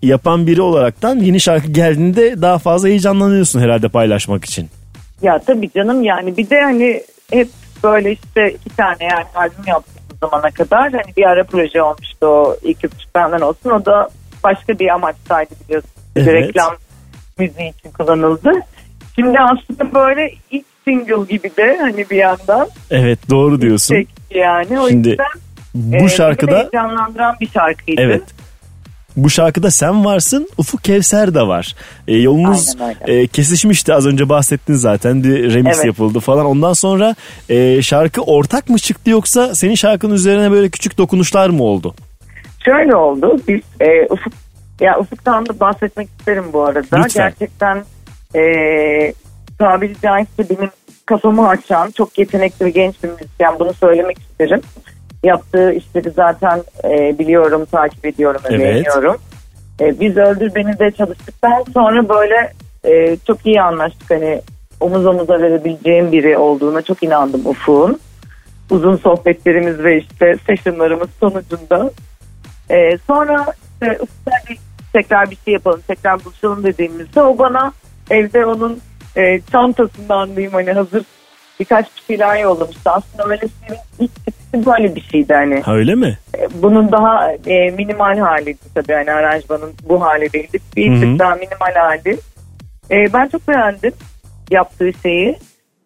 yapan 0.03 0.47
biri 0.47 0.63
olaraktan 0.63 1.17
yeni 1.19 1.41
şarkı 1.41 1.69
geldiğinde 1.69 2.43
daha 2.43 2.59
fazla 2.59 2.89
heyecanlanıyorsun 2.89 3.61
herhalde 3.61 3.89
paylaşmak 3.89 4.45
için. 4.45 4.69
Ya 5.23 5.39
tabii 5.39 5.71
canım 5.73 6.03
yani 6.03 6.37
bir 6.37 6.51
de 6.51 6.61
hani 6.61 7.03
hep 7.31 7.49
böyle 7.85 8.13
işte 8.13 8.51
iki 8.51 8.77
tane 8.77 8.97
yani 9.01 9.25
albüm 9.35 9.65
yaptık 9.67 10.03
bu 10.11 10.27
zamana 10.27 10.51
kadar. 10.51 10.93
Hani 10.93 11.17
bir 11.17 11.23
ara 11.25 11.45
proje 11.45 11.83
olmuştu 11.83 12.27
o 12.27 12.57
ilk 12.63 12.85
üç 12.85 12.93
benden 13.15 13.41
olsun. 13.41 13.71
O 13.71 13.85
da 13.85 14.09
başka 14.45 14.79
bir 14.79 14.89
amaçtaydı 14.89 15.51
biliyorsun. 15.65 15.91
Bir 16.17 16.21
Evet. 16.27 16.33
reklam 16.49 16.77
müziği 17.39 17.73
için 17.79 17.91
kullanıldı. 17.91 18.51
Şimdi 19.15 19.39
aslında 19.41 19.95
böyle 19.95 20.35
ilk 20.51 20.65
single 20.85 21.25
gibi 21.37 21.57
de 21.57 21.79
hani 21.81 22.11
bir 22.11 22.17
yandan 22.17 22.69
Evet 22.91 23.19
doğru 23.31 23.61
diyorsun. 23.61 24.07
yani. 24.31 24.81
O 24.81 24.89
Şimdi 24.89 25.09
yüzden 25.09 25.27
bu 25.75 25.97
e, 26.05 26.09
şarkıda 26.09 26.59
heyecanlandıran 26.59 27.37
bir 27.41 27.49
şarkıydı. 27.49 28.01
evet. 28.03 28.23
Bu 29.25 29.31
şarkıda 29.31 29.71
sen 29.71 30.05
varsın, 30.05 30.49
Ufuk 30.59 30.85
Kevser 30.85 31.35
de 31.35 31.43
var. 31.43 31.75
E, 32.09 32.17
yolunuz 32.17 32.77
e, 33.07 33.27
kesişmişti 33.27 33.95
az 33.95 34.07
önce 34.07 34.29
bahsettin 34.29 34.75
zaten 34.75 35.25
bir 35.25 35.55
remix 35.55 35.77
Evet. 35.77 35.85
yapıldı 35.87 36.21
falan. 36.21 36.47
Ondan 36.47 36.73
sonra 36.73 37.15
e, 37.49 37.83
şarkı 37.83 38.23
ortak 38.23 38.69
mı 38.69 38.79
çıktı 38.79 39.11
yoksa 39.11 39.55
senin 39.55 39.75
şarkının 39.75 40.15
üzerine 40.15 40.51
böyle 40.51 40.69
küçük 40.69 40.99
dokunuşlar 40.99 41.51
mı 41.51 41.63
oldu? 41.63 41.95
Şöyle 42.65 42.97
oldu. 42.97 43.41
Biz 43.49 43.61
e, 43.81 44.07
Ufuk 44.11 44.33
ya 44.81 44.99
Ufuk'tan 45.01 45.47
da 45.47 45.61
bahsetmek 45.61 46.09
isterim 46.19 46.45
bu 46.53 46.63
arada. 46.65 46.97
Lütfen. 46.97 47.03
Gerçekten 47.31 47.85
e, 48.35 48.43
tabiri 49.59 49.97
caizse 50.03 50.57
benim 50.57 50.71
kafamı 51.07 51.49
açan 51.49 51.91
çok 51.91 52.19
yetenekli 52.19 52.67
ve 52.67 52.71
genç 52.71 52.95
bir 53.03 53.09
müzisyen. 53.09 53.59
Bunu 53.59 53.75
söylemek 53.75 54.19
isterim. 54.19 54.61
Yaptığı 55.25 55.73
işleri 55.73 56.11
zaten 56.11 56.63
e, 56.85 57.19
biliyorum, 57.19 57.65
takip 57.73 58.07
ediyorum 58.07 58.41
ve 58.45 58.49
Evet. 58.55 58.61
beğeniyorum. 58.61 59.17
E, 59.81 60.01
biz 60.01 60.17
Öldür 60.17 60.55
Beni 60.55 60.79
de 60.79 60.91
çalıştıktan 60.91 61.65
sonra 61.75 62.09
böyle 62.09 62.53
e, 62.85 63.17
çok 63.27 63.47
iyi 63.47 63.63
anlaştık. 63.63 64.11
Hani 64.11 64.43
omuz 64.81 65.07
omuza 65.07 65.41
verebileceğim 65.41 66.13
biri 66.13 66.39
olduğuna 66.39 66.83
çok 66.83 67.03
inandım 67.03 67.47
Ufuk'un. 67.47 68.01
Uzun 68.71 68.97
sohbetlerimiz 68.97 69.85
ve 69.85 69.99
işte 69.99 70.37
sessionlarımız 70.47 71.09
sonucunda. 71.21 71.91
E, 72.71 72.99
sonra 73.07 73.47
işte 73.83 73.99
bir- 74.49 74.59
tekrar 74.93 75.31
bir 75.31 75.39
şey 75.45 75.55
yapalım, 75.55 75.81
tekrar 75.89 76.25
buluşalım 76.25 76.65
dediğimizde 76.65 77.23
o 77.23 77.39
bana 77.39 77.73
evde 78.11 78.47
onun 78.47 78.81
e, 79.17 79.41
çantasından 79.53 80.29
diyeyim 80.37 80.53
hani 80.53 80.73
hazır 80.73 81.05
birkaç 81.61 81.87
bir 81.97 82.03
şeyler 82.07 82.37
yollamıştı. 82.37 82.91
Aslında 82.91 83.37
senin 83.37 83.79
ilk 83.99 84.11
çıkışı 84.17 84.67
böyle 84.67 84.95
bir 84.95 85.01
şeydi 85.01 85.35
hani. 85.35 85.61
Ha 85.61 85.75
öyle 85.75 85.95
mi? 85.95 86.19
E, 86.39 86.63
Bunun 86.63 86.93
daha 86.93 87.33
e, 87.33 87.71
minimal 87.71 88.19
haliydi 88.19 88.59
tabii 88.75 88.93
hani 88.93 89.13
aranjmanın 89.13 89.73
bu 89.89 90.03
hali 90.03 90.33
değildi. 90.33 90.59
Bir 90.77 90.91
Hı 90.91 90.97
hı. 90.97 91.01
tık 91.01 91.19
daha 91.19 91.35
minimal 91.35 91.75
hali. 91.75 92.19
E, 92.91 93.13
ben 93.13 93.29
çok 93.29 93.49
beğendim 93.49 93.93
yaptığı 94.51 94.91
şeyi. 95.03 95.37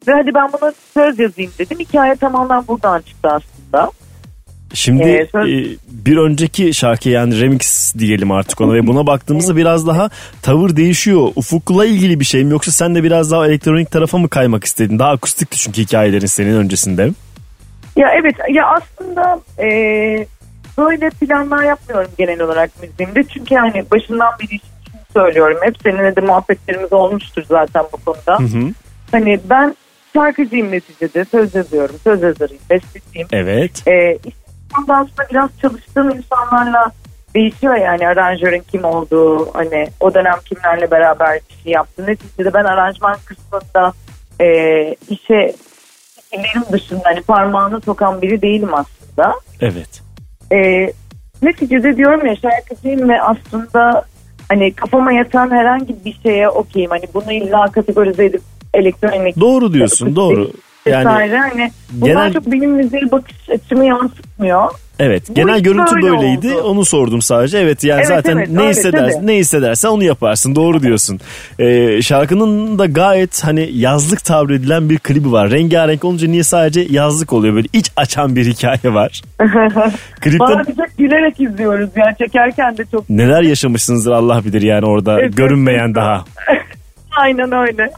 Ve 0.09 0.13
hadi 0.13 0.35
ben 0.35 0.51
buna 0.53 0.73
söz 0.95 1.19
yazayım 1.19 1.53
dedim. 1.59 1.79
Hikaye 1.79 2.15
tamamen 2.15 2.69
buradan 2.69 3.01
çıktı 3.01 3.29
aslında. 3.31 3.91
Şimdi 4.75 5.03
Ee, 5.03 5.27
söz- 5.33 5.49
e, 5.51 5.77
bir 5.91 6.17
önceki 6.17 6.75
şarkı 6.75 7.09
yani 7.09 7.41
remix 7.41 7.95
diyelim 7.99 8.31
artık 8.33 8.61
ona 8.61 8.75
ve 8.75 8.87
buna 8.87 9.07
baktığımızda 9.07 9.57
biraz 9.57 9.87
daha 9.87 10.11
tavır 10.43 10.77
değişiyor. 10.77 11.29
Ufuk'la 11.37 11.87
ilgili 11.87 12.21
bir 12.21 12.25
şey 12.25 12.45
mi 12.45 12.51
yoksa 12.53 12.73
sen 12.73 12.95
de 12.95 13.03
biraz 13.03 13.31
daha 13.31 13.47
elektronik 13.47 13.91
tarafa 13.91 14.19
mı 14.19 14.29
kaymak 14.29 14.65
istedin? 14.65 14.99
Daha 14.99 15.11
akustikti 15.11 15.59
çünkü 15.59 15.83
hikayelerin 15.83 16.27
senin 16.27 16.57
öncesinde. 16.57 17.11
Ya 17.97 18.09
evet 18.21 18.35
ya 18.51 18.67
aslında 18.67 19.41
e, 19.59 19.69
böyle 20.79 21.11
planlar 21.11 21.65
yapmıyorum 21.65 22.11
genel 22.19 22.41
olarak 22.41 22.71
müziğimde. 22.83 23.25
Çünkü 23.35 23.55
hani 23.55 23.85
başından 23.91 24.31
beri 24.41 24.61
söylüyorum. 25.13 25.59
Hep 25.63 25.75
seninle 25.83 26.17
de 26.17 26.21
muhabbetlerimiz 26.21 26.93
olmuştur 26.93 27.43
zaten 27.49 27.85
bu 27.93 27.97
konuda. 27.97 28.39
Hı 28.39 28.59
hı. 28.59 28.71
Hani 29.13 29.41
ben 29.51 29.77
şarkıcıyım 30.15 30.71
neticede. 30.73 31.25
Söz 31.25 31.55
yazıyorum. 31.55 31.97
Söz 32.05 32.23
yazarıyım. 32.23 32.63
Besteciyim. 32.71 33.29
Evet. 33.33 33.89
E, 33.89 34.19
İstanbul'da 34.73 34.97
aslında 34.97 35.29
biraz 35.31 35.51
çalıştığım 35.63 36.11
insanlarla 36.11 36.91
değişiyor 37.35 37.75
yani 37.75 38.09
aranjörün 38.09 38.63
kim 38.73 38.85
olduğu 38.85 39.55
hani 39.55 39.89
o 40.01 40.15
dönem 40.15 40.35
kimlerle 40.45 40.91
beraber 40.91 41.41
bir 41.51 41.63
şey 41.63 41.73
yaptı. 41.73 42.07
Neticede 42.07 42.55
ben 42.55 42.65
aranjman 42.65 43.17
kısmında 43.25 43.93
e, 44.41 44.47
işe 45.09 45.55
fikirlerim 46.15 46.73
dışında 46.73 47.03
hani 47.05 47.23
parmağını 47.23 47.81
sokan 47.81 48.23
biri 48.23 48.43
değilim 48.43 48.71
aslında. 48.75 49.35
Evet. 49.61 50.03
E, 50.53 50.91
neticede 51.43 51.97
diyorum 51.97 52.27
ya 52.27 52.37
şarkıcıyım 52.37 53.09
ve 53.09 53.23
aslında 53.23 54.05
hani 54.49 54.73
kafama 54.73 55.13
yatan 55.13 55.51
herhangi 55.51 56.05
bir 56.05 56.19
şeye 56.23 56.49
okeyim. 56.49 56.91
Hani 56.91 57.05
bunu 57.15 57.33
illa 57.33 57.67
kategorize 57.73 58.25
edip 58.25 58.43
elektronik 58.75 59.41
Doğru 59.41 59.73
diyorsun 59.73 60.17
doğru. 60.17 60.41
Yani 60.41 60.53
vesaire 60.87 61.39
hani 61.39 61.71
bunlar 61.93 62.07
genel- 62.13 62.33
çok 62.33 62.47
benim 62.47 62.71
müziğe 62.71 63.11
bakış 63.13 63.37
açımı 63.51 63.85
yansıtmıyor. 63.85 64.71
evet 64.99 65.29
Bu 65.31 65.35
genel 65.35 65.61
görüntü 65.61 65.95
böyle 65.95 66.11
böyleydi. 66.11 66.53
oldu. 66.55 66.63
Onu 66.63 66.85
sordum 66.85 67.23
sadece. 67.23 67.59
Evet 67.59 67.85
yani 67.85 67.99
Evet, 67.99 68.07
zaten 68.09 68.37
evet, 68.37 68.49
ne 68.51 68.69
hissedersen 68.69 69.17
tabii. 69.17 69.27
ne 69.27 69.37
hissedersen 69.37 69.89
onu 69.89 70.05
yaparsın. 70.05 70.55
Doğru 70.55 70.83
diyorsun. 70.83 71.21
Ee, 71.59 72.03
şarkının 72.03 72.79
da 72.79 72.87
gayet 72.87 73.45
hani 73.45 73.69
yazlık 73.73 74.25
tabir 74.25 74.55
edilen 74.55 74.91
bir 74.91 74.99
klibi 74.99 75.33
var. 75.33 75.51
Rengarenk 75.51 76.05
olunca 76.05 76.29
niye 76.29 76.43
sadece 76.43 76.87
yazlık 76.91 77.33
oluyor 77.33 77.55
böyle 77.55 77.69
iç 77.73 77.91
açan 77.97 78.37
bir 78.37 78.47
hikaye 78.47 78.95
var. 78.95 79.23
Klipte 80.21 80.39
Bana 80.39 80.61
bir 80.67 80.77
çok 80.77 80.99
gülerek 80.99 81.41
izliyoruz 81.41 81.91
yani 81.97 82.15
çekerken 82.19 82.79
de 82.79 82.85
çok 82.91 83.11
neler 83.11 83.43
yaşamışsınızdır 83.43 84.13
Allah 84.13 84.45
bilir 84.45 84.63
yani 84.63 84.87
orada 84.87 85.21
Evet, 85.21 85.37
görünmeyen 85.37 85.85
evet. 85.87 85.95
daha. 85.95 86.25
aynen 87.17 87.53
öyle. 87.53 87.91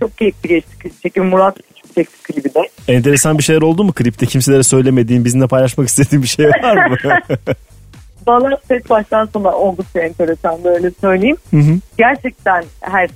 Çok 0.00 0.18
keyifli 0.18 0.48
geçti 0.48 0.90
çekim. 1.02 1.24
Murat 1.26 1.56
Küçük 2.04 2.24
çekti 2.24 2.32
klibi 2.32 2.54
de. 2.54 2.68
Enteresan 2.88 3.38
bir 3.38 3.42
şeyler 3.42 3.62
oldu 3.62 3.84
mu 3.84 3.92
klipte? 3.92 4.26
Kimselere 4.26 4.62
söylemediğin, 4.62 5.24
bizimle 5.24 5.46
paylaşmak 5.46 5.88
istediğin 5.88 6.22
bir 6.22 6.28
şey 6.28 6.46
var 6.46 6.88
mı? 6.88 6.96
Valla 8.26 8.58
tek 8.68 8.90
baştan 8.90 9.28
sona 9.32 9.52
oldukça 9.52 10.00
enteresan 10.00 10.64
böyle 10.64 10.90
söyleyeyim. 11.00 11.36
Hı 11.50 11.56
hı. 11.56 11.78
Gerçekten 11.98 12.64
her 12.80 13.10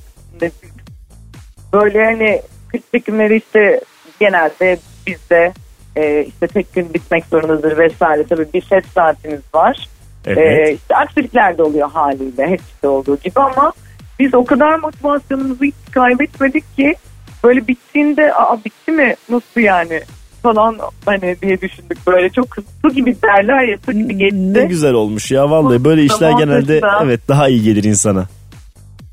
böyle 1.73 2.05
hani 2.05 2.43
klip 2.69 2.93
çekimleri 2.93 3.37
işte 3.37 3.81
genelde 4.21 4.79
bizde 5.07 5.53
e, 5.97 6.25
işte 6.25 6.47
tek 6.47 6.75
gün 6.75 6.95
bitmek 6.95 7.25
zorundadır 7.25 7.79
vesaire. 7.79 8.27
Tabii 8.27 8.47
bir 8.55 8.63
set 8.63 8.85
saatimiz 8.95 9.41
var. 9.55 9.89
Evet. 10.27 10.39
Ee, 10.39 10.73
işte 10.73 10.97
aksilikler 10.97 11.59
de 11.59 11.63
oluyor 11.63 11.91
haliyle 11.91 12.47
hepsi 12.47 12.83
de 12.83 12.89
olduğu 12.89 13.17
gibi 13.17 13.41
ama 13.41 13.73
biz 14.19 14.35
o 14.35 14.45
kadar 14.45 14.79
motivasyonumuzu 14.79 15.65
hiç 15.65 15.75
kaybetmedik 15.91 16.77
ki 16.77 16.95
böyle 17.45 17.69
bittiğinde 17.69 18.35
aa 18.35 18.57
bitti 18.65 18.93
mi 18.93 19.15
nasıl 19.29 19.61
yani 19.61 20.01
falan 20.43 20.79
hani 21.05 21.37
diye 21.43 21.61
düşündük 21.61 21.99
böyle 22.07 22.31
çok 22.31 22.47
su 22.83 22.91
gibi 22.95 23.17
derler 23.23 23.69
ya 23.69 23.79
su 23.87 23.93
gibi 23.93 24.17
geçti. 24.17 24.55
ne 24.55 24.65
güzel 24.65 24.93
olmuş 24.93 25.31
ya 25.31 25.51
vallahi 25.51 25.85
böyle 25.85 26.05
işler 26.05 26.31
genelde 26.31 26.81
evet 27.05 27.21
daha 27.29 27.49
iyi 27.49 27.63
gelir 27.63 27.85
insana. 27.85 28.27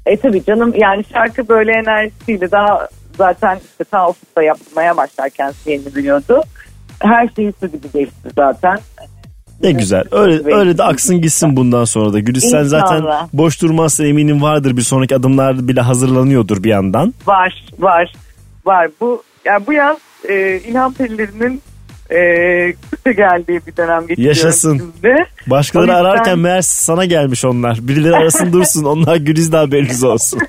E 0.05 0.17
tabii 0.17 0.45
canım 0.45 0.73
yani 0.75 1.03
şarkı 1.13 1.47
böyle 1.47 1.71
enerjisiyle 1.71 2.51
daha 2.51 2.87
zaten 3.17 3.59
işte 3.71 3.83
ta 3.83 4.07
ofiste 4.07 4.45
yapmaya 4.45 4.97
başlarken 4.97 5.53
yeni 5.65 5.95
biliyordu. 5.95 6.43
Her 6.99 7.29
şeyi 7.35 7.53
su 7.59 7.67
gibi 7.67 7.91
geçti 7.93 8.29
zaten. 8.35 8.79
Ne 9.63 9.71
güzel. 9.71 10.03
Öyle 10.11 10.55
öyle 10.55 10.77
de 10.77 10.83
aksın 10.83 11.21
gitsin 11.21 11.55
bundan 11.55 11.85
sonra 11.85 12.13
da. 12.13 12.19
Gülis 12.19 12.51
sen 12.51 12.63
zaten 12.63 13.03
boş 13.33 13.61
durmazsa 13.61 14.05
eminim 14.05 14.41
vardır 14.41 14.77
bir 14.77 14.81
sonraki 14.81 15.15
adımlar 15.15 15.67
bile 15.67 15.81
hazırlanıyordur 15.81 16.63
bir 16.63 16.69
yandan. 16.69 17.13
Var, 17.27 17.63
var, 17.79 18.13
var. 18.65 18.87
Bu 19.01 19.23
yani 19.45 19.67
bu 19.67 19.73
yaz 19.73 19.97
e, 20.29 20.57
İlham 20.57 20.93
Perilerinin 20.93 21.61
e, 22.09 22.19
kısa 22.91 23.11
geldiği 23.11 23.61
bir 23.67 23.77
dönem 23.77 24.07
geçiyorum 24.07 24.23
Yaşasın. 24.27 24.77
şimdi. 24.77 25.15
Başkaları 25.47 25.87
yüzden- 25.87 26.01
ararken 26.05 26.39
meğer 26.39 26.61
sana 26.61 27.05
gelmiş 27.05 27.45
onlar. 27.45 27.77
Birileri 27.81 28.15
arasın 28.15 28.53
dursun. 28.53 28.83
Onlar 28.93 29.15
Güliz 29.15 29.51
de 29.51 29.57
haberiniz 29.57 30.03
olsun. 30.03 30.39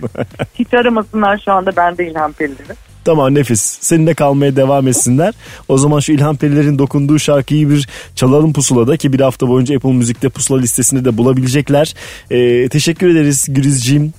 Hiç 0.55 0.75
aramasınlar 0.75 1.43
şu 1.45 1.53
anda 1.53 1.71
ben 1.77 1.99
de 1.99 2.11
İlham 2.11 2.33
Perileri. 2.33 2.90
Tamam 3.05 3.35
nefis. 3.35 3.79
Seninle 3.81 4.15
kalmaya 4.15 4.57
devam 4.57 4.89
etsinler. 4.89 5.35
O 5.69 5.79
zaman 5.79 6.01
şu 6.01 6.13
İlhan 6.13 6.37
Periler'in 6.37 6.79
dokunduğu 6.79 7.19
şarkıyı 7.19 7.71
bir 7.71 7.89
çalalım 8.15 8.53
pusulada 8.53 8.97
ki 8.97 9.13
bir 9.13 9.21
hafta 9.21 9.49
boyunca 9.49 9.77
Apple 9.77 9.93
Müzik'te 9.93 10.29
pusula 10.29 10.59
listesinde 10.61 11.05
de 11.05 11.17
bulabilecekler. 11.17 11.95
Ee, 12.31 12.69
teşekkür 12.69 13.11
ederiz 13.11 13.47
Gülizciğim. 13.49 14.13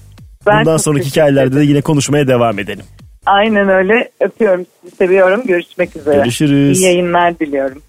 Ben 0.48 0.60
Bundan 0.60 0.78
sonraki 0.78 1.06
hikayelerde 1.06 1.56
de 1.56 1.64
yine 1.64 1.82
konuşmaya 1.82 2.28
devam 2.28 2.60
edelim. 2.60 2.86
Aynen 3.26 3.70
öyle. 3.70 4.10
Öpüyorum 4.20 4.66
sizi 4.84 4.96
seviyorum. 4.96 5.42
Görüşmek 5.46 5.96
üzere. 5.96 6.16
Görüşürüz. 6.16 6.80
İyi 6.80 6.86
yayınlar 6.86 7.40
diliyorum. 7.40 7.82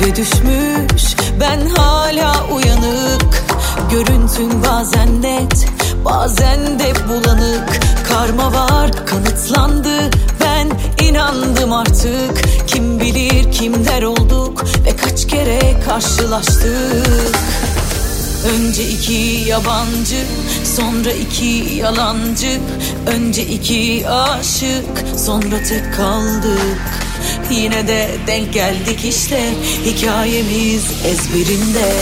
Yere 0.00 0.16
düşmüş. 0.16 1.16
Ben 1.40 1.66
hala 1.76 2.46
uyanık. 2.54 3.44
Görüntün 3.90 4.62
bazen 4.62 5.22
net 5.22 5.66
bazen 6.04 6.78
de 6.78 6.92
bulanık. 7.08 7.80
Karma 8.08 8.52
var 8.52 9.06
kanıtlandı. 9.06 10.10
Ben 10.40 10.70
inandım 11.04 11.72
artık. 11.72 12.66
Kim 12.66 13.00
bilir 13.00 13.52
kimler 13.52 14.02
olduk 14.02 14.64
ve 14.84 14.96
kaç 14.96 15.26
kere 15.26 15.80
karşılaştık. 15.88 17.36
Önce 18.54 18.88
iki 18.88 19.48
yabancı, 19.48 20.24
sonra 20.76 21.12
iki 21.12 21.74
yalancı. 21.74 22.60
Önce 23.06 23.42
iki 23.42 24.08
aşık, 24.08 25.18
sonra 25.18 25.62
tek 25.68 25.94
kaldık. 25.96 26.99
Yine 27.50 27.88
de 27.88 28.08
denk 28.26 28.52
geldik 28.52 29.04
işte 29.04 29.40
hikayemiz 29.84 30.84
ezberimde. 31.04 31.92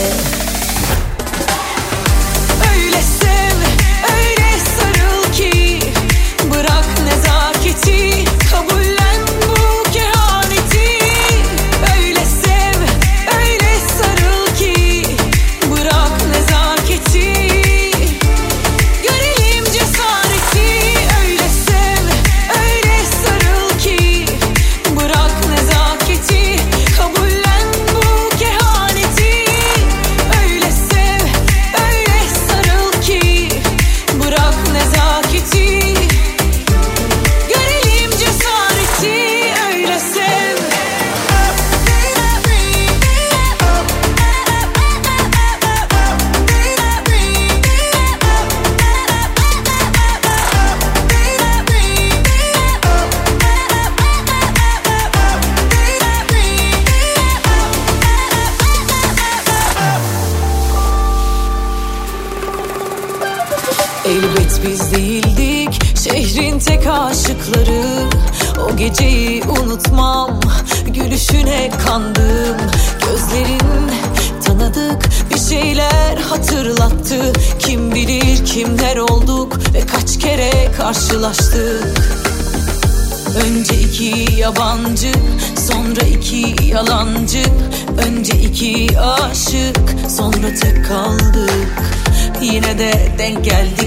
denk 93.29 93.45
geldi. 93.45 93.78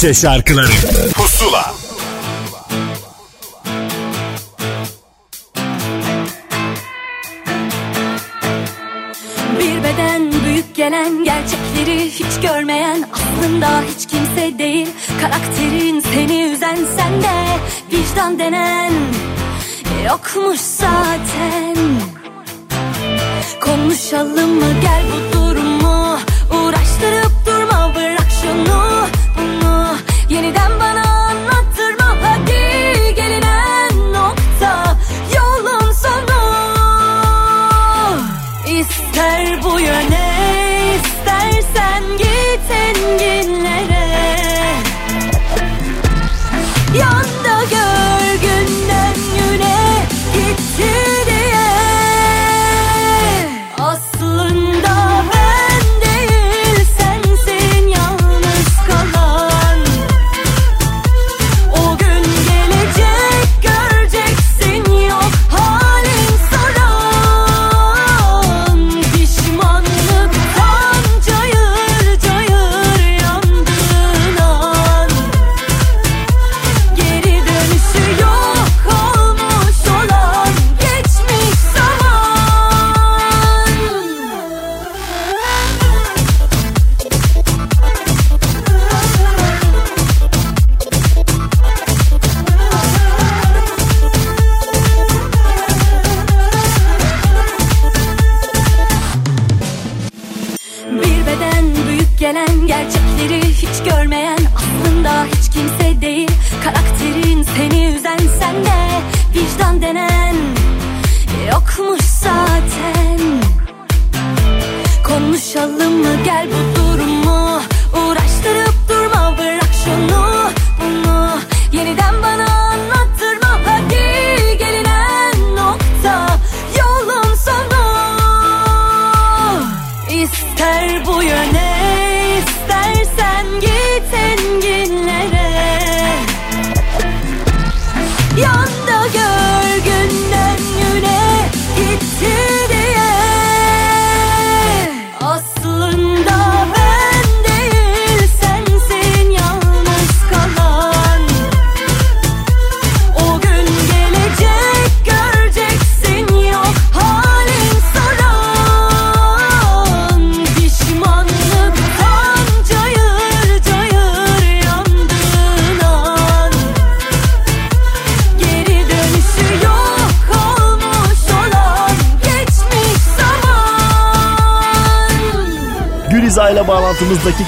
Türkçe 0.00 0.20
şarkıları. 0.20 0.70
Pusula. 1.14 1.74
Bir 9.58 9.84
beden 9.84 10.32
büyük 10.44 10.74
gelen 10.74 11.24
gerçekleri 11.24 12.10
hiç 12.10 12.40
görmeyen 12.42 13.04
aslında 13.12 13.82
hiç 13.82 14.06
kimse 14.06 14.58
değil. 14.58 14.88
Karakterin 15.20 16.00
seni 16.00 16.42
üzen 16.42 16.78
sende 16.96 17.58
vicdan 17.92 18.38
denen 18.38 18.92
yokmuş 20.06 20.60
zaten. 20.60 21.76
Konuşalım 23.60 24.50
mı? 24.50 24.66
Gel 24.82 25.02
bu 25.34 25.39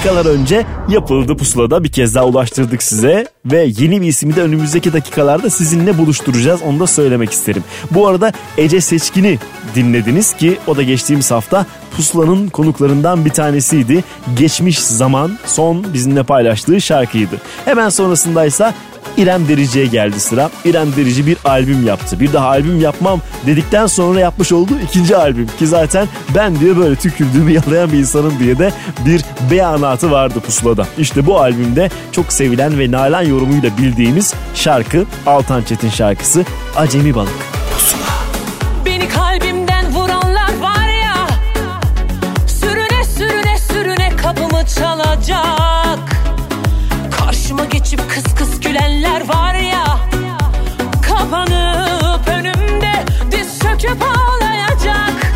dakikalar 0.03 0.25
önce 0.25 0.65
yapıldı 0.89 1.37
pusulada 1.37 1.83
bir 1.83 1.91
kez 1.91 2.15
daha 2.15 2.25
ulaştırdık 2.25 2.83
size 2.83 3.27
ve 3.45 3.71
yeni 3.77 4.01
bir 4.01 4.07
ismi 4.07 4.35
de 4.35 4.41
önümüzdeki 4.41 4.93
dakikalarda 4.93 5.49
sizinle 5.49 5.97
buluşturacağız 5.97 6.61
onu 6.61 6.79
da 6.79 6.87
söylemek 6.87 7.31
isterim. 7.31 7.63
Bu 7.91 8.07
arada 8.07 8.31
Ece 8.57 8.81
Seçkin'i 8.81 9.39
dinlediniz 9.75 10.33
ki 10.33 10.57
o 10.67 10.77
da 10.77 10.83
geçtiğimiz 10.83 11.31
hafta 11.31 11.65
pusulanın 11.95 12.49
konuklarından 12.49 13.25
bir 13.25 13.29
tanesiydi. 13.29 14.03
Geçmiş 14.37 14.79
zaman 14.79 15.37
son 15.45 15.93
bizimle 15.93 16.23
paylaştığı 16.23 16.81
şarkıydı. 16.81 17.35
Hemen 17.65 17.89
sonrasındaysa 17.89 18.73
İrem 19.17 19.47
Derici'ye 19.47 19.85
geldi 19.85 20.19
sıra. 20.19 20.49
İrem 20.65 20.95
Derici 20.95 21.27
bir 21.27 21.37
albüm 21.45 21.87
yaptı. 21.87 22.19
Bir 22.19 22.33
daha 22.33 22.47
albüm 22.47 22.79
yapmam 22.79 23.21
dedikten 23.45 23.87
sonra 23.87 24.19
yapmış 24.19 24.51
olduğu 24.51 24.79
ikinci 24.79 25.17
albüm. 25.17 25.47
Ki 25.59 25.67
zaten 25.67 26.07
ben 26.35 26.59
diyor 26.59 26.77
böyle 26.77 26.95
tükürdüğümü 26.95 27.51
yalayan 27.51 27.91
bir 27.91 27.97
insanım 27.97 28.39
diye 28.39 28.59
de 28.59 28.71
bir 29.05 29.21
beyanatı 29.51 30.11
vardı 30.11 30.39
pusulada. 30.39 30.87
İşte 30.97 31.25
bu 31.25 31.39
albümde 31.39 31.89
çok 32.11 32.33
sevilen 32.33 32.79
ve 32.79 32.91
nalan 32.91 33.21
yorumuyla 33.21 33.77
bildiğimiz 33.77 34.33
şarkı 34.55 35.05
Altan 35.25 35.63
Çetin 35.63 35.89
şarkısı 35.89 36.45
Acemi 36.75 37.15
Balık. 37.15 37.33
Beni 38.85 39.07
kalbimden 39.09 39.93
vuranlar 39.93 40.57
var 40.61 40.87
ya 41.03 41.27
Sürüne 42.47 43.05
sürüne 43.17 43.57
sürüne 43.57 44.09
kapımı 44.15 44.65
çalacak 44.65 45.99
Karşıma 47.19 47.65
geçip 47.65 48.09
kıs 48.09 48.35
kıs 48.35 48.59
gülenler 48.73 49.27
var 49.27 49.53
ya 49.53 49.99
Kapanıp 51.01 52.27
önümde 52.27 52.91
diz 53.31 53.59
çöküp 53.59 54.01
ağlayacak. 54.01 55.33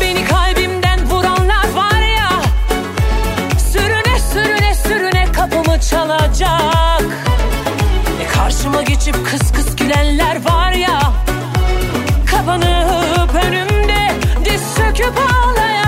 Beni 0.00 0.24
kalbimden 0.24 1.10
vuranlar 1.10 1.72
var 1.74 2.00
ya 2.16 2.30
Sürüne 3.72 4.18
sürüne 4.32 4.74
sürüne 4.74 5.32
kapımı 5.32 5.80
çalacak. 5.80 7.02
E 8.22 8.26
Karşıma 8.34 8.82
geçip 8.82 9.26
kıs 9.30 9.52
kıs 9.52 9.76
gülenler 9.76 10.44
var 10.44 10.72
ya 10.72 11.00
Kapanıp 12.26 13.34
önümde 13.34 14.10
diz 14.44 14.62
söküp 14.62 15.18
ağlayacak 15.18 15.83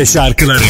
Türkçe 0.00 0.12
şarkıları. 0.12 0.62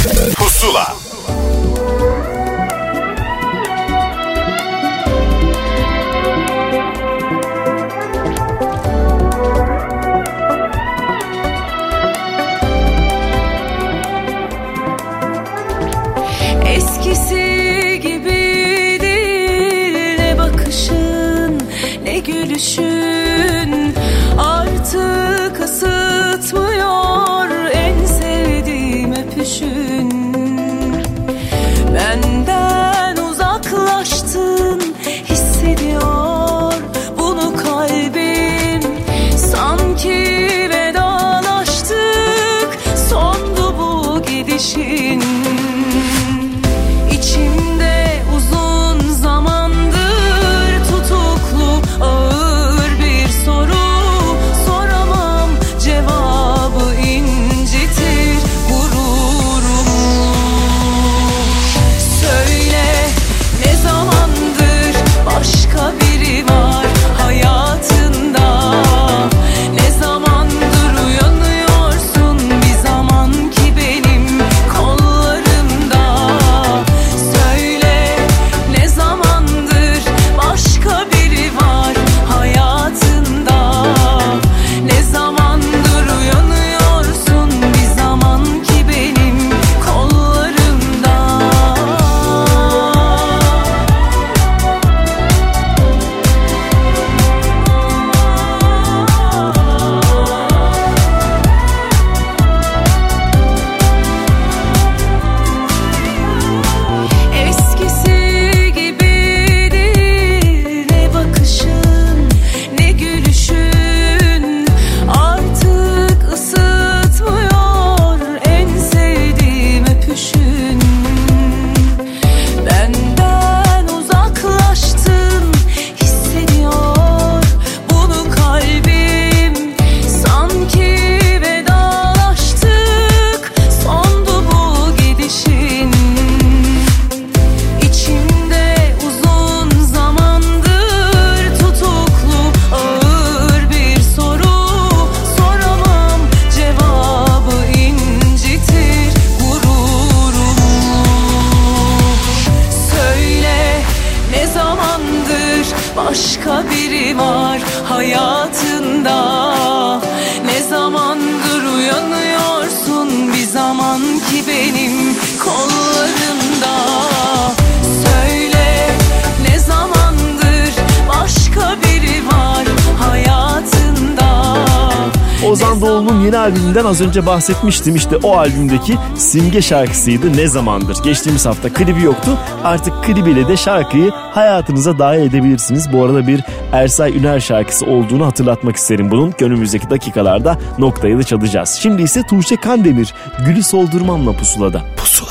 önce 177.10 177.26
bahsetmiştim 177.26 177.96
işte 177.96 178.16
o 178.16 178.36
albümdeki 178.36 178.94
Simge 179.16 179.62
şarkısıydı 179.62 180.36
Ne 180.36 180.46
Zamandır. 180.46 180.96
Geçtiğimiz 181.04 181.46
hafta 181.46 181.72
klibi 181.72 182.02
yoktu. 182.02 182.38
Artık 182.64 183.04
klibiyle 183.04 183.48
de 183.48 183.56
şarkıyı 183.56 184.10
hayatınıza 184.10 184.98
dahil 184.98 185.20
edebilirsiniz. 185.20 185.92
Bu 185.92 186.04
arada 186.04 186.26
bir 186.26 186.40
Ersay 186.72 187.16
Üner 187.18 187.40
şarkısı 187.40 187.86
olduğunu 187.86 188.26
hatırlatmak 188.26 188.76
isterim. 188.76 189.10
Bunun 189.10 189.34
önümüzdeki 189.40 189.90
dakikalarda 189.90 190.58
noktayı 190.78 191.18
da 191.18 191.22
çalacağız. 191.22 191.78
Şimdi 191.82 192.02
ise 192.02 192.22
Tuğçe 192.22 192.56
Kandemir 192.56 193.14
Gülü 193.46 193.62
Soldurmamla 193.62 194.32
Pusula'da. 194.32 194.82
Pusula. 194.96 195.30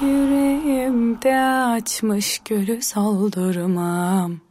Yüreğimde 0.00 1.40
açmış 1.76 2.40
gülü 2.44 2.82
soldurmam. 2.82 4.47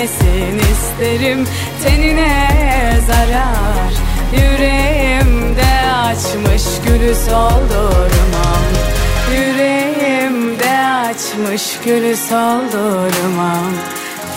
gelmesin 0.00 0.58
isterim 0.58 1.46
Tenine 1.84 2.48
zarar. 3.06 3.92
Yüreğimde 4.32 5.92
açmış 5.92 6.62
gülü 6.86 7.14
soldurmam. 7.14 8.64
Yüreğimde 9.32 10.86
açmış 10.86 11.78
gülü 11.84 12.16
soldurmam. 12.16 13.72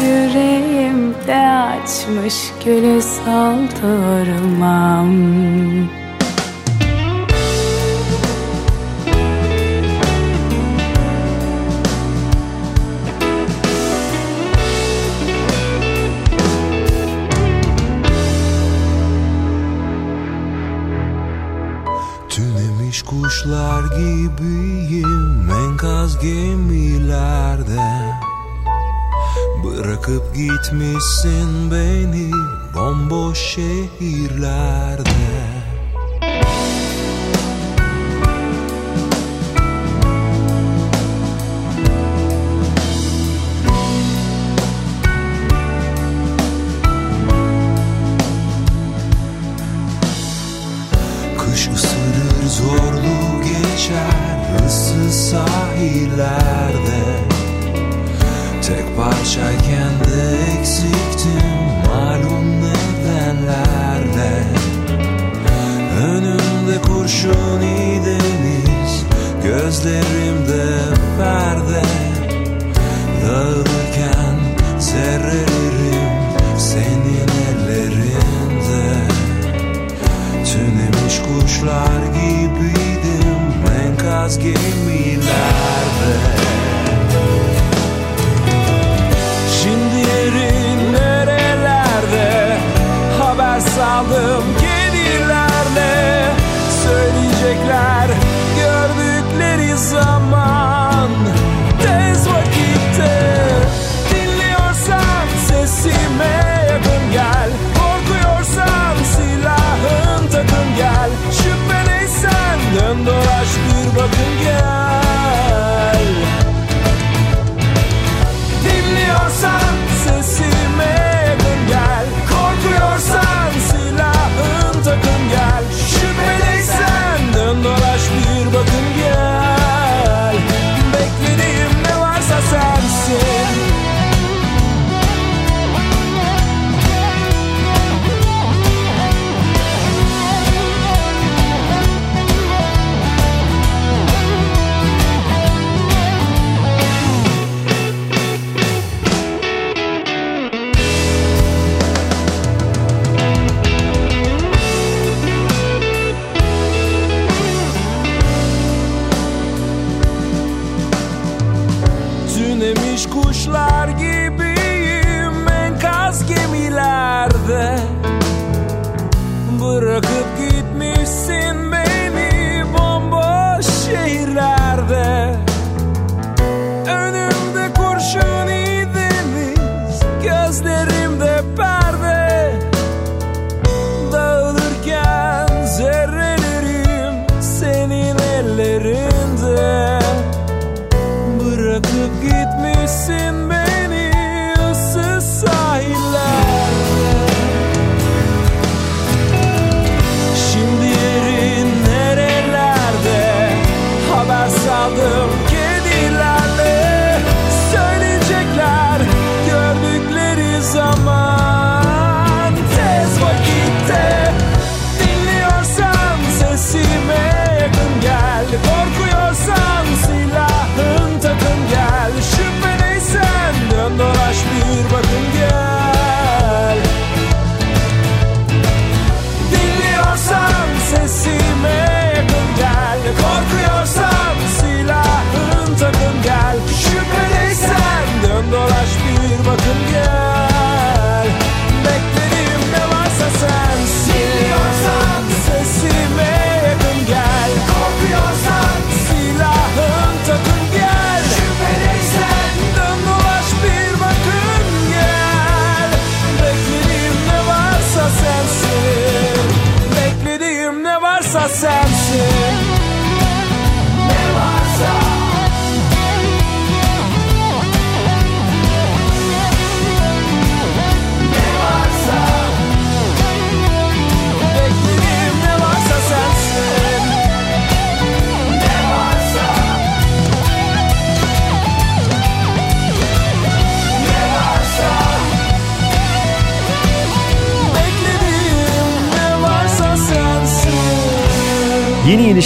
Yüreğimde 0.02 1.48
açmış 1.48 2.35
gülü 2.65 3.02
soldurmam. 3.02 5.14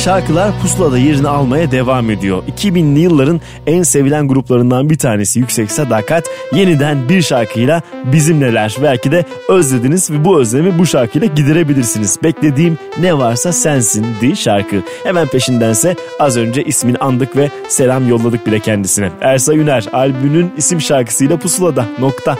Şarkılar 0.07 0.61
pusulada 0.61 0.97
yerini 0.97 1.27
almaya 1.27 1.71
devam 1.71 2.09
ediyor. 2.09 2.43
2000'li 2.57 2.99
yılların 2.99 3.41
en 3.67 3.83
sevilen 3.83 4.27
gruplarından 4.27 4.89
bir 4.89 4.97
tanesi 4.97 5.39
Yüksek 5.39 5.71
Sadakat 5.71 6.25
yeniden 6.53 7.09
bir 7.09 7.21
şarkıyla 7.21 7.81
bizimleler. 8.05 8.75
Belki 8.83 9.11
de 9.11 9.25
özlediniz 9.49 10.11
ve 10.11 10.25
bu 10.25 10.39
özlemi 10.39 10.79
bu 10.79 10.85
şarkıyla 10.85 11.27
giderebilirsiniz. 11.27 12.23
Beklediğim 12.23 12.77
ne 12.99 13.17
varsa 13.17 13.53
sensin 13.53 14.05
diye 14.21 14.35
şarkı. 14.35 14.75
Hemen 15.03 15.27
peşindense 15.27 15.95
az 16.19 16.37
önce 16.37 16.63
ismini 16.63 16.97
andık 16.97 17.35
ve 17.35 17.49
selam 17.67 18.09
yolladık 18.09 18.47
bile 18.47 18.59
kendisine. 18.59 19.11
Ersa 19.21 19.53
Üner 19.53 19.85
albümünün 19.93 20.51
isim 20.57 20.81
şarkısıyla 20.81 21.37
pusulada 21.37 21.85
nokta. 21.99 22.37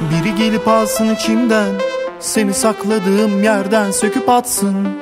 Biri 0.00 0.34
gelip 0.34 0.68
alsın 0.68 1.14
içimden 1.14 1.70
Seni 2.20 2.54
sakladığım 2.54 3.42
yerden 3.42 3.90
söküp 3.90 4.28
atsın 4.28 5.01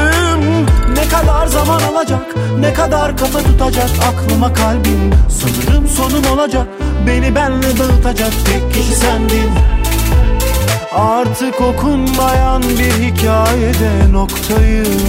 Ne 1.01 1.07
kadar 1.07 1.47
zaman 1.47 1.81
alacak, 1.81 2.35
ne 2.59 2.73
kadar 2.73 3.17
kafa 3.17 3.39
tutacak 3.39 3.89
Aklıma 4.09 4.53
kalbim, 4.53 5.11
sanırım 5.29 5.87
sonum 5.87 6.37
olacak 6.37 6.67
Beni 7.07 7.35
benle 7.35 7.77
dağıtacak 7.79 8.31
tek 8.45 8.73
kişi 8.73 8.95
sendin. 8.95 9.51
Artık 10.95 11.61
okunmayan 11.61 12.63
bir 12.63 13.03
hikayede 13.03 14.11
noktayım. 14.11 15.01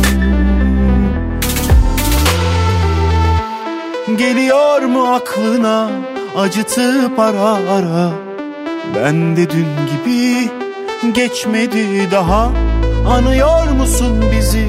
Geliyor 4.19 4.83
mu 4.83 5.15
aklına 5.15 5.91
acıtıp 6.39 7.19
ara 7.19 7.53
ara? 7.53 8.11
Ben 8.95 9.37
de 9.37 9.51
dün 9.51 9.67
gibi 9.93 10.51
geçmedi 11.13 12.11
daha. 12.11 12.51
Anıyor 13.09 13.69
musun 13.69 14.25
bizi 14.33 14.69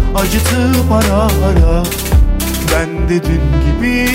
acıtıp 0.15 0.91
ara 0.91 1.23
ara. 1.23 1.83
Ben 2.73 3.09
de 3.09 3.23
dün 3.23 3.41
gibi 3.65 4.09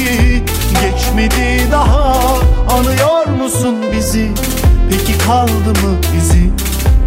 geçmedi 0.83 1.71
daha. 1.73 2.23
Anıyor 2.71 3.27
musun 3.43 3.77
bizi? 3.97 4.31
Peki 4.91 5.19
kaldı 5.19 5.69
mı 5.83 5.97
izi 6.19 6.51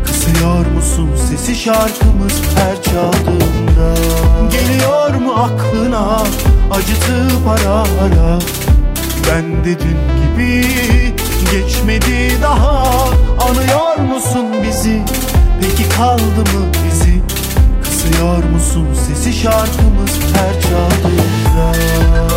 Kısıyor 0.05 0.65
musun 0.65 1.09
sesi 1.29 1.55
şarkımız 1.55 2.33
her 2.55 2.83
çaldığında? 2.83 3.95
Geliyor 4.51 5.13
mu 5.13 5.33
aklına 5.33 6.23
acıtıp 6.71 7.47
ara 7.47 7.75
ara? 7.79 8.39
Ben 9.31 9.65
de 9.65 9.79
dün 9.79 9.97
gibi 10.21 10.67
geçmedi 11.51 12.41
daha. 12.41 13.09
Anıyor 13.49 14.13
musun 14.13 14.45
bizi? 14.67 15.01
Peki 15.61 15.89
kaldı 15.89 16.39
mı 16.39 16.65
izi 16.91 17.21
Kısıyor 18.09 18.43
musun 18.43 18.87
sesi 18.93 19.33
şarkımız 19.33 20.19
her 20.33 20.61
çaldığında 20.61 22.28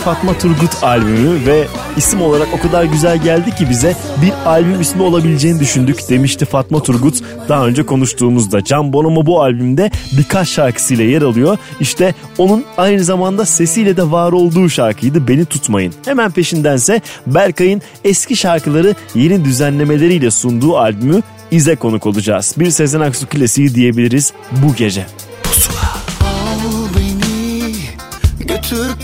Fatma 0.00 0.38
Turgut 0.38 0.82
albümü 0.82 1.46
ve 1.46 1.66
isim 1.96 2.22
olarak 2.22 2.48
o 2.58 2.60
kadar 2.60 2.84
güzel 2.84 3.22
geldi 3.22 3.54
ki 3.54 3.70
bize 3.70 3.96
bir 4.22 4.32
albüm 4.46 4.80
ismi 4.80 5.02
olabileceğini 5.02 5.60
düşündük 5.60 6.08
demişti 6.08 6.44
Fatma 6.44 6.82
Turgut 6.82 7.22
daha 7.48 7.66
önce 7.66 7.82
konuştuğumuzda. 7.82 8.64
Can 8.64 8.92
Bonomo 8.92 9.26
bu 9.26 9.42
albümde 9.42 9.90
birkaç 10.18 10.48
şarkısıyla 10.48 11.04
yer 11.04 11.22
alıyor. 11.22 11.58
İşte 11.80 12.14
onun 12.38 12.64
aynı 12.76 13.04
zamanda 13.04 13.46
sesiyle 13.46 13.96
de 13.96 14.10
var 14.10 14.32
olduğu 14.32 14.68
şarkıydı 14.68 15.28
Beni 15.28 15.44
Tutmayın. 15.44 15.94
Hemen 16.04 16.30
peşindense 16.30 17.00
Berkay'ın 17.26 17.82
eski 18.04 18.36
şarkıları 18.36 18.94
yeni 19.14 19.44
düzenlemeleriyle 19.44 20.30
sunduğu 20.30 20.78
albümü 20.78 21.22
İze 21.50 21.76
konuk 21.76 22.06
olacağız. 22.06 22.54
Bir 22.58 22.70
Sezen 22.70 23.00
Aksu 23.00 23.26
klasiği 23.26 23.74
diyebiliriz 23.74 24.32
bu 24.52 24.74
gece. 24.74 25.06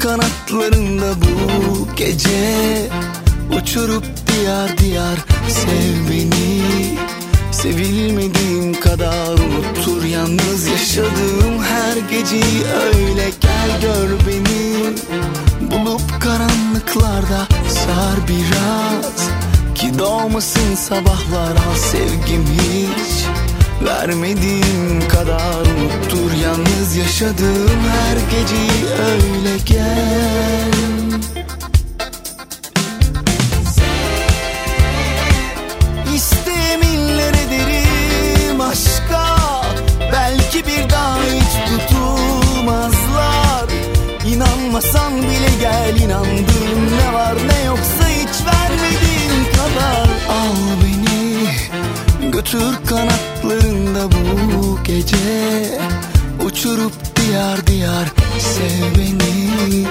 Kanatlarında 0.06 1.14
bu 1.20 1.88
gece 1.96 2.88
Uçurup 3.58 4.04
diyar 4.26 4.78
diyar 4.78 5.18
sev 5.48 6.10
beni. 6.10 6.62
Sevilmediğim 7.52 8.80
kadar 8.80 9.32
unuttur 9.32 10.04
yalnız 10.04 10.66
yaşadığım 10.66 11.62
her 11.62 11.96
geceyi 11.96 12.64
öyle. 12.84 13.30
Gel 13.40 13.80
gör 13.82 14.10
beni. 14.26 14.96
Bulup 15.70 16.20
karanlıklarda 16.20 17.46
sar 17.68 18.28
biraz. 18.28 19.28
Ki 19.74 19.98
doğmasın 19.98 20.74
sabahlar 20.74 21.50
al 21.50 21.76
sevgim 21.76 22.44
hiç 22.46 23.24
Vermediğim 23.84 25.08
kadar 25.08 25.60
unuttur 25.60 26.32
yalnız 26.42 26.96
yaşadığım 26.96 27.80
her 27.90 28.16
geceyi 28.16 28.84
öyle 29.08 29.58
gel. 29.66 30.72
İsteminler 36.14 37.34
ederim 37.34 38.60
aşka 38.60 39.36
Belki 40.12 40.66
bir 40.66 40.86
hiç 41.36 41.54
tutulmazlar. 41.68 43.66
İnanmasan 44.26 45.22
bile 45.22 45.50
gel 45.60 46.00
inandığım 46.00 46.96
ne 46.98 47.12
var 47.12 47.34
ne 47.48 47.64
yoksa 47.64 48.08
hiç 48.08 48.46
vermediğin 48.46 49.44
kadar. 49.52 50.08
Al 50.28 50.56
beni 50.82 52.30
götür 52.30 52.85
gece 55.06 55.78
Uçurup 56.44 56.92
diyar 57.16 57.66
diyar 57.66 58.08
sev 58.38 59.00
beni 59.00 59.86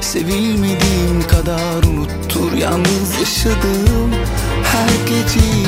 Sevilmediğim 0.00 1.22
kadar 1.28 1.82
unuttur 1.82 2.52
yalnız 2.52 3.20
yaşadığım 3.20 4.10
her 4.64 5.08
geceyi 5.08 5.66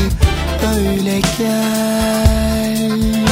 öyle 0.77 1.21
gel 1.39 3.26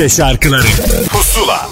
Türkçe 0.00 0.16
şarkıları. 0.16 0.66
Pusula. 1.08 1.68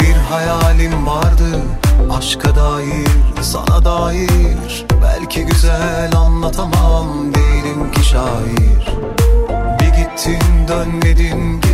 Bir 0.00 0.14
hayalim 0.30 1.06
vardı 1.06 1.60
aşka 2.18 2.56
dair 2.56 3.08
sana 3.42 3.84
dair. 3.84 4.86
Belki 5.02 5.44
güzel 5.44 6.10
anlatamam 6.16 7.34
değilim 7.34 7.92
ki 7.92 8.08
şair. 8.08 8.88
Bir 9.80 9.86
git 9.86 9.96
gittin 9.96 10.68
dönmedin 10.68 11.60
geri 11.60 11.71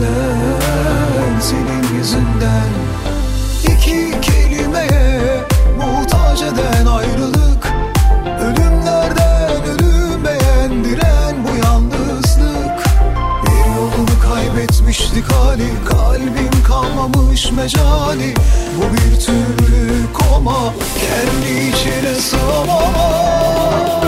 yüzünden, 0.00 1.40
senin 1.40 1.98
yüzünden 1.98 2.70
İki 3.64 4.20
kelimeye 4.20 5.44
muhtaç 5.78 6.42
eden 6.42 6.86
ayrılık 6.86 7.72
Ölümlerden 8.40 9.62
ölüm 9.64 10.24
beğendiren 10.24 11.36
bu 11.44 11.66
yalnızlık. 11.66 12.84
Bir 13.42 13.74
yolunu 13.76 14.20
kaybetmiştik 14.32 15.32
hali 15.32 15.68
Kalbim 15.88 16.62
kalmamış 16.68 17.52
mecali. 17.52 18.34
Bu 18.76 18.94
bir 18.94 19.20
türlü 19.20 20.12
koma 20.12 20.74
Kendi 21.00 21.68
içine 21.68 22.14
sığamama 22.14 23.99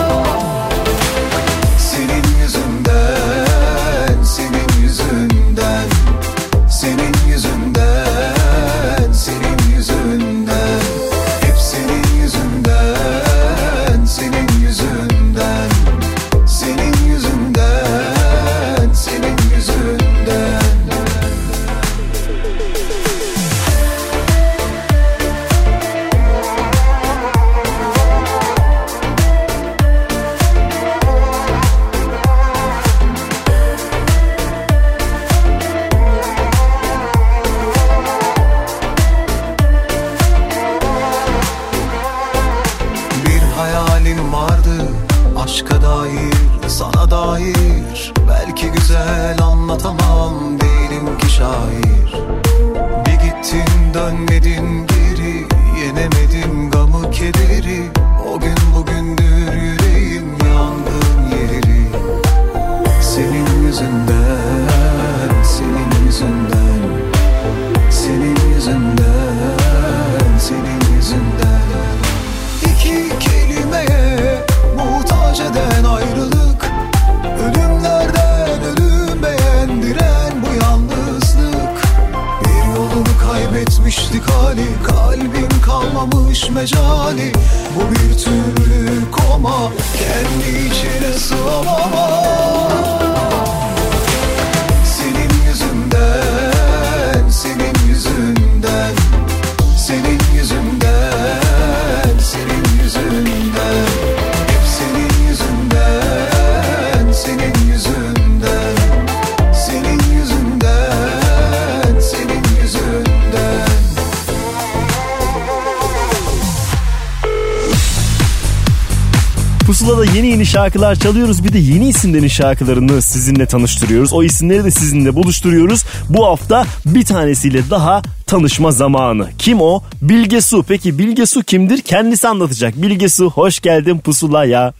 Pusula'da 120.03 120.16
yeni 120.19 120.27
yeni 120.27 120.47
şarkılar 120.47 120.95
çalıyoruz. 120.95 121.45
Bir 121.45 121.53
de 121.53 121.59
yeni 121.59 121.89
isimlerin 121.89 122.29
şarkılarını 122.29 123.03
sizinle 123.03 123.47
tanıştırıyoruz. 123.47 124.12
O 124.12 124.23
isimleri 124.23 124.65
de 124.65 124.70
sizinle 124.70 125.15
buluşturuyoruz. 125.15 125.85
Bu 126.09 126.27
hafta 126.27 126.65
bir 126.87 127.05
tanesiyle 127.05 127.70
daha 127.70 128.03
tanışma 128.27 128.70
zamanı. 128.70 129.29
Kim 129.39 129.61
o? 129.61 129.83
Bilge 130.03 130.41
Su. 130.41 130.62
Peki 130.69 130.99
Bilge 130.99 131.27
Su 131.27 131.43
kimdir? 131.43 131.81
Kendisi 131.81 132.29
anlatacak. 132.29 132.83
Bilge 132.83 133.09
Su 133.09 133.31
hoş 133.31 133.61
geldin 133.61 133.99
Pusula'ya. 133.99 134.73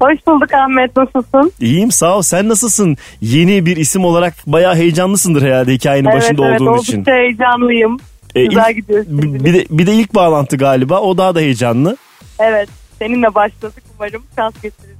Hoş 0.00 0.26
bulduk 0.26 0.54
Ahmet 0.54 0.96
nasılsın? 0.96 1.52
İyiyim 1.60 1.90
sağ 1.92 2.16
ol. 2.16 2.22
Sen 2.22 2.48
nasılsın? 2.48 2.96
Yeni 3.20 3.66
bir 3.66 3.76
isim 3.76 4.04
olarak 4.04 4.34
bayağı 4.46 4.74
heyecanlısındır 4.76 5.42
herhalde 5.42 5.72
hikayenin 5.74 6.08
evet 6.08 6.22
başında 6.22 6.48
evet 6.48 6.60
olduğun 6.60 6.78
için. 6.78 7.04
heyecanlıyım. 7.06 7.96
E, 8.34 8.46
Güzel 8.46 8.70
ilk- 8.70 8.76
gidiyorsun. 8.76 9.22
bir, 9.22 9.44
bir 9.44 9.54
de, 9.54 9.66
bir 9.70 9.86
de 9.86 9.94
ilk 9.94 10.14
bağlantı 10.14 10.56
galiba. 10.56 11.00
O 11.00 11.18
daha 11.18 11.34
da 11.34 11.40
heyecanlı. 11.40 11.96
Evet 12.38 12.68
seninle 13.02 13.34
başladık 13.34 13.82
umarım 13.96 14.22
şans 14.36 14.54
getiririz. 14.62 14.96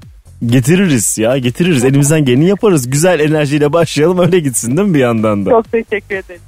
Getiririz 0.46 1.18
ya 1.18 1.38
getiririz. 1.38 1.84
Elimizden 1.84 2.24
geleni 2.24 2.48
yaparız. 2.48 2.90
Güzel 2.90 3.20
enerjiyle 3.20 3.72
başlayalım 3.72 4.18
öyle 4.18 4.40
gitsin 4.40 4.76
değil 4.76 4.88
mi 4.88 4.94
bir 4.94 4.98
yandan 4.98 5.46
da? 5.46 5.50
Çok 5.50 5.72
teşekkür 5.72 6.16
ederim. 6.16 6.40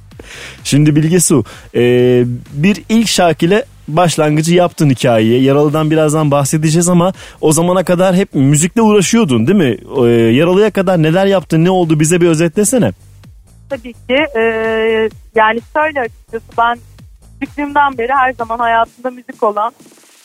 Şimdi 0.63 0.95
Bilge 0.95 1.19
Su 1.19 1.43
e, 1.75 1.81
bir 2.53 2.83
ilk 2.89 3.07
şarkıyla 3.07 3.63
başlangıcı 3.87 4.55
yaptın 4.55 4.89
hikayeye. 4.89 5.41
Yaralı'dan 5.41 5.91
birazdan 5.91 6.31
bahsedeceğiz 6.31 6.89
ama 6.89 7.13
o 7.41 7.51
zamana 7.51 7.83
kadar 7.83 8.15
hep 8.15 8.33
müzikle 8.33 8.81
uğraşıyordun 8.81 9.47
değil 9.47 9.57
mi? 9.57 9.77
E, 10.05 10.09
Yaralı'ya 10.11 10.71
kadar 10.71 11.03
neler 11.03 11.25
yaptın 11.25 11.65
ne 11.65 11.69
oldu 11.69 11.99
bize 11.99 12.21
bir 12.21 12.27
özetlesene. 12.27 12.91
Tabii 13.69 13.93
ki 13.93 14.17
e, 14.35 14.41
yani 15.35 15.59
şöyle 15.73 15.99
açıkçası 15.99 16.45
ben 16.57 16.77
küçüklüğümden 17.39 17.97
beri 17.97 18.11
her 18.13 18.33
zaman 18.33 18.59
hayatımda 18.59 19.09
müzik 19.09 19.43
olan 19.43 19.73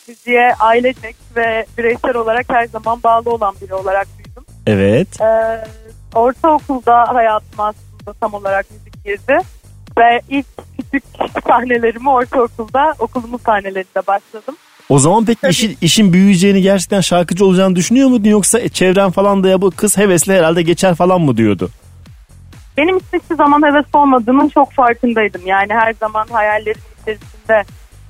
müziğe 0.09 0.53
ailecek 0.59 1.15
ve 1.35 1.65
bireysel 1.77 2.15
olarak 2.15 2.45
her 2.49 2.65
zaman 2.65 3.03
bağlı 3.03 3.29
olan 3.31 3.55
biri 3.61 3.73
olarak 3.73 4.07
büyüdüm. 4.17 4.43
Evet. 4.67 5.21
E, 5.21 5.61
ortaokulda 6.15 7.13
hayatım 7.13 7.59
aslında 7.59 8.13
tam 8.19 8.33
olarak 8.33 8.65
müzik 8.71 9.05
girdi. 9.05 9.39
Ve 9.97 10.21
ilk 10.29 10.45
küçük 10.77 11.03
sahnelerimi 11.47 12.09
ortaokulda 12.09 12.93
okulumun 12.99 13.39
sahnelerinde 13.45 14.07
başladım. 14.07 14.55
O 14.89 14.99
zaman 14.99 15.25
peki 15.25 15.47
işin, 15.47 15.77
işin 15.81 16.13
büyüyeceğini 16.13 16.61
gerçekten 16.61 17.01
şarkıcı 17.01 17.45
olacağını 17.45 17.75
düşünüyor 17.75 18.09
muydun 18.09 18.29
yoksa 18.29 18.69
çevren 18.69 19.11
falan 19.11 19.43
da 19.43 19.49
ya 19.49 19.61
bu 19.61 19.71
kız 19.71 19.97
hevesli 19.97 20.33
herhalde 20.33 20.61
geçer 20.61 20.95
falan 20.95 21.21
mı 21.21 21.37
diyordu? 21.37 21.69
Benim 22.77 22.99
hiçbir 23.13 23.35
zaman 23.35 23.61
heves 23.61 23.85
olmadığımın 23.93 24.49
çok 24.49 24.71
farkındaydım. 24.71 25.41
Yani 25.45 25.73
her 25.73 25.93
zaman 25.93 26.27
hayallerim 26.31 26.81
içerisinde 27.01 27.63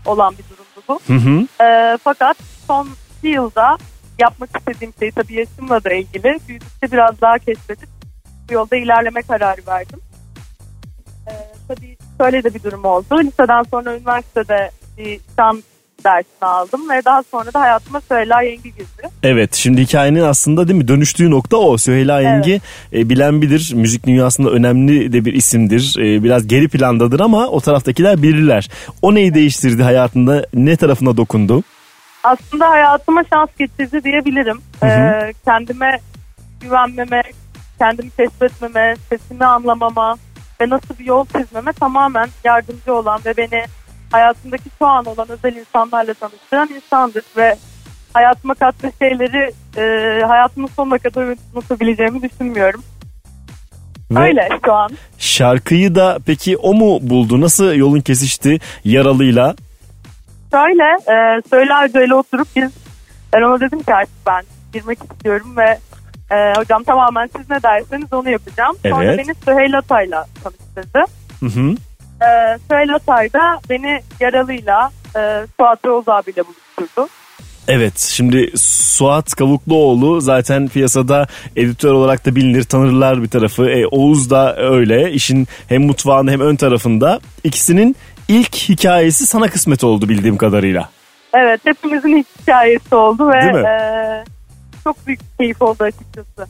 olan 0.06 0.34
bir 0.34 0.44
durumdu 0.44 0.69
bu. 0.90 1.00
Hı 1.08 1.14
hı. 1.14 1.64
Ee, 1.64 1.98
fakat 2.04 2.38
son 2.68 2.90
bir 3.24 3.30
yılda 3.30 3.78
yapmak 4.20 4.50
istediğim 4.58 4.94
şey 5.00 5.12
tabii 5.12 5.34
yaşımla 5.34 5.84
da 5.84 5.94
ilgili. 5.94 6.40
Büyüdükçe 6.48 6.92
biraz 6.92 7.22
daha 7.22 7.40
keşfedip 7.40 7.90
bu 8.50 8.54
yolda 8.54 8.76
ilerleme 8.76 9.22
kararı 9.22 9.62
verdim. 9.68 10.00
Ee, 11.28 11.32
tabii 11.68 11.98
şöyle 12.22 12.44
de 12.44 12.54
bir 12.54 12.64
durum 12.64 12.86
oldu. 12.86 13.20
Liseden 13.20 13.64
sonra 13.64 13.98
üniversitede 13.98 14.72
bir 14.98 15.20
şan 15.36 15.64
dersini 16.04 16.50
aldım 16.50 16.90
ve 16.90 17.06
daha 17.06 17.24
sonra 17.24 17.54
da 17.54 17.60
hayatıma 17.60 18.02
Süheyla 18.02 18.42
Yengi 18.42 18.64
girdi. 18.64 19.10
Evet 19.24 19.56
şimdi 19.56 19.82
hikayenin 19.82 20.22
aslında 20.22 20.68
değil 20.68 20.78
mi 20.78 20.88
dönüştüğü 20.88 21.32
nokta 21.32 21.58
o. 21.58 21.78
Süheyla 21.78 22.22
Yengi 22.22 22.62
e, 22.94 23.10
bilen 23.10 23.42
bilir 23.42 23.72
müzik 23.76 24.06
dünyasında 24.06 24.50
önemli 24.50 25.14
de 25.14 25.26
bir 25.26 25.34
isimdir. 25.34 25.96
E, 26.00 26.24
biraz 26.24 26.48
geri 26.48 26.68
plandadır 26.68 27.20
ama 27.20 27.48
o 27.48 27.62
taraftakiler 27.62 28.22
bilirler. 28.22 28.70
O 29.02 29.16
neyi 29.16 29.34
değiştirdi 29.34 29.84
hayatında 29.84 30.46
ne 30.54 30.76
tarafına 30.76 31.18
dokundu? 31.18 31.64
aslında 32.24 32.70
hayatıma 32.70 33.24
şans 33.34 33.50
getirdi 33.60 34.04
diyebilirim. 34.04 34.62
Hı 34.80 34.86
hı. 34.86 34.90
Ee, 34.90 35.34
kendime 35.46 36.00
güvenmeme, 36.62 37.22
kendimi 37.80 38.10
keşfetmeme, 38.10 38.96
sesimi 39.10 39.46
anlamama 39.46 40.18
ve 40.62 40.70
nasıl 40.70 40.98
bir 41.00 41.06
yol 41.06 41.26
çizmeme 41.26 41.74
tamamen 41.74 42.28
yardımcı 42.44 42.94
olan 42.94 43.22
ve 43.26 43.38
beni 43.38 43.64
hayatımdaki 44.12 44.70
şu 44.80 44.86
an 44.88 45.06
olan 45.06 45.30
özel 45.30 45.56
insanlarla 45.56 46.14
tanıştıran 46.14 46.70
insandır 46.76 47.24
ve 47.38 47.56
hayatıma 48.14 48.54
kattığı 48.54 48.92
şeyleri 49.00 49.54
e, 49.78 49.82
hayatımın 50.26 50.70
sonuna 50.76 50.98
kadar 50.98 51.36
unutabileceğimi 51.56 52.22
düşünmüyorum. 52.22 52.84
Ve 54.12 54.20
Öyle 54.20 54.50
şu 54.66 54.74
an. 54.74 54.90
şarkıyı 55.18 55.96
da 55.96 56.18
peki 56.26 56.58
o 56.58 56.74
mu 56.74 57.00
buldu? 57.02 57.42
Nasıl 57.42 57.74
yolun 57.74 58.00
kesişti 58.02 58.60
yaralıyla? 58.86 59.56
Şöyle 60.52 60.84
e, 60.84 61.42
Söyle 61.50 61.94
böyle 61.94 62.16
oturup 62.16 62.48
biz 62.56 62.72
ben 63.34 63.42
ona 63.42 63.60
dedim 63.60 63.84
ki 63.84 63.94
artık 63.94 64.16
ben 64.28 64.44
girmek 64.74 65.00
istiyorum 65.12 65.54
ve 65.58 65.78
e, 66.36 66.54
hocam 66.58 66.84
tamamen 66.84 67.30
siz 67.38 67.50
ne 67.50 67.64
derseniz 67.64 68.14
onu 68.14 68.30
yapacağım. 68.30 68.76
Sonra 68.90 69.04
Evet. 69.04 69.18
beni 69.26 69.36
Süheyl 69.46 69.78
Atay'la 69.78 70.26
tanıştırdı. 70.44 71.00
Hı 71.40 71.46
hı. 71.46 71.76
E, 72.22 72.58
Süheyl 72.70 72.96
Atay 72.96 73.34
da 73.34 73.60
beni 73.70 74.02
yaralıyla 74.20 74.92
e, 75.16 75.46
Suat 75.60 75.86
Oğuz 75.86 76.10
abiyle 76.10 76.42
buluşturdu. 76.46 77.10
Evet 77.68 77.98
şimdi 78.00 78.52
Suat 78.58 79.36
Kavukluoğlu 79.36 80.22
zaten 80.22 80.68
piyasada 80.68 81.28
editör 81.56 81.94
olarak 81.94 82.26
da 82.26 82.36
bilinir 82.36 82.64
tanırlar 82.64 83.24
bir 83.24 83.30
tarafı. 83.30 83.70
E, 83.70 83.88
Oğuz 83.88 84.30
da 84.30 84.58
öyle 84.58 85.12
işin 85.12 85.48
hem 85.68 85.82
mutfağında 85.84 86.32
hem 86.32 86.42
ön 86.42 86.56
tarafında. 86.56 87.20
İkisinin 87.44 87.96
ilk 88.28 88.56
hikayesi 88.56 89.28
sana 89.28 89.48
kısmet 89.48 89.84
oldu 89.84 90.10
bildiğim 90.10 90.38
kadarıyla. 90.38 90.90
Evet 91.34 91.62
hepimizin 91.64 92.26
hikayesi 92.42 92.96
oldu 92.96 93.30
ve 93.30 93.60
e, 93.70 93.72
çok 94.84 95.08
büyük 95.08 95.20
keyif 95.38 95.62
oldu 95.62 95.84
açıkçası. 95.84 96.46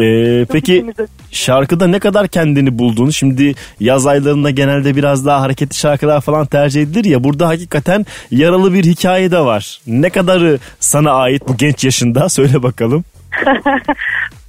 E, 0.00 0.44
peki 0.44 0.92
şarkıda 1.30 1.86
ne 1.86 1.98
kadar 1.98 2.28
kendini 2.28 2.78
buldun? 2.78 3.10
Şimdi 3.10 3.54
yaz 3.80 4.06
aylarında 4.06 4.50
genelde 4.50 4.96
biraz 4.96 5.26
daha 5.26 5.40
hareketli 5.40 5.74
şarkılar 5.76 6.20
falan 6.20 6.46
tercih 6.46 6.82
edilir 6.82 7.04
ya. 7.04 7.24
Burada 7.24 7.48
hakikaten 7.48 8.06
yaralı 8.30 8.74
bir 8.74 8.84
hikaye 8.84 9.30
de 9.30 9.38
var. 9.38 9.80
Ne 9.86 10.10
kadarı 10.10 10.58
sana 10.80 11.12
ait 11.12 11.48
bu 11.48 11.56
genç 11.56 11.84
yaşında? 11.84 12.28
Söyle 12.40 12.62
bakalım. 12.62 13.04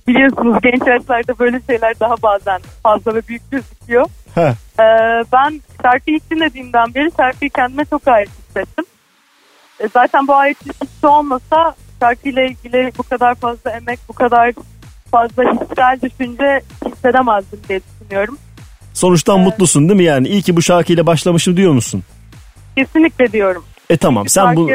Biliyorsunuz 0.08 0.58
genç 0.64 0.88
yaşlarda 0.88 1.40
böyle 1.40 1.62
şeyler 1.68 2.00
daha 2.00 2.16
bazen 2.24 2.60
fazla 2.84 3.16
ve 3.16 3.22
büyük 3.28 3.52
gözüküyor. 3.52 4.06
Ee, 4.38 4.54
ben 5.34 5.62
şarkıyı 5.84 6.18
ilk 6.18 6.32
dinlediğimden 6.32 6.94
beri 6.96 7.10
şarkıyı 7.18 7.52
kendime 7.52 7.86
çok 7.86 8.08
ait 8.08 8.30
hissettim. 8.30 8.86
E, 9.80 9.88
zaten 9.94 10.28
bu 10.28 10.36
aitlik 10.36 10.84
hissi 10.84 11.08
olmasa 11.08 11.76
şarkıyla 12.00 12.44
ilgili 12.44 12.92
bu 12.98 13.04
kadar 13.04 13.36
fazla 13.36 13.72
emek, 13.72 14.00
bu 14.10 14.14
kadar 14.14 14.54
fazla 15.12 15.44
hissel 15.44 16.00
düşünce 16.02 16.62
hissedemezdim 16.86 17.60
diye 17.70 17.82
düşünüyorum. 18.02 18.38
Sonuçtan 18.94 19.40
mutlusun 19.40 19.90
değil 19.90 19.98
mi 19.98 20.04
yani? 20.04 20.28
İyi 20.28 20.42
ki 20.42 20.56
bu 20.56 20.62
şarkıyla 20.62 21.06
başlamışım 21.06 21.58
diyor 21.58 21.72
musun? 21.74 22.04
Kesinlikle 22.78 23.32
diyorum. 23.32 23.64
E 23.90 23.98
tamam 23.98 24.28
sen 24.28 24.56
bu 24.56 24.70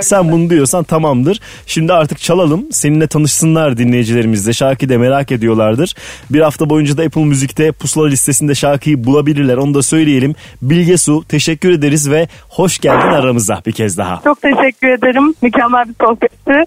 sen 0.00 0.32
bunu 0.32 0.50
diyorsan 0.50 0.84
tamamdır. 0.84 1.40
Şimdi 1.66 1.92
artık 1.92 2.18
çalalım. 2.18 2.66
Seninle 2.70 3.06
tanışsınlar 3.06 3.76
dinleyicilerimiz 3.76 4.46
de. 4.46 4.52
Şarkıyı 4.52 4.88
da 4.88 4.98
merak 4.98 5.32
ediyorlardır. 5.32 5.94
Bir 6.30 6.40
hafta 6.40 6.70
boyunca 6.70 6.96
da 6.96 7.02
Apple 7.02 7.24
Müzik'te 7.24 7.72
pusula 7.72 8.08
listesinde 8.08 8.54
şarkıyı 8.54 9.04
bulabilirler. 9.04 9.56
Onu 9.56 9.74
da 9.74 9.82
söyleyelim. 9.82 10.34
Bilge 10.62 10.96
Su 10.96 11.24
teşekkür 11.28 11.70
ederiz 11.70 12.10
ve 12.10 12.28
hoş 12.48 12.78
geldin 12.78 13.08
aramıza 13.08 13.62
bir 13.66 13.72
kez 13.72 13.98
daha. 13.98 14.20
Çok 14.24 14.42
teşekkür 14.42 14.88
ederim. 14.88 15.34
Mükemmel 15.42 15.88
bir 15.88 15.94
sohbetti. 16.06 16.64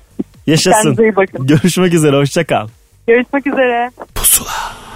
Yaşasın. 0.48 0.98
Görüşmek 1.40 1.94
üzere. 1.94 2.16
Hoşça 2.18 2.44
kal. 2.44 2.68
Görüşmek 3.08 3.48
üzere. 3.48 3.92
Beni 4.16 4.87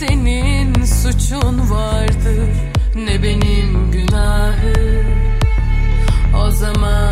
senin 0.00 0.84
suçun 0.84 1.70
vardı 1.70 2.46
Ne 2.94 3.22
benim 3.22 3.90
günahım? 3.92 5.06
O 6.44 6.50
zaman 6.50 7.09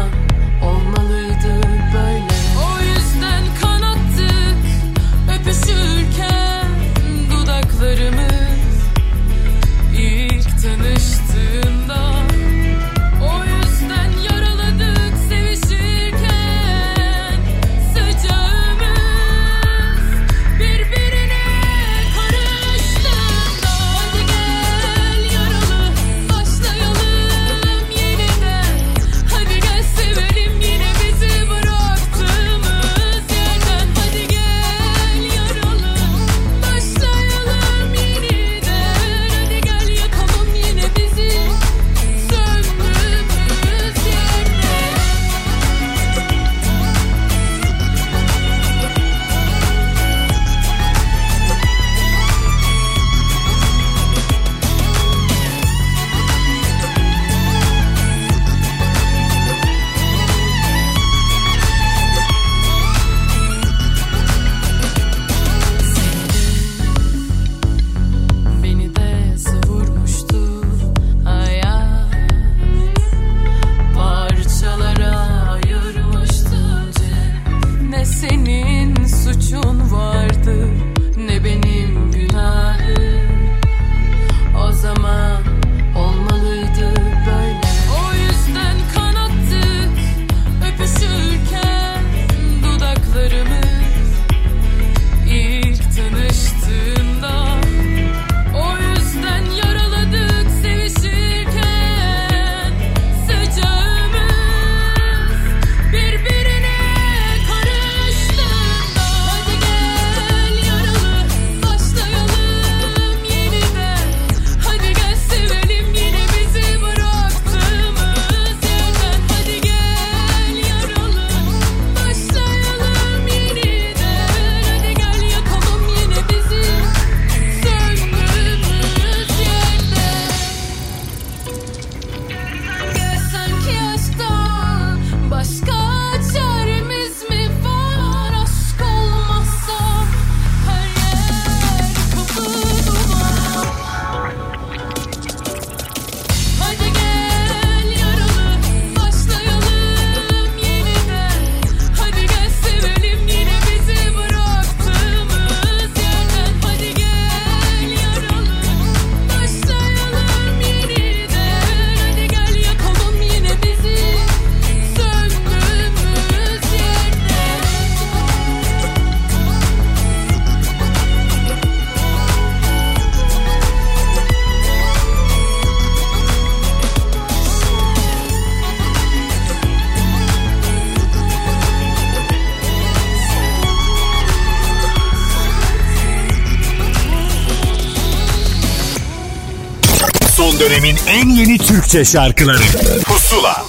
yeni 191.59 191.69
Türkçe 191.69 192.05
şarkıları. 192.05 192.59
Pusula. 193.05 193.65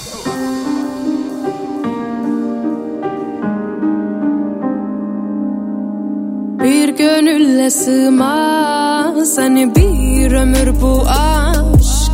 Bir 6.64 6.88
gönülle 6.88 7.70
sığmaz 7.70 9.38
hani 9.38 9.74
bir 9.76 10.32
ömür 10.32 10.80
bu 10.80 11.02
aşk. 11.08 12.12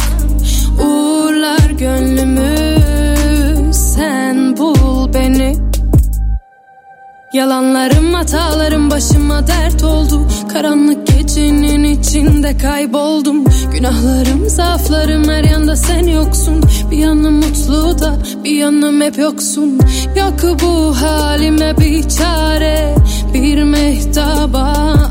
Uğurlar 0.85 1.70
gönlümü 1.70 2.77
sen 3.73 4.57
bul 4.57 5.15
beni. 5.15 5.57
Yalanlarım 7.32 8.15
hatalarım 8.15 8.90
başıma 8.90 9.47
dert 9.47 9.85
oldu. 9.85 10.28
Karanlık 10.53 11.07
gecenin 11.07 11.85
içinde 11.85 12.59
kayboldum 12.59 13.45
Günahlarım 13.77 14.48
zaaflarım 14.48 15.28
her 15.28 15.44
yanda 15.44 15.77
sen 15.77 16.07
yoksun. 16.07 16.62
Bir 16.90 16.97
yanım 16.97 17.35
mutlu 17.35 17.98
da 17.98 18.16
bir 18.44 18.51
yanım 18.51 19.01
hep 19.01 19.19
yoksun. 19.19 19.78
Yok 20.16 20.61
bu 20.62 20.97
halime 21.03 21.77
bir 21.78 22.09
çare 22.09 22.94
Bir 23.35 23.62
mehtaba 23.62 24.62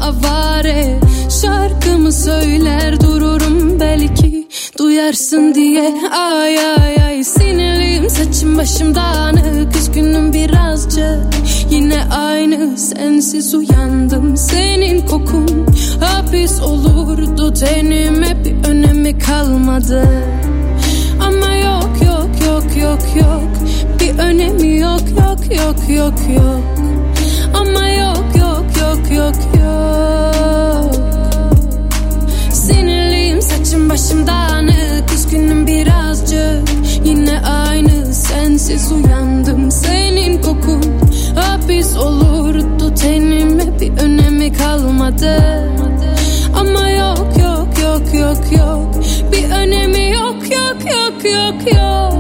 avare. 0.02 1.00
Şarkımı 1.42 2.12
söyler 2.12 3.02
dururum 3.02 3.80
belki 3.80 4.48
Duyarsın 4.80 5.56
diye. 5.56 5.94
Ay 6.12 6.60
ay 6.60 6.96
ay 7.08 7.24
Sinirliyim 7.24 8.10
saçım 8.10 8.58
başım 8.58 8.96
dağınık. 8.96 9.76
Üzgünüm 9.76 10.34
birazcık 10.34 11.20
Yine 11.70 12.04
aynı 12.12 12.78
sensiz 12.78 13.56
uyandım. 13.56 14.38
Senin 14.38 15.08
kokun 15.08 15.68
hapis 16.00 16.62
olurdu. 16.62 17.54
Tenime 17.54 18.46
bir 18.46 18.70
önemi 18.70 19.20
kalmadı. 19.20 20.08
Ama 21.22 21.56
yok 21.56 21.90
yok 22.06 22.30
yok 22.48 22.78
yok 22.78 23.00
yok. 23.16 23.50
Bir 24.00 24.20
önemi 24.20 24.80
yok 24.80 25.02
yok 25.10 25.58
yok 25.58 25.90
yok 25.90 26.20
yok. 26.36 26.64
Ama 27.54 27.90
yok 27.90 28.26
yok 28.40 28.66
yok 28.82 29.12
yok 29.12 29.36
yok. 29.64 30.96
Sinirliyim 32.52 33.42
saçım 33.42 33.90
başım 33.90 34.28
dağınık. 34.28 35.14
Üzgünüm 35.16 35.68
birazcık. 35.68 36.70
Yine 37.06 37.42
aynı 37.42 38.14
sensiz 38.14 38.92
uyandım. 38.92 39.72
Senin 39.72 40.42
kokun 40.42 40.82
hapis 41.36 41.98
olurdu 41.98 42.96
Tenime 42.96 43.80
bir 43.80 43.92
önemi 44.02 44.54
kalmadı. 44.54 45.42
Ama 46.60 46.90
yok 46.90 47.28
yok 47.40 47.68
yok 47.84 48.14
yok 48.14 48.52
yok. 48.58 48.96
Bir 49.32 49.52
önemi 49.52 50.12
yok 50.12 50.36
yok 50.44 50.78
yok 50.86 51.26
yok. 51.26 51.74
yok 51.74 52.15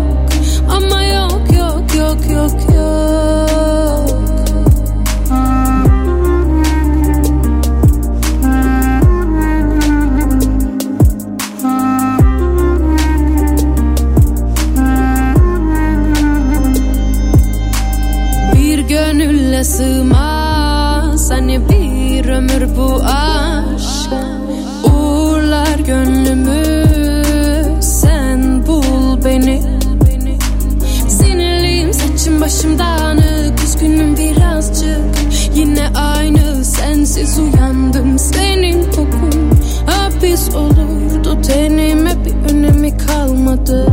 Tenime 41.43 42.11
bir 42.25 42.53
önemi 42.53 42.97
kalmadı 42.97 43.87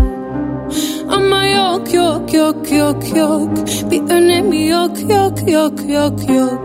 ama 1.16 1.46
yok 1.46 1.94
yok 1.94 2.34
yok 2.34 2.72
yok 2.72 3.16
yok 3.16 3.48
Bir 3.90 4.00
önemi 4.10 4.68
yok 4.68 4.90
yok 5.10 5.50
yok 5.50 5.72
yok 5.88 6.28
yok 6.28 6.60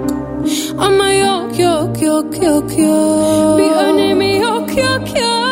Ama 0.79 1.11
yok 1.11 1.59
yok 1.59 2.01
yok 2.01 2.43
yok 2.43 2.77
yok 2.77 3.59
Bir 3.59 3.71
önemi 3.71 4.35
yok 4.37 4.69
yok 4.77 5.21
yok 5.21 5.46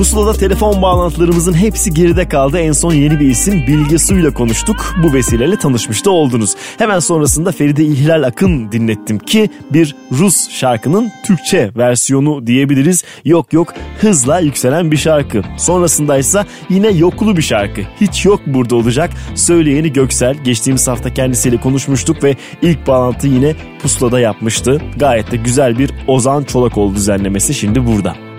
Pusula'da 0.00 0.32
telefon 0.32 0.82
bağlantılarımızın 0.82 1.54
hepsi 1.54 1.94
geride 1.94 2.28
kaldı. 2.28 2.58
En 2.58 2.72
son 2.72 2.92
yeni 2.92 3.20
bir 3.20 3.26
isim 3.26 3.66
Bilge 3.66 3.98
Su 3.98 4.18
ile 4.18 4.34
konuştuk. 4.34 4.94
Bu 5.02 5.12
vesileyle 5.12 5.56
tanışmış 5.56 6.04
da 6.04 6.10
oldunuz. 6.10 6.54
Hemen 6.78 6.98
sonrasında 6.98 7.52
Feride 7.52 7.84
İhlal 7.84 8.22
Akın 8.22 8.72
dinlettim 8.72 9.18
ki 9.18 9.50
bir 9.70 9.96
Rus 10.12 10.50
şarkının 10.50 11.10
Türkçe 11.26 11.70
versiyonu 11.76 12.46
diyebiliriz. 12.46 13.04
Yok 13.24 13.52
yok 13.52 13.74
hızla 14.00 14.40
yükselen 14.40 14.92
bir 14.92 14.96
şarkı. 14.96 15.42
Sonrasında 15.58 16.18
ise 16.18 16.44
yine 16.70 16.90
yoklu 16.90 17.36
bir 17.36 17.42
şarkı. 17.42 17.80
Hiç 18.00 18.24
yok 18.24 18.40
burada 18.46 18.76
olacak. 18.76 19.10
Söyleyeni 19.34 19.92
Göksel. 19.92 20.34
Geçtiğimiz 20.34 20.88
hafta 20.88 21.14
kendisiyle 21.14 21.56
konuşmuştuk 21.60 22.24
ve 22.24 22.36
ilk 22.62 22.86
bağlantı 22.86 23.26
yine 23.26 23.54
Pusula'da 23.82 24.20
yapmıştı. 24.20 24.82
Gayet 24.96 25.30
de 25.30 25.36
güzel 25.36 25.78
bir 25.78 25.90
Ozan 26.06 26.44
Çolakoğlu 26.44 26.94
düzenlemesi 26.94 27.54
şimdi 27.54 27.86
burada. 27.86 28.29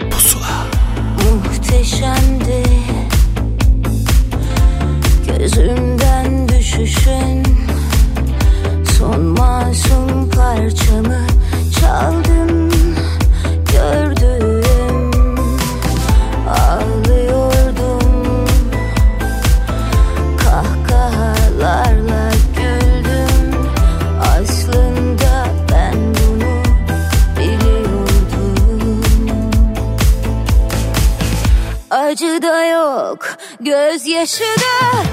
Gözyaşı 33.65 34.43
da 34.43 35.03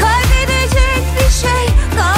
Kaybedecek 0.00 1.02
bir 1.16 1.30
şey. 1.32 1.68
Kalmadıysa 1.96 2.17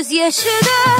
Gözyaşı 0.00 0.48
da 0.48 0.99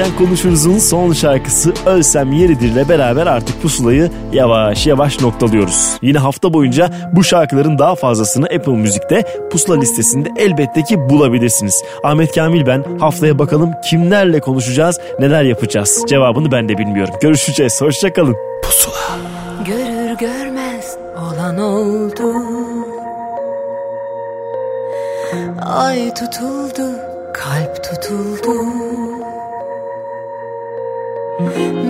Yüzeyken 0.00 0.26
konuşuruzun 0.26 0.78
son 0.78 1.12
şarkısı 1.12 1.72
Ölsem 1.86 2.32
Yeridir'le 2.32 2.88
beraber 2.88 3.26
artık 3.26 3.62
pusulayı 3.62 4.10
yavaş 4.32 4.86
yavaş 4.86 5.20
noktalıyoruz. 5.20 5.98
Yine 6.02 6.18
hafta 6.18 6.52
boyunca 6.52 6.90
bu 7.12 7.24
şarkıların 7.24 7.78
daha 7.78 7.94
fazlasını 7.94 8.46
Apple 8.46 8.72
Müzik'te 8.72 9.24
pusula 9.50 9.78
listesinde 9.78 10.28
elbette 10.36 10.82
ki 10.82 10.98
bulabilirsiniz. 11.08 11.82
Ahmet 12.04 12.34
Kamil 12.34 12.66
ben 12.66 12.84
haftaya 12.98 13.38
bakalım 13.38 13.70
kimlerle 13.90 14.40
konuşacağız 14.40 14.98
neler 15.18 15.42
yapacağız 15.42 16.04
cevabını 16.08 16.52
ben 16.52 16.68
de 16.68 16.78
bilmiyorum. 16.78 17.14
Görüşeceğiz 17.20 17.80
hoşçakalın. 17.80 18.36
Görür 19.66 20.18
görmez 20.18 20.96
olan 21.16 21.58
oldu 21.58 22.32
Ay 25.62 26.14
tutuldu, 26.14 26.90
kalp 27.34 27.84
tutuldu 27.84 28.89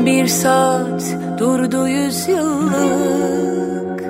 Bir 0.07 0.27
saat 0.27 1.17
durdu 1.39 1.89
yüz 1.89 2.29
yıllık 2.29 4.05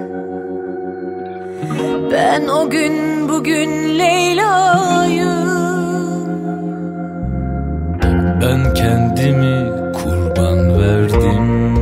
Ben 2.13 2.47
o 2.47 2.71
gün 2.71 3.29
bugün 3.29 3.99
Leyla'yım 3.99 5.41
Ben 8.43 8.75
kendimi 8.75 9.71
kurban 9.93 10.79
verdim. 10.79 11.77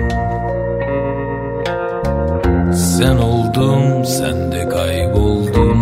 Sen 2.72 3.16
oldum 3.16 4.05
sen 4.05 4.52
de 4.52 4.68
kayboldun. 4.68 5.78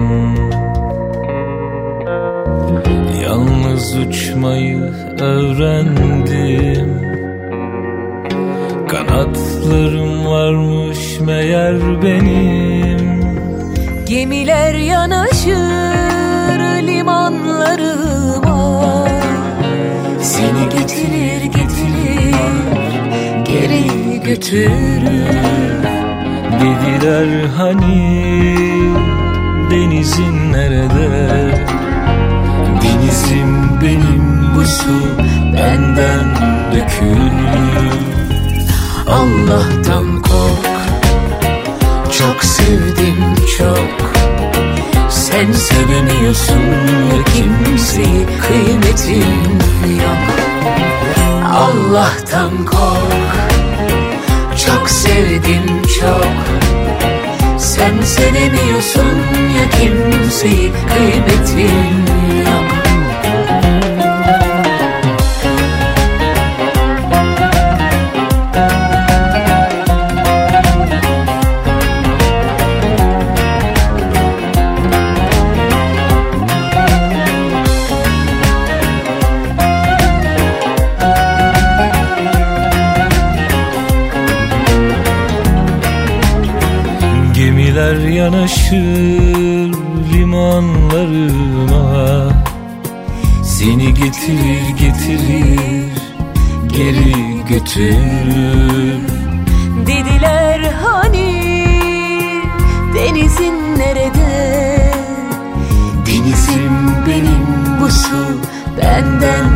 Yalnız 3.22 3.96
uçmayı 3.96 4.92
öğrendim 5.20 6.85
Kanatlarım 8.88 10.26
varmış 10.26 11.20
meğer 11.20 12.02
benim. 12.02 13.20
Gemiler 14.08 14.74
yanaşır 14.74 16.60
limanlarıma 16.86 18.78
Seni 20.20 20.68
getirir 20.68 21.42
getirir 21.44 22.34
geri 23.44 24.22
götürür. 24.22 25.26
Dediler 26.60 27.46
hani 27.56 28.56
denizin 29.70 30.52
nerede? 30.52 31.50
Denizim 32.82 33.80
benim 33.82 34.54
bu 34.56 34.64
su 34.64 35.18
benden 35.54 36.26
dökülür 36.72 38.15
Allah'tan 39.06 40.22
kork. 40.22 40.66
Çok 42.18 42.44
sevdim 42.44 43.34
çok. 43.58 44.12
Sen 45.10 45.52
sevemiyorsun 45.52 46.62
kimseyi 47.34 48.26
kıymetin 48.40 49.60
yok. 50.02 50.36
Allah'tan 51.52 52.64
kork. 52.64 53.50
Çok 54.66 54.90
sevdim 54.90 55.82
çok. 56.00 56.36
Sen 57.58 58.02
sevemiyorsun 58.02 59.18
ya 59.56 59.70
kimseyi 59.80 60.72
kıymetin 60.72 62.06
yok 62.46 62.75
yanaşır 88.26 89.72
limanlarıma. 90.12 91.76
Seni 93.44 93.94
getirir 93.94 94.68
getirir 94.78 95.92
geri 96.66 97.44
götürür. 97.48 99.00
Dediler 99.86 100.60
hani 100.84 101.32
denizin 102.94 103.78
nerede? 103.78 104.92
Denizim 106.06 107.06
benim 107.06 107.46
bu 107.80 107.88
su 107.88 108.40
benden 108.78 109.46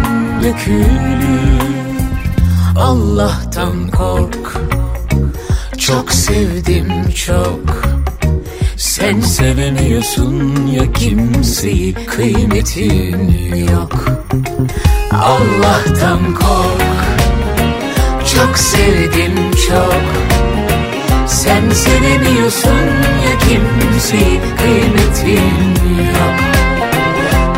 dökülür. 0.43 1.61
Allah'tan 2.77 3.89
kork 3.91 4.61
Çok 5.79 6.13
sevdim 6.13 7.11
çok 7.27 8.00
Sen 9.01 9.21
sevemiyorsun 9.21 10.67
ya 10.67 10.93
kimseyi 10.93 11.95
kıymetin 11.95 13.55
yok. 13.73 14.05
Allah'tan 15.13 16.35
kork 16.35 16.83
Çok 18.35 18.59
sevdim 18.59 19.35
çok. 19.69 20.03
Sen 21.27 21.71
sevemiyorsun 21.71 22.87
ya 23.25 23.39
kimseyi 23.39 24.41
kıymetin 24.59 25.85
yok. 26.15 26.39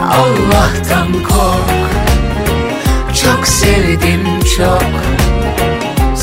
Allah'tan 0.01 1.13
kork 1.13 1.91
Çok 3.23 3.47
sevdim 3.47 4.25
çok 4.57 4.83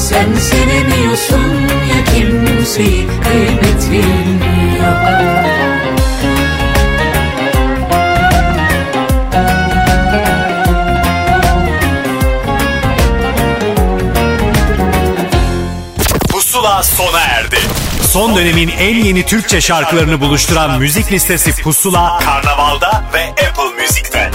Sen 0.09 0.35
sevemiyorsun 0.35 1.69
ya 1.89 2.05
kimseyi 2.13 3.07
kıymetin 3.23 4.41
yok 4.77 4.97
Pusula 16.29 16.83
sona 16.83 17.19
erdi. 17.19 17.57
Son 18.11 18.35
dönemin 18.35 18.67
en 18.67 18.95
yeni 18.95 19.25
Türkçe 19.25 19.61
şarkılarını 19.61 20.21
buluşturan 20.21 20.79
müzik 20.79 21.11
listesi 21.11 21.61
Pusula, 21.63 22.19
Karnaval'da 22.19 23.03
ve 23.13 23.29
Apple 23.29 23.81
Müzik'te. 23.81 24.31